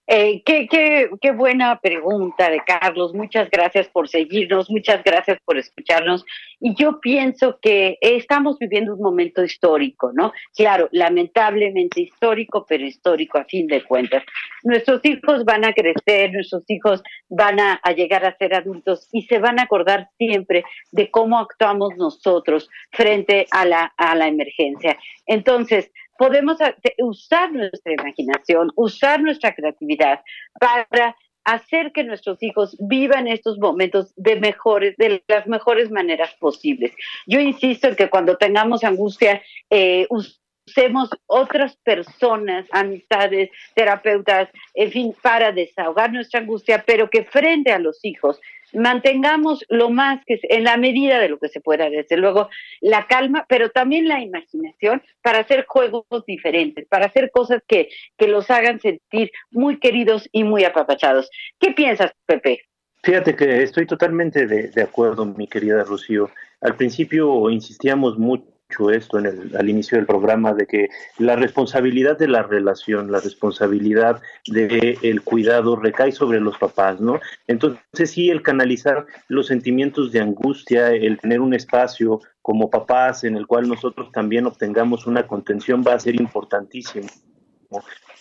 Eh, 0.08 0.42
qué, 0.44 0.68
qué, 0.68 1.10
qué, 1.20 1.32
buena 1.32 1.80
pregunta 1.80 2.48
de 2.48 2.60
Carlos. 2.64 3.12
Muchas 3.12 3.50
gracias 3.50 3.88
por 3.88 4.08
seguirnos, 4.08 4.70
muchas 4.70 5.02
gracias 5.02 5.38
por 5.44 5.58
escucharnos. 5.58 6.24
Y 6.60 6.74
yo 6.76 7.00
pienso 7.00 7.58
que 7.60 7.98
estamos 8.00 8.56
viviendo 8.58 8.94
un 8.94 9.02
momento 9.02 9.42
histórico, 9.42 10.12
¿no? 10.12 10.32
Claro, 10.54 10.88
lamentablemente 10.92 12.02
histórico, 12.02 12.64
pero 12.68 12.84
histórico 12.84 13.38
a 13.38 13.44
fin 13.44 13.66
de 13.66 13.82
cuentas. 13.82 14.22
Nuestros 14.62 15.04
hijos 15.04 15.44
van 15.44 15.64
a 15.64 15.72
crecer, 15.72 16.32
nuestros 16.32 16.62
hijos 16.68 17.02
van 17.28 17.58
a, 17.58 17.80
a 17.82 17.92
llegar 17.92 18.24
a 18.24 18.36
ser 18.36 18.54
adultos 18.54 19.08
y 19.12 19.22
se 19.22 19.40
van 19.40 19.58
a 19.58 19.64
acordar 19.64 20.08
siempre 20.18 20.64
de 20.92 21.10
cómo 21.10 21.38
actuamos 21.38 21.96
nosotros 21.96 22.70
frente 22.92 23.46
a 23.50 23.64
la, 23.64 23.92
a 23.96 24.14
la 24.14 24.28
emergencia. 24.28 24.96
Entonces, 25.26 25.90
podemos 26.18 26.58
usar 26.98 27.52
nuestra 27.52 27.92
imaginación, 27.92 28.72
usar 28.76 29.20
nuestra 29.20 29.54
creatividad 29.54 30.20
para 30.58 31.16
hacer 31.46 31.92
que 31.92 32.02
nuestros 32.02 32.42
hijos 32.42 32.76
vivan 32.80 33.28
estos 33.28 33.58
momentos 33.58 34.12
de 34.16 34.36
mejores, 34.36 34.96
de 34.96 35.22
las 35.28 35.46
mejores 35.46 35.90
maneras 35.90 36.34
posibles. 36.40 36.92
Yo 37.26 37.40
insisto 37.40 37.86
en 37.86 37.94
que 37.94 38.10
cuando 38.10 38.36
tengamos 38.36 38.82
angustia, 38.82 39.40
eh, 39.70 40.08
usemos 40.10 41.08
otras 41.26 41.76
personas, 41.76 42.66
amistades, 42.72 43.50
terapeutas, 43.74 44.48
en 44.74 44.90
fin, 44.90 45.14
para 45.22 45.52
desahogar 45.52 46.12
nuestra 46.12 46.40
angustia, 46.40 46.82
pero 46.84 47.08
que 47.08 47.22
frente 47.22 47.70
a 47.70 47.78
los 47.78 48.04
hijos 48.04 48.40
mantengamos 48.72 49.64
lo 49.68 49.90
más 49.90 50.24
que 50.26 50.38
en 50.42 50.64
la 50.64 50.76
medida 50.76 51.18
de 51.18 51.28
lo 51.28 51.38
que 51.38 51.48
se 51.48 51.60
pueda, 51.60 51.88
desde 51.90 52.16
luego, 52.16 52.48
la 52.80 53.06
calma, 53.06 53.46
pero 53.48 53.70
también 53.70 54.08
la 54.08 54.20
imaginación 54.20 55.02
para 55.22 55.40
hacer 55.40 55.64
juegos 55.66 56.04
diferentes, 56.26 56.86
para 56.88 57.06
hacer 57.06 57.30
cosas 57.30 57.62
que, 57.66 57.88
que 58.16 58.28
los 58.28 58.50
hagan 58.50 58.80
sentir 58.80 59.30
muy 59.50 59.78
queridos 59.78 60.28
y 60.32 60.44
muy 60.44 60.64
apapachados. 60.64 61.30
¿Qué 61.58 61.72
piensas, 61.72 62.12
Pepe? 62.26 62.62
Fíjate 63.02 63.36
que 63.36 63.62
estoy 63.62 63.86
totalmente 63.86 64.46
de, 64.46 64.68
de 64.68 64.82
acuerdo, 64.82 65.24
mi 65.24 65.46
querida 65.46 65.84
Rocío. 65.84 66.30
Al 66.60 66.74
principio 66.76 67.48
insistíamos 67.50 68.18
mucho 68.18 68.55
esto 68.92 69.18
en 69.18 69.26
el, 69.26 69.56
al 69.56 69.68
inicio 69.68 69.96
del 69.96 70.06
programa, 70.06 70.52
de 70.52 70.66
que 70.66 70.88
la 71.18 71.36
responsabilidad 71.36 72.18
de 72.18 72.28
la 72.28 72.42
relación, 72.42 73.10
la 73.10 73.20
responsabilidad 73.20 74.20
del 74.46 74.98
el 75.02 75.22
cuidado 75.22 75.76
recae 75.76 76.12
sobre 76.12 76.40
los 76.40 76.58
papás, 76.58 77.00
¿no? 77.00 77.20
Entonces 77.46 78.10
sí, 78.10 78.30
el 78.30 78.42
canalizar 78.42 79.06
los 79.28 79.46
sentimientos 79.46 80.12
de 80.12 80.20
angustia, 80.20 80.90
el 80.90 81.18
tener 81.18 81.40
un 81.40 81.54
espacio 81.54 82.20
como 82.42 82.70
papás 82.70 83.24
en 83.24 83.36
el 83.36 83.46
cual 83.46 83.68
nosotros 83.68 84.10
también 84.12 84.46
obtengamos 84.46 85.06
una 85.06 85.26
contención 85.26 85.82
va 85.86 85.94
a 85.94 86.00
ser 86.00 86.20
importantísimo. 86.20 87.06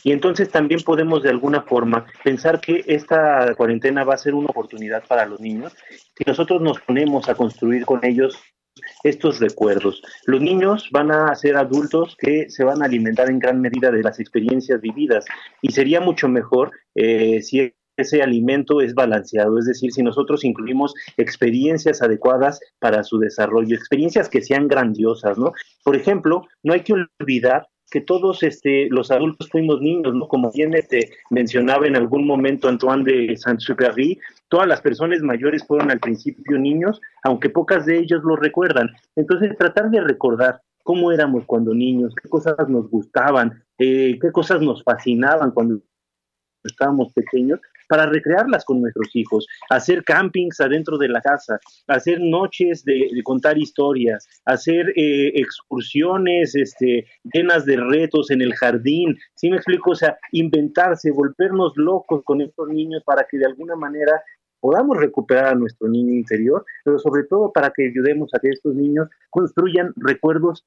Y 0.03 0.11
entonces 0.11 0.49
también 0.49 0.81
podemos 0.81 1.23
de 1.23 1.29
alguna 1.29 1.63
forma 1.63 2.05
pensar 2.23 2.61
que 2.61 2.83
esta 2.87 3.53
cuarentena 3.55 4.03
va 4.03 4.13
a 4.13 4.19
ser 4.19 4.35
una 4.35 4.49
oportunidad 4.49 5.03
para 5.07 5.25
los 5.25 5.39
niños 5.39 5.75
si 6.15 6.23
nosotros 6.25 6.61
nos 6.61 6.79
ponemos 6.79 7.27
a 7.27 7.35
construir 7.35 7.85
con 7.85 8.05
ellos 8.05 8.39
estos 9.03 9.39
recuerdos. 9.39 10.01
Los 10.25 10.41
niños 10.41 10.89
van 10.91 11.11
a 11.11 11.33
ser 11.35 11.57
adultos 11.57 12.15
que 12.19 12.49
se 12.49 12.63
van 12.63 12.81
a 12.81 12.85
alimentar 12.85 13.29
en 13.29 13.39
gran 13.39 13.61
medida 13.61 13.91
de 13.91 14.03
las 14.03 14.19
experiencias 14.19 14.81
vividas 14.81 15.25
y 15.61 15.71
sería 15.71 16.01
mucho 16.01 16.27
mejor 16.27 16.71
eh, 16.95 17.41
si 17.41 17.73
ese 17.97 18.21
alimento 18.21 18.81
es 18.81 18.93
balanceado, 18.93 19.57
es 19.57 19.65
decir, 19.65 19.91
si 19.91 20.03
nosotros 20.03 20.43
incluimos 20.43 20.93
experiencias 21.17 22.01
adecuadas 22.01 22.59
para 22.79 23.03
su 23.03 23.19
desarrollo, 23.19 23.75
experiencias 23.75 24.29
que 24.29 24.41
sean 24.41 24.67
grandiosas, 24.67 25.37
¿no? 25.37 25.53
Por 25.83 25.95
ejemplo, 25.95 26.45
no 26.63 26.73
hay 26.73 26.81
que 26.81 26.93
olvidar 26.93 27.67
que 27.91 28.01
todos 28.01 28.43
este, 28.43 28.87
los 28.89 29.11
adultos 29.11 29.49
fuimos 29.49 29.79
niños, 29.81 30.13
¿no? 30.13 30.27
Como 30.27 30.51
bien 30.51 30.71
te 30.71 30.79
este, 30.79 31.09
mencionaba 31.29 31.87
en 31.87 31.95
algún 31.95 32.25
momento 32.25 32.67
Antoine 32.67 33.03
de 33.03 33.37
Saint-Exupéry, 33.37 34.19
todas 34.47 34.67
las 34.67 34.81
personas 34.81 35.21
mayores 35.21 35.65
fueron 35.65 35.91
al 35.91 35.99
principio 35.99 36.57
niños, 36.57 36.99
aunque 37.23 37.49
pocas 37.49 37.85
de 37.85 37.99
ellos 37.99 38.23
lo 38.23 38.35
recuerdan. 38.35 38.89
Entonces, 39.15 39.57
tratar 39.57 39.89
de 39.91 40.01
recordar 40.01 40.61
cómo 40.83 41.11
éramos 41.11 41.45
cuando 41.45 41.73
niños, 41.73 42.13
qué 42.21 42.29
cosas 42.29 42.55
nos 42.67 42.89
gustaban, 42.89 43.63
eh, 43.79 44.17
qué 44.21 44.31
cosas 44.31 44.61
nos 44.61 44.83
fascinaban 44.83 45.51
cuando 45.51 45.79
estábamos 46.63 47.13
pequeños, 47.13 47.59
para 47.87 48.05
recrearlas 48.05 48.65
con 48.65 48.81
nuestros 48.81 49.15
hijos, 49.15 49.47
hacer 49.69 50.03
campings 50.03 50.59
adentro 50.59 50.97
de 50.97 51.09
la 51.09 51.21
casa, 51.21 51.59
hacer 51.87 52.19
noches 52.21 52.83
de, 52.83 53.09
contar 53.23 53.57
historias, 53.57 54.27
hacer 54.45 54.89
eh, 54.95 55.31
excursiones 55.35 56.55
este, 56.55 57.05
llenas 57.33 57.65
de 57.65 57.77
retos 57.77 58.31
en 58.31 58.41
el 58.41 58.53
jardín, 58.53 59.17
¿sí 59.35 59.49
me 59.49 59.57
explico? 59.57 59.91
O 59.91 59.95
sea, 59.95 60.17
inventarse, 60.31 61.11
volvernos 61.11 61.73
locos 61.75 62.23
con 62.23 62.41
estos 62.41 62.67
niños 62.69 63.03
para 63.05 63.25
que 63.29 63.37
de 63.37 63.45
alguna 63.45 63.75
manera 63.75 64.21
podamos 64.59 64.97
recuperar 64.97 65.45
a 65.45 65.55
nuestro 65.55 65.87
niño 65.87 66.13
interior, 66.13 66.65
pero 66.83 66.97
sobre 66.97 67.23
todo 67.23 67.51
para 67.51 67.71
que 67.71 67.87
ayudemos 67.87 68.33
a 68.33 68.39
que 68.39 68.49
estos 68.49 68.73
niños 68.73 69.07
construyan 69.29 69.93
recuerdos 69.95 70.65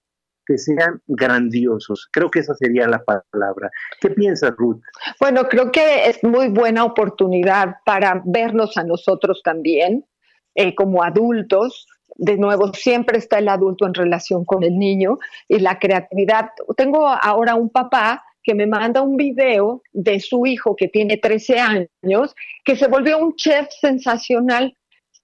que 0.49 0.57
sean 0.57 1.01
grandiosos. 1.07 2.09
Creo 2.11 2.31
que 2.31 2.41
esa 2.41 2.55
sería 2.55 2.89
la 2.89 3.05
palabra. 3.05 3.71
¿Qué 4.01 4.09
piensas, 4.11 4.55
Ruth? 4.57 4.81
Bueno, 5.21 5.45
creo 5.49 5.71
que 5.71 6.07
es 6.09 6.25
muy 6.25 6.49
buena 6.49 6.85
oportunidad 6.85 7.77
para 7.85 8.23
vernos 8.25 8.79
a 8.79 8.85
nosotros 8.85 9.43
también 9.45 10.07
eh, 10.55 10.75
como 10.75 11.03
adultos. 11.05 11.87
De 12.17 12.39
nuevo, 12.39 12.73
siempre 12.73 13.19
está 13.19 13.39
el 13.39 13.49
adulto 13.49 13.87
en 13.87 13.93
relación 13.93 14.47
con 14.47 14.65
el 14.65 14.79
niño 14.79 15.19
y 15.47 15.59
la 15.59 15.79
creatividad. 15.79 16.49
Tengo 16.77 17.07
ahora 17.07 17.55
un 17.55 17.69
papá 17.69 18.25
que 18.43 18.55
me 18.55 18.67
manda 18.67 19.03
un 19.03 19.19
video 19.19 19.83
de 19.93 20.19
su 20.21 20.47
hijo 20.47 20.75
que 20.75 20.89
tiene 20.89 21.19
13 21.19 21.59
años, 21.61 22.35
que 22.65 22.77
se 22.77 22.89
volvió 22.89 23.19
un 23.19 23.37
chef 23.37 23.69
sensacional 23.79 24.75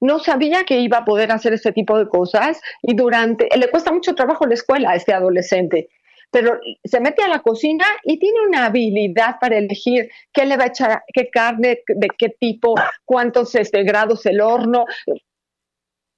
no 0.05 0.19
sabía 0.19 0.65
que 0.65 0.79
iba 0.81 0.99
a 0.99 1.05
poder 1.05 1.33
hacer 1.33 1.55
ese 1.55 1.73
tipo 1.73 1.99
de 1.99 2.07
cosas 2.07 2.61
y 2.83 2.95
durante, 2.95 3.49
le 3.57 3.71
cuesta 3.71 3.91
mucho 3.91 4.15
trabajo 4.15 4.47
la 4.47 4.53
escuela 4.53 4.91
a 4.91 4.97
este 4.97 5.15
adolescente, 5.15 5.89
pero 6.31 6.61
se 6.85 7.01
mete 7.01 7.23
a 7.23 7.29
la 7.29 7.39
cocina 7.39 7.87
y 8.03 8.19
tiene 8.19 8.47
una 8.47 8.67
habilidad 8.67 9.37
para 9.41 9.57
elegir 9.57 10.11
qué 10.31 10.45
le 10.45 10.59
va 10.59 10.65
a 10.65 10.67
echar, 10.67 11.03
qué 11.11 11.31
carne, 11.31 11.81
de 11.89 12.09
qué 12.19 12.29
tipo, 12.39 12.75
cuántos 13.07 13.55
este, 13.55 13.83
grados 13.83 14.27
el 14.27 14.43
horno. 14.43 14.85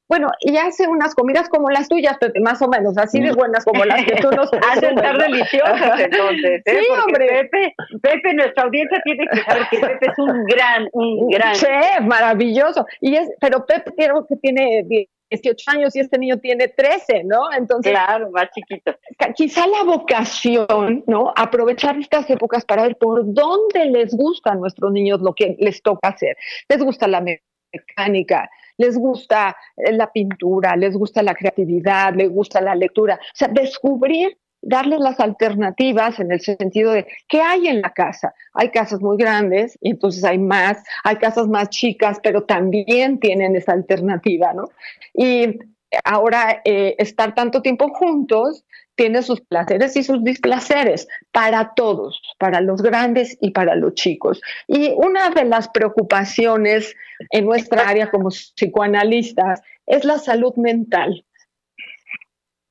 Bueno, 0.09 0.28
y 0.40 0.57
hace 0.57 0.86
unas 0.86 1.14
comidas 1.14 1.48
como 1.48 1.68
las 1.68 1.88
tuyas, 1.88 2.16
Pepe, 2.18 2.40
más 2.40 2.62
o 2.62 2.68
menos, 2.68 2.96
así 2.96 3.20
de 3.20 3.32
buenas 3.32 3.64
como 3.64 3.84
las 3.84 4.04
que 4.04 4.16
tú 4.16 4.30
nos 4.30 4.50
Hacen 4.70 4.96
estar 4.96 5.18
deliciosas, 5.18 6.00
entonces. 6.00 6.62
¿eh? 6.64 6.78
Sí, 6.80 6.86
hombre. 7.04 7.26
Pepe, 7.26 7.74
Pepe, 8.02 8.34
nuestra 8.34 8.64
audiencia 8.64 9.00
tiene 9.04 9.26
que 9.26 9.40
saber 9.42 9.66
que 9.70 9.78
Pepe 9.78 10.07
es 10.07 10.18
un 10.18 10.44
gran, 10.44 10.88
un 10.92 11.28
gran. 11.28 11.54
Chef, 11.54 12.00
maravilloso. 12.02 12.86
Y 13.00 13.16
es, 13.16 13.28
pero 13.40 13.66
Pepe 13.66 13.92
creo 13.96 14.26
que 14.26 14.36
tiene 14.36 14.84
18 15.30 15.70
años 15.72 15.96
y 15.96 16.00
este 16.00 16.18
niño 16.18 16.38
tiene 16.38 16.68
13, 16.68 17.24
¿no? 17.24 17.52
Entonces. 17.52 17.92
Claro, 17.92 18.30
más 18.30 18.48
chiquito. 18.54 18.94
Quizá 19.34 19.66
la 19.66 19.82
vocación, 19.82 21.02
¿no? 21.07 21.32
Aprovechar 21.36 21.98
estas 21.98 22.28
épocas 22.30 22.64
para 22.64 22.82
ver 22.82 22.96
por 22.96 23.22
dónde 23.24 23.86
les 23.86 24.14
gusta 24.14 24.52
a 24.52 24.54
nuestros 24.54 24.92
niños 24.92 25.20
lo 25.20 25.34
que 25.34 25.57
les 25.59 25.82
toca 25.82 26.09
hacer. 26.09 26.36
Les 26.68 26.82
gusta 26.82 27.09
la 27.09 27.22
mecánica, 27.22 28.48
les 28.78 28.96
gusta 28.96 29.56
eh, 29.76 29.92
la 29.92 30.10
pintura, 30.10 30.76
les 30.76 30.96
gusta 30.96 31.22
la 31.22 31.34
creatividad, 31.34 32.14
les 32.14 32.30
gusta 32.30 32.60
la 32.60 32.74
lectura. 32.74 33.14
O 33.14 33.34
sea, 33.34 33.48
descubrir, 33.48 34.36
darles 34.62 35.00
las 35.00 35.20
alternativas 35.20 36.18
en 36.18 36.32
el 36.32 36.40
sentido 36.40 36.92
de 36.92 37.06
qué 37.28 37.40
hay 37.40 37.68
en 37.68 37.82
la 37.82 37.90
casa. 37.90 38.34
Hay 38.54 38.70
casas 38.70 39.00
muy 39.00 39.16
grandes 39.16 39.78
y 39.80 39.90
entonces 39.90 40.24
hay 40.24 40.38
más, 40.38 40.82
hay 41.04 41.16
casas 41.16 41.46
más 41.48 41.70
chicas, 41.70 42.18
pero 42.22 42.44
también 42.44 43.20
tienen 43.20 43.54
esa 43.54 43.72
alternativa, 43.72 44.52
¿no? 44.52 44.68
Y 45.14 45.58
ahora 46.05 46.62
eh, 46.64 46.95
estar 46.99 47.34
tanto 47.34 47.62
tiempo 47.62 47.89
juntos 47.89 48.64
tiene 48.97 49.22
sus 49.22 49.43
placeres 49.43 49.95
y 49.97 50.03
sus 50.03 50.24
displaceres 50.24 51.07
para 51.30 51.74
todos, 51.74 52.20
para 52.39 52.61
los 52.61 52.82
grandes 52.82 53.37
y 53.41 53.51
para 53.51 53.76
los 53.76 53.95
chicos. 53.95 54.41
Y 54.66 54.93
una 54.97 55.30
de 55.30 55.45
las 55.45 55.68
preocupaciones 55.68 56.95
en 57.30 57.45
nuestra 57.45 57.89
área 57.89 58.11
como 58.11 58.30
psicoanalistas 58.30 59.61
es 59.87 60.05
la 60.05 60.18
salud 60.18 60.55
mental. 60.57 61.24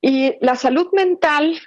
Y 0.02 0.36
la 0.42 0.56
salud 0.56 0.88
mental, 0.94 1.58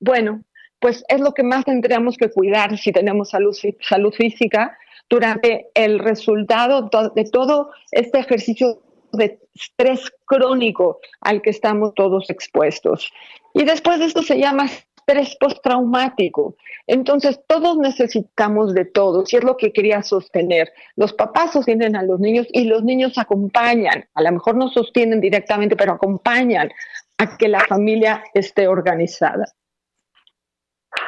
bueno, 0.00 0.42
pues 0.80 1.04
es 1.08 1.20
lo 1.20 1.34
que 1.34 1.42
más 1.42 1.64
tendríamos 1.64 2.16
que 2.16 2.30
cuidar 2.30 2.78
si 2.78 2.92
tenemos 2.92 3.30
salud, 3.30 3.56
salud 3.80 4.12
física 4.12 4.78
durante 5.10 5.68
el 5.74 5.98
resultado 5.98 6.90
de 7.14 7.24
todo 7.24 7.70
este 7.90 8.20
ejercicio 8.20 8.82
de 9.12 9.38
estrés 9.54 10.12
crónico 10.24 11.00
al 11.20 11.42
que 11.42 11.50
estamos 11.50 11.94
todos 11.94 12.30
expuestos. 12.30 13.12
Y 13.54 13.64
después 13.64 13.98
de 13.98 14.06
esto 14.06 14.22
se 14.22 14.38
llama 14.38 14.66
estrés 14.66 15.36
postraumático. 15.36 16.56
Entonces, 16.86 17.40
todos 17.46 17.78
necesitamos 17.78 18.74
de 18.74 18.84
todos, 18.84 19.32
y 19.32 19.36
es 19.36 19.44
lo 19.44 19.56
que 19.56 19.72
quería 19.72 20.02
sostener. 20.02 20.72
Los 20.96 21.12
papás 21.12 21.52
sostienen 21.52 21.96
a 21.96 22.02
los 22.02 22.20
niños 22.20 22.46
y 22.52 22.64
los 22.64 22.84
niños 22.84 23.16
acompañan. 23.18 24.04
A 24.14 24.22
lo 24.22 24.32
mejor 24.32 24.56
no 24.56 24.68
sostienen 24.68 25.20
directamente, 25.20 25.76
pero 25.76 25.92
acompañan 25.92 26.70
a 27.18 27.36
que 27.36 27.48
la 27.48 27.60
familia 27.60 28.22
esté 28.34 28.68
organizada. 28.68 29.46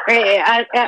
Eh, 0.08 0.38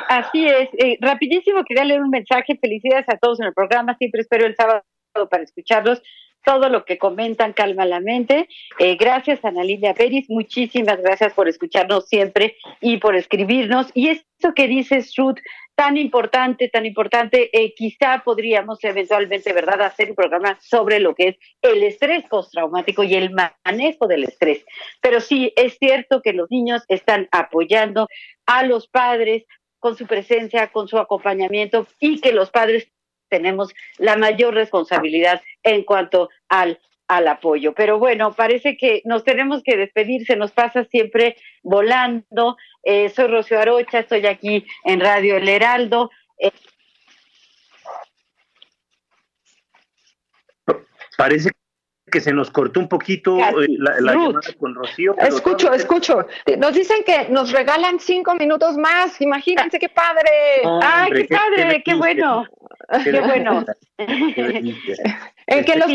así 0.08 0.46
es. 0.46 0.68
Eh, 0.78 0.98
rapidísimo, 1.00 1.64
quería 1.64 1.84
leer 1.84 2.02
un 2.02 2.10
mensaje. 2.10 2.58
Felicidades 2.60 3.08
a 3.08 3.18
todos 3.18 3.40
en 3.40 3.46
el 3.46 3.54
programa. 3.54 3.96
Siempre 3.96 4.22
espero 4.22 4.46
el 4.46 4.56
sábado 4.56 4.82
para 5.30 5.42
escucharlos. 5.42 6.02
Todo 6.44 6.68
lo 6.68 6.84
que 6.84 6.98
comentan 6.98 7.52
calma 7.52 7.84
la 7.84 8.00
mente. 8.00 8.48
Eh, 8.78 8.96
gracias, 8.96 9.44
Ana 9.44 9.62
Lilia 9.62 9.94
Pérez. 9.94 10.26
Muchísimas 10.28 11.00
gracias 11.00 11.32
por 11.34 11.48
escucharnos 11.48 12.08
siempre 12.08 12.56
y 12.80 12.96
por 12.96 13.14
escribirnos. 13.14 13.90
Y 13.94 14.08
eso 14.08 14.54
que 14.54 14.66
dices, 14.66 15.14
Ruth, 15.16 15.38
tan 15.74 15.96
importante, 15.96 16.68
tan 16.68 16.84
importante, 16.84 17.48
eh, 17.52 17.74
quizá 17.74 18.22
podríamos 18.24 18.82
eventualmente, 18.84 19.52
¿verdad?, 19.52 19.82
hacer 19.82 20.10
un 20.10 20.16
programa 20.16 20.58
sobre 20.60 21.00
lo 21.00 21.14
que 21.14 21.28
es 21.28 21.36
el 21.62 21.82
estrés 21.82 22.24
postraumático 22.28 23.02
y 23.02 23.14
el 23.14 23.30
manejo 23.30 24.06
del 24.06 24.24
estrés. 24.24 24.64
Pero 25.00 25.20
sí, 25.20 25.52
es 25.56 25.78
cierto 25.78 26.22
que 26.22 26.32
los 26.32 26.50
niños 26.50 26.82
están 26.88 27.28
apoyando 27.30 28.08
a 28.46 28.64
los 28.64 28.88
padres 28.88 29.44
con 29.78 29.96
su 29.96 30.06
presencia, 30.06 30.68
con 30.68 30.86
su 30.86 30.98
acompañamiento 30.98 31.86
y 31.98 32.20
que 32.20 32.32
los 32.32 32.50
padres 32.50 32.88
tenemos 33.32 33.74
la 33.96 34.16
mayor 34.16 34.52
responsabilidad 34.54 35.40
en 35.62 35.82
cuanto 35.82 36.28
al 36.48 36.78
al 37.08 37.28
apoyo. 37.28 37.74
Pero 37.74 37.98
bueno, 37.98 38.32
parece 38.32 38.76
que 38.76 39.02
nos 39.04 39.24
tenemos 39.24 39.62
que 39.62 39.76
despedir, 39.76 40.24
se 40.26 40.36
nos 40.36 40.52
pasa 40.52 40.84
siempre 40.84 41.36
volando. 41.62 42.56
Eh, 42.82 43.10
soy 43.10 43.26
Rocío 43.26 43.60
Arocha, 43.60 44.00
estoy 44.00 44.26
aquí 44.26 44.64
en 44.84 45.00
Radio 45.00 45.36
El 45.36 45.48
Heraldo. 45.48 46.10
Eh, 46.38 46.52
parece 51.16 51.50
que 52.10 52.20
se 52.20 52.32
nos 52.32 52.50
cortó 52.50 52.78
un 52.78 52.88
poquito 52.88 53.38
eh, 53.38 53.66
la, 53.78 53.98
llamada 54.12 54.40
con 54.58 54.74
Rocío. 54.74 55.16
Escucho, 55.18 55.72
escucho. 55.72 56.26
Nos 56.58 56.74
dicen 56.74 56.98
que 57.04 57.28
nos 57.30 57.52
regalan 57.52 57.98
cinco 58.00 58.34
minutos 58.34 58.76
más. 58.76 59.20
Imagínense 59.20 59.78
qué 59.78 59.88
padre. 59.88 60.30
Ay, 60.82 61.10
qué, 61.12 61.28
padre, 61.34 61.82
qué, 61.82 61.94
bueno. 61.94 62.46
Qué, 63.04 63.20
bueno. 63.20 63.64
en 63.98 65.64
que 65.64 65.76
los, 65.76 65.90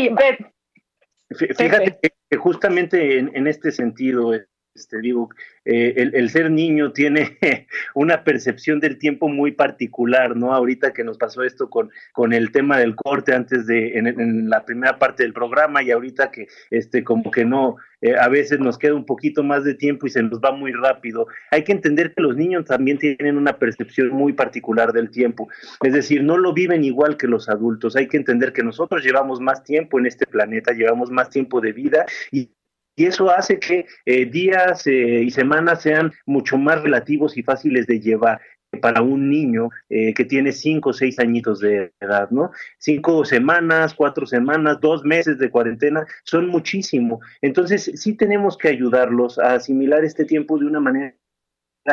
Fíjate 1.30 1.98
que 2.30 2.36
justamente 2.36 3.18
en, 3.18 3.46
este 3.46 3.70
sentido, 3.70 4.32
este, 4.78 5.00
digo, 5.00 5.30
eh, 5.64 6.10
el, 6.14 6.30
ser 6.30 6.50
niño 6.50 6.92
tiene 6.92 7.36
una 7.94 8.24
percepción 8.24 8.80
del 8.80 8.98
tiempo 8.98 9.28
muy 9.28 9.52
particular, 9.52 10.36
¿no? 10.36 10.54
Ahorita 10.54 10.92
que 10.92 11.04
nos 11.04 11.18
pasó 11.18 11.42
esto 11.42 11.68
con, 11.68 11.90
con 12.12 12.32
el 12.32 12.52
tema 12.52 12.78
del 12.78 12.94
corte 12.94 13.34
antes 13.34 13.66
de, 13.66 13.98
en, 13.98 14.48
la 14.48 14.64
primera 14.64 14.98
parte 14.98 15.24
del 15.24 15.32
programa 15.32 15.82
y 15.82 15.90
ahorita 15.90 16.30
que, 16.30 16.46
este, 16.70 17.04
como 17.04 17.30
que 17.30 17.44
no, 17.44 17.76
eh, 18.00 18.14
a 18.16 18.28
veces 18.28 18.60
nos 18.60 18.78
queda 18.78 18.94
un 18.94 19.04
poquito 19.04 19.42
más 19.42 19.64
de 19.64 19.74
tiempo 19.74 20.06
y 20.06 20.10
se 20.10 20.22
nos 20.22 20.40
va 20.40 20.52
muy 20.52 20.72
rápido. 20.72 21.26
Hay 21.50 21.64
que 21.64 21.72
entender 21.72 22.14
que 22.14 22.22
los 22.22 22.36
niños 22.36 22.64
también 22.64 22.98
tienen 22.98 23.36
una 23.36 23.58
percepción 23.58 24.08
muy 24.08 24.32
particular 24.32 24.92
del 24.92 25.10
tiempo, 25.10 25.48
es 25.82 25.92
decir, 25.92 26.22
no 26.22 26.38
lo 26.38 26.52
viven 26.52 26.84
igual 26.84 27.16
que 27.16 27.26
los 27.26 27.48
adultos. 27.48 27.96
Hay 27.96 28.08
que 28.08 28.16
entender 28.16 28.52
que 28.52 28.62
nosotros 28.62 29.04
llevamos 29.04 29.40
más 29.40 29.64
tiempo 29.64 29.98
en 29.98 30.06
este 30.06 30.26
planeta, 30.26 30.72
llevamos 30.72 31.10
más 31.10 31.30
tiempo 31.30 31.60
de 31.60 31.72
vida 31.72 32.06
y 32.30 32.50
y 32.98 33.06
eso 33.06 33.30
hace 33.30 33.60
que 33.60 33.86
eh, 34.04 34.26
días 34.26 34.84
eh, 34.88 35.22
y 35.22 35.30
semanas 35.30 35.82
sean 35.82 36.12
mucho 36.26 36.58
más 36.58 36.82
relativos 36.82 37.36
y 37.36 37.44
fáciles 37.44 37.86
de 37.86 38.00
llevar 38.00 38.40
para 38.82 39.02
un 39.02 39.30
niño 39.30 39.70
eh, 39.88 40.12
que 40.12 40.24
tiene 40.24 40.50
cinco 40.50 40.90
o 40.90 40.92
seis 40.92 41.20
añitos 41.20 41.60
de 41.60 41.92
edad, 42.00 42.28
¿no? 42.30 42.50
Cinco 42.78 43.24
semanas, 43.24 43.94
cuatro 43.94 44.26
semanas, 44.26 44.78
dos 44.80 45.04
meses 45.04 45.38
de 45.38 45.48
cuarentena 45.48 46.04
son 46.24 46.48
muchísimo. 46.48 47.20
Entonces, 47.40 47.88
sí 47.94 48.16
tenemos 48.16 48.58
que 48.58 48.68
ayudarlos 48.68 49.38
a 49.38 49.54
asimilar 49.54 50.04
este 50.04 50.24
tiempo 50.24 50.58
de 50.58 50.66
una 50.66 50.80
manera 50.80 51.14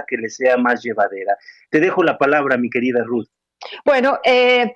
que 0.08 0.18
les 0.18 0.36
sea 0.36 0.58
más 0.58 0.84
llevadera. 0.84 1.38
Te 1.70 1.80
dejo 1.80 2.04
la 2.04 2.18
palabra, 2.18 2.58
mi 2.58 2.72
querida 2.72 3.04
Ruth. 3.04 3.28
Bueno, 3.86 4.20
eh, 4.26 4.76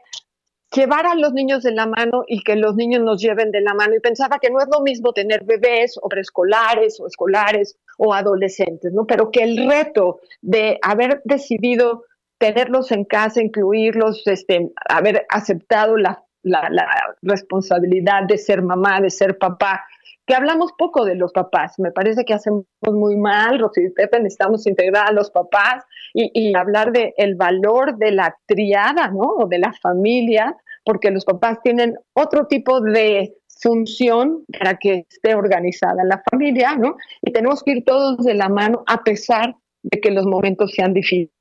llevar 0.72 1.06
a 1.06 1.16
los 1.16 1.34
niños 1.34 1.64
de 1.64 1.72
la 1.72 1.88
mano 1.88 2.24
y 2.28 2.44
que 2.44 2.56
los 2.56 2.76
niños 2.76 3.02
nos 3.02 3.22
lleven 3.22 3.52
de 3.52 3.62
la 3.62 3.74
mano. 3.74 3.96
Y 3.96 4.00
pensaba 4.00 4.40
que 4.40 4.50
no 4.50 4.60
es 4.60 4.68
lo 4.72 4.82
mismo 4.82 5.14
tener 5.14 5.44
bebés 5.44 5.98
o 6.02 6.08
preescolares 6.10 7.00
o 7.00 7.08
escolares 7.08 7.78
o 7.98 8.14
adolescentes, 8.14 8.94
¿no? 8.94 9.06
Pero 9.06 9.32
que 9.32 9.44
el 9.44 9.70
reto 9.70 10.20
de 10.42 10.80
haber 10.82 11.22
decidido 11.26 12.06
tenerlos 12.38 12.92
en 12.92 13.04
casa, 13.04 13.42
incluirlos, 13.42 14.26
este, 14.28 14.72
haber 14.88 15.26
aceptado 15.30 15.98
la, 15.98 16.24
la, 16.44 16.70
la 16.70 16.88
responsabilidad 17.22 18.24
de 18.28 18.38
ser 18.38 18.62
mamá, 18.62 19.02
de 19.02 19.10
ser 19.10 19.38
papá, 19.38 19.84
que 20.30 20.36
hablamos 20.36 20.74
poco 20.78 21.06
de 21.06 21.16
los 21.16 21.34
papás. 21.34 21.80
Me 21.80 21.92
parece 21.92 22.24
que 22.24 22.36
hacemos 22.36 22.64
muy 22.84 23.18
mal, 23.18 23.58
Rosy 23.58 23.86
y 23.86 23.90
Pepe, 23.90 24.20
necesitamos 24.20 24.68
integrar 24.68 25.10
a 25.10 25.12
los 25.12 25.32
papás 25.32 25.84
y, 26.14 26.54
hablar 26.56 26.92
del 26.92 27.14
el 27.18 27.34
valor 27.34 27.98
de 27.98 28.12
la 28.12 28.38
triada, 28.46 29.08
¿no? 29.08 29.24
O 29.24 29.48
de 29.48 29.58
la 29.58 29.74
familia, 29.74 30.56
porque 30.86 31.10
los 31.10 31.26
papás 31.26 31.58
tienen 31.64 31.96
otro 32.14 32.46
tipo 32.46 32.80
de 32.80 33.34
función 33.60 34.46
para 34.60 34.76
que 34.76 35.08
esté 35.10 35.34
organizada 35.34 36.04
la 36.04 36.22
familia, 36.30 36.76
¿no? 36.76 36.96
Y 37.24 37.32
tenemos 37.32 37.64
que 37.64 37.72
ir 37.72 37.84
todos 37.84 38.24
de 38.24 38.36
la 38.36 38.50
mano 38.50 38.84
a 38.86 39.04
pesar 39.04 39.56
de 39.82 40.00
que 40.00 40.12
los 40.12 40.28
momentos 40.28 40.74
sean 40.74 40.94
difíciles 40.94 41.39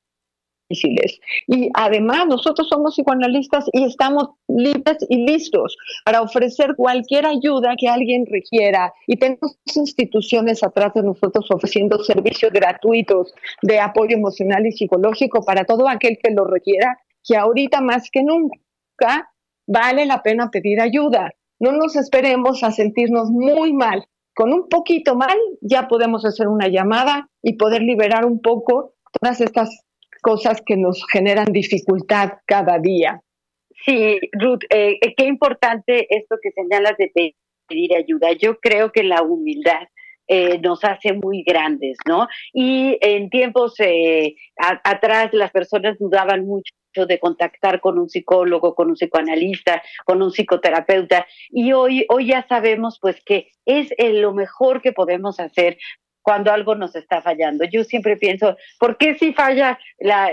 y 0.69 1.69
además 1.73 2.27
nosotros 2.27 2.67
somos 2.69 2.95
psicoanalistas 2.95 3.65
y 3.73 3.85
estamos 3.85 4.29
libres 4.47 4.97
y 5.09 5.25
listos 5.25 5.75
para 6.05 6.21
ofrecer 6.21 6.75
cualquier 6.75 7.25
ayuda 7.25 7.75
que 7.77 7.87
alguien 7.87 8.25
requiera. 8.27 8.93
Y 9.07 9.17
tenemos 9.17 9.57
instituciones 9.75 10.63
atrás 10.63 10.93
de 10.93 11.01
nosotros 11.01 11.49
ofreciendo 11.49 12.03
servicios 12.03 12.51
gratuitos 12.51 13.33
de 13.63 13.79
apoyo 13.79 14.15
emocional 14.15 14.65
y 14.67 14.71
psicológico 14.71 15.43
para 15.43 15.65
todo 15.65 15.89
aquel 15.89 16.19
que 16.21 16.31
lo 16.31 16.45
requiera, 16.45 16.99
que 17.23 17.35
ahorita 17.35 17.81
más 17.81 18.09
que 18.11 18.23
nunca 18.23 19.31
vale 19.65 20.05
la 20.05 20.21
pena 20.21 20.51
pedir 20.51 20.81
ayuda. 20.81 21.31
No 21.59 21.71
nos 21.71 21.95
esperemos 21.95 22.63
a 22.63 22.71
sentirnos 22.71 23.31
muy 23.31 23.73
mal. 23.73 24.05
Con 24.35 24.53
un 24.53 24.69
poquito 24.69 25.15
mal 25.15 25.37
ya 25.61 25.87
podemos 25.87 26.23
hacer 26.25 26.47
una 26.47 26.67
llamada 26.67 27.29
y 27.41 27.53
poder 27.53 27.81
liberar 27.81 28.25
un 28.25 28.39
poco 28.39 28.93
todas 29.19 29.41
estas 29.41 29.69
cosas 30.21 30.61
que 30.65 30.77
nos 30.77 31.05
generan 31.11 31.51
dificultad 31.51 32.33
cada 32.45 32.79
día. 32.79 33.21
Sí, 33.85 34.19
Ruth, 34.33 34.63
eh, 34.69 34.97
eh, 35.01 35.13
qué 35.15 35.25
importante 35.25 36.07
esto 36.09 36.37
que 36.41 36.51
señalas 36.51 36.97
de 36.97 37.11
pedir 37.67 37.95
ayuda. 37.95 38.33
Yo 38.33 38.59
creo 38.59 38.91
que 38.91 39.03
la 39.03 39.21
humildad 39.21 39.87
eh, 40.27 40.59
nos 40.59 40.83
hace 40.83 41.13
muy 41.13 41.43
grandes, 41.43 41.97
¿no? 42.07 42.27
Y 42.53 42.97
en 43.01 43.29
tiempos 43.29 43.75
atrás 44.83 45.29
las 45.33 45.51
personas 45.51 45.97
dudaban 45.97 46.45
mucho 46.45 46.71
de 47.07 47.19
contactar 47.19 47.79
con 47.79 47.97
un 47.97 48.09
psicólogo, 48.09 48.75
con 48.75 48.89
un 48.89 48.95
psicoanalista, 48.95 49.81
con 50.05 50.21
un 50.21 50.31
psicoterapeuta 50.31 51.25
y 51.49 51.71
hoy 51.71 52.05
hoy 52.09 52.27
ya 52.27 52.45
sabemos 52.47 52.97
pues 52.99 53.23
que 53.23 53.51
es 53.65 53.89
lo 53.99 54.33
mejor 54.33 54.81
que 54.81 54.91
podemos 54.91 55.39
hacer 55.39 55.77
cuando 56.29 56.51
algo 56.51 56.75
nos 56.75 56.95
está 56.95 57.23
fallando. 57.23 57.63
Yo 57.63 57.83
siempre 57.83 58.15
pienso, 58.15 58.55
¿por 58.77 58.97
qué 58.97 59.15
si 59.15 59.33
falla 59.33 59.79
la, 59.97 60.31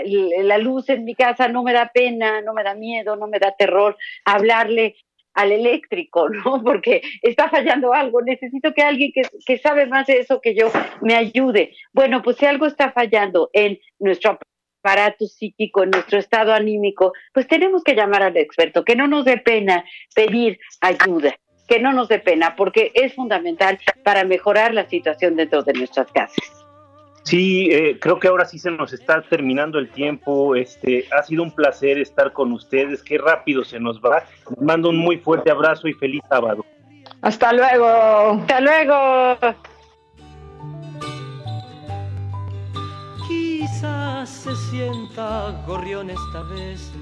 luz 0.59 0.89
en 0.89 1.05
mi 1.05 1.15
casa 1.15 1.47
no 1.47 1.63
me 1.63 1.73
da 1.73 1.89
pena, 1.91 2.39
no 2.43 2.53
me 2.53 2.63
da 2.63 2.75
miedo, 2.75 3.15
no 3.15 3.25
me 3.25 3.39
da 3.39 3.55
terror 3.55 3.97
hablarle 4.23 4.95
al 5.33 5.51
eléctrico, 5.51 6.29
¿no? 6.45 6.61
Porque 6.61 7.01
está 7.23 7.49
fallando 7.49 7.95
algo, 7.95 8.21
necesito 8.21 8.75
que 8.75 8.83
alguien 8.83 9.11
que, 9.11 9.23
que 9.43 9.57
sabe 9.57 9.87
más 9.87 10.05
de 10.05 10.19
eso 10.19 10.39
que 10.39 10.53
yo 10.53 10.71
me 11.01 11.15
ayude. 11.15 11.73
Bueno, 11.93 12.21
pues 12.21 12.37
si 12.37 12.45
algo 12.45 12.67
está 12.67 12.91
fallando 12.91 13.49
en 13.51 13.79
nuestro 13.97 14.37
aparato 14.83 15.25
psíquico, 15.25 15.81
en 15.81 15.89
nuestro 15.89 16.19
estado 16.19 16.53
anímico, 16.53 17.13
pues 17.33 17.47
tenemos 17.47 17.83
que 17.83 17.95
llamar 17.95 18.21
al 18.21 18.37
experto, 18.37 18.85
que 18.85 18.95
no 18.95 19.07
nos 19.07 19.25
dé 19.25 19.37
pena 19.37 19.83
pedir 20.13 20.59
ayuda 20.79 21.33
que 21.67 21.79
no 21.79 21.93
nos 21.93 22.07
dé 22.07 22.19
pena, 22.19 22.55
porque 22.55 22.91
es 22.93 23.13
fundamental 23.13 23.79
para 24.03 24.23
mejorar 24.23 24.73
la 24.73 24.87
situación 24.87 25.35
dentro 25.35 25.63
de 25.63 25.73
nuestras 25.73 26.11
casas. 26.11 26.57
Sí, 27.27 27.67
eh, 27.71 27.99
creo 27.99 28.19
que 28.19 28.29
ahora 28.29 28.45
sí 28.45 28.57
se 28.57 28.71
nos 28.71 28.93
está 28.93 29.21
terminando 29.21 29.79
el 29.79 29.89
tiempo. 29.89 30.55
Este, 30.55 31.05
ha 31.11 31.21
sido 31.23 31.43
un 31.43 31.51
placer 31.51 31.97
estar 31.97 32.31
con 32.31 32.53
ustedes. 32.53 33.03
Qué 33.03 33.17
rápido 33.17 33.65
se 33.65 33.81
nos 33.81 33.99
va. 33.99 34.23
Les 34.49 34.61
mando 34.61 34.89
un 34.89 34.97
muy 34.97 35.17
fuerte 35.17 35.51
abrazo 35.51 35.89
y 35.89 35.93
feliz 35.93 36.21
sábado. 36.29 36.65
Hasta 37.21 37.51
luego. 37.51 37.85
Hasta 37.85 38.61
luego. 38.61 39.37
Quizás 43.27 44.29
se 44.29 44.55
sienta 44.71 45.63
gorrión 45.67 46.09
esta 46.09 46.43
vez 46.43 46.93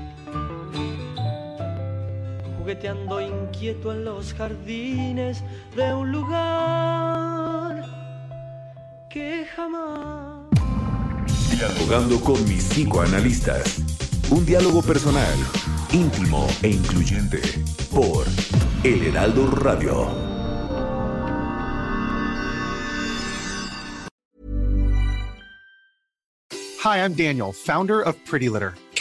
jugueteando 2.66 3.22
inquieto 3.22 3.92
en 3.92 4.06
los 4.06 4.34
jardines 4.34 5.44
de 5.76 5.94
un 5.94 6.12
lugar 6.12 7.86
que 9.08 9.46
jamás. 9.56 10.50
Dialogando 11.52 12.20
con 12.20 12.44
mis 12.50 12.64
psicoanalistas. 12.64 13.84
Un 14.32 14.44
diálogo 14.48 14.82
personal, 14.82 15.38
íntimo 15.94 16.48
e 16.64 16.70
incluyente 16.70 17.40
por 17.94 18.26
El 18.84 19.06
Heraldo 19.10 19.46
Radio. 19.52 20.08
Hi, 26.84 26.98
I'm 26.98 27.14
Daniel, 27.14 27.54
founder 27.54 28.02
of 28.02 28.16
Pretty 28.26 28.50
Litter. 28.50 28.74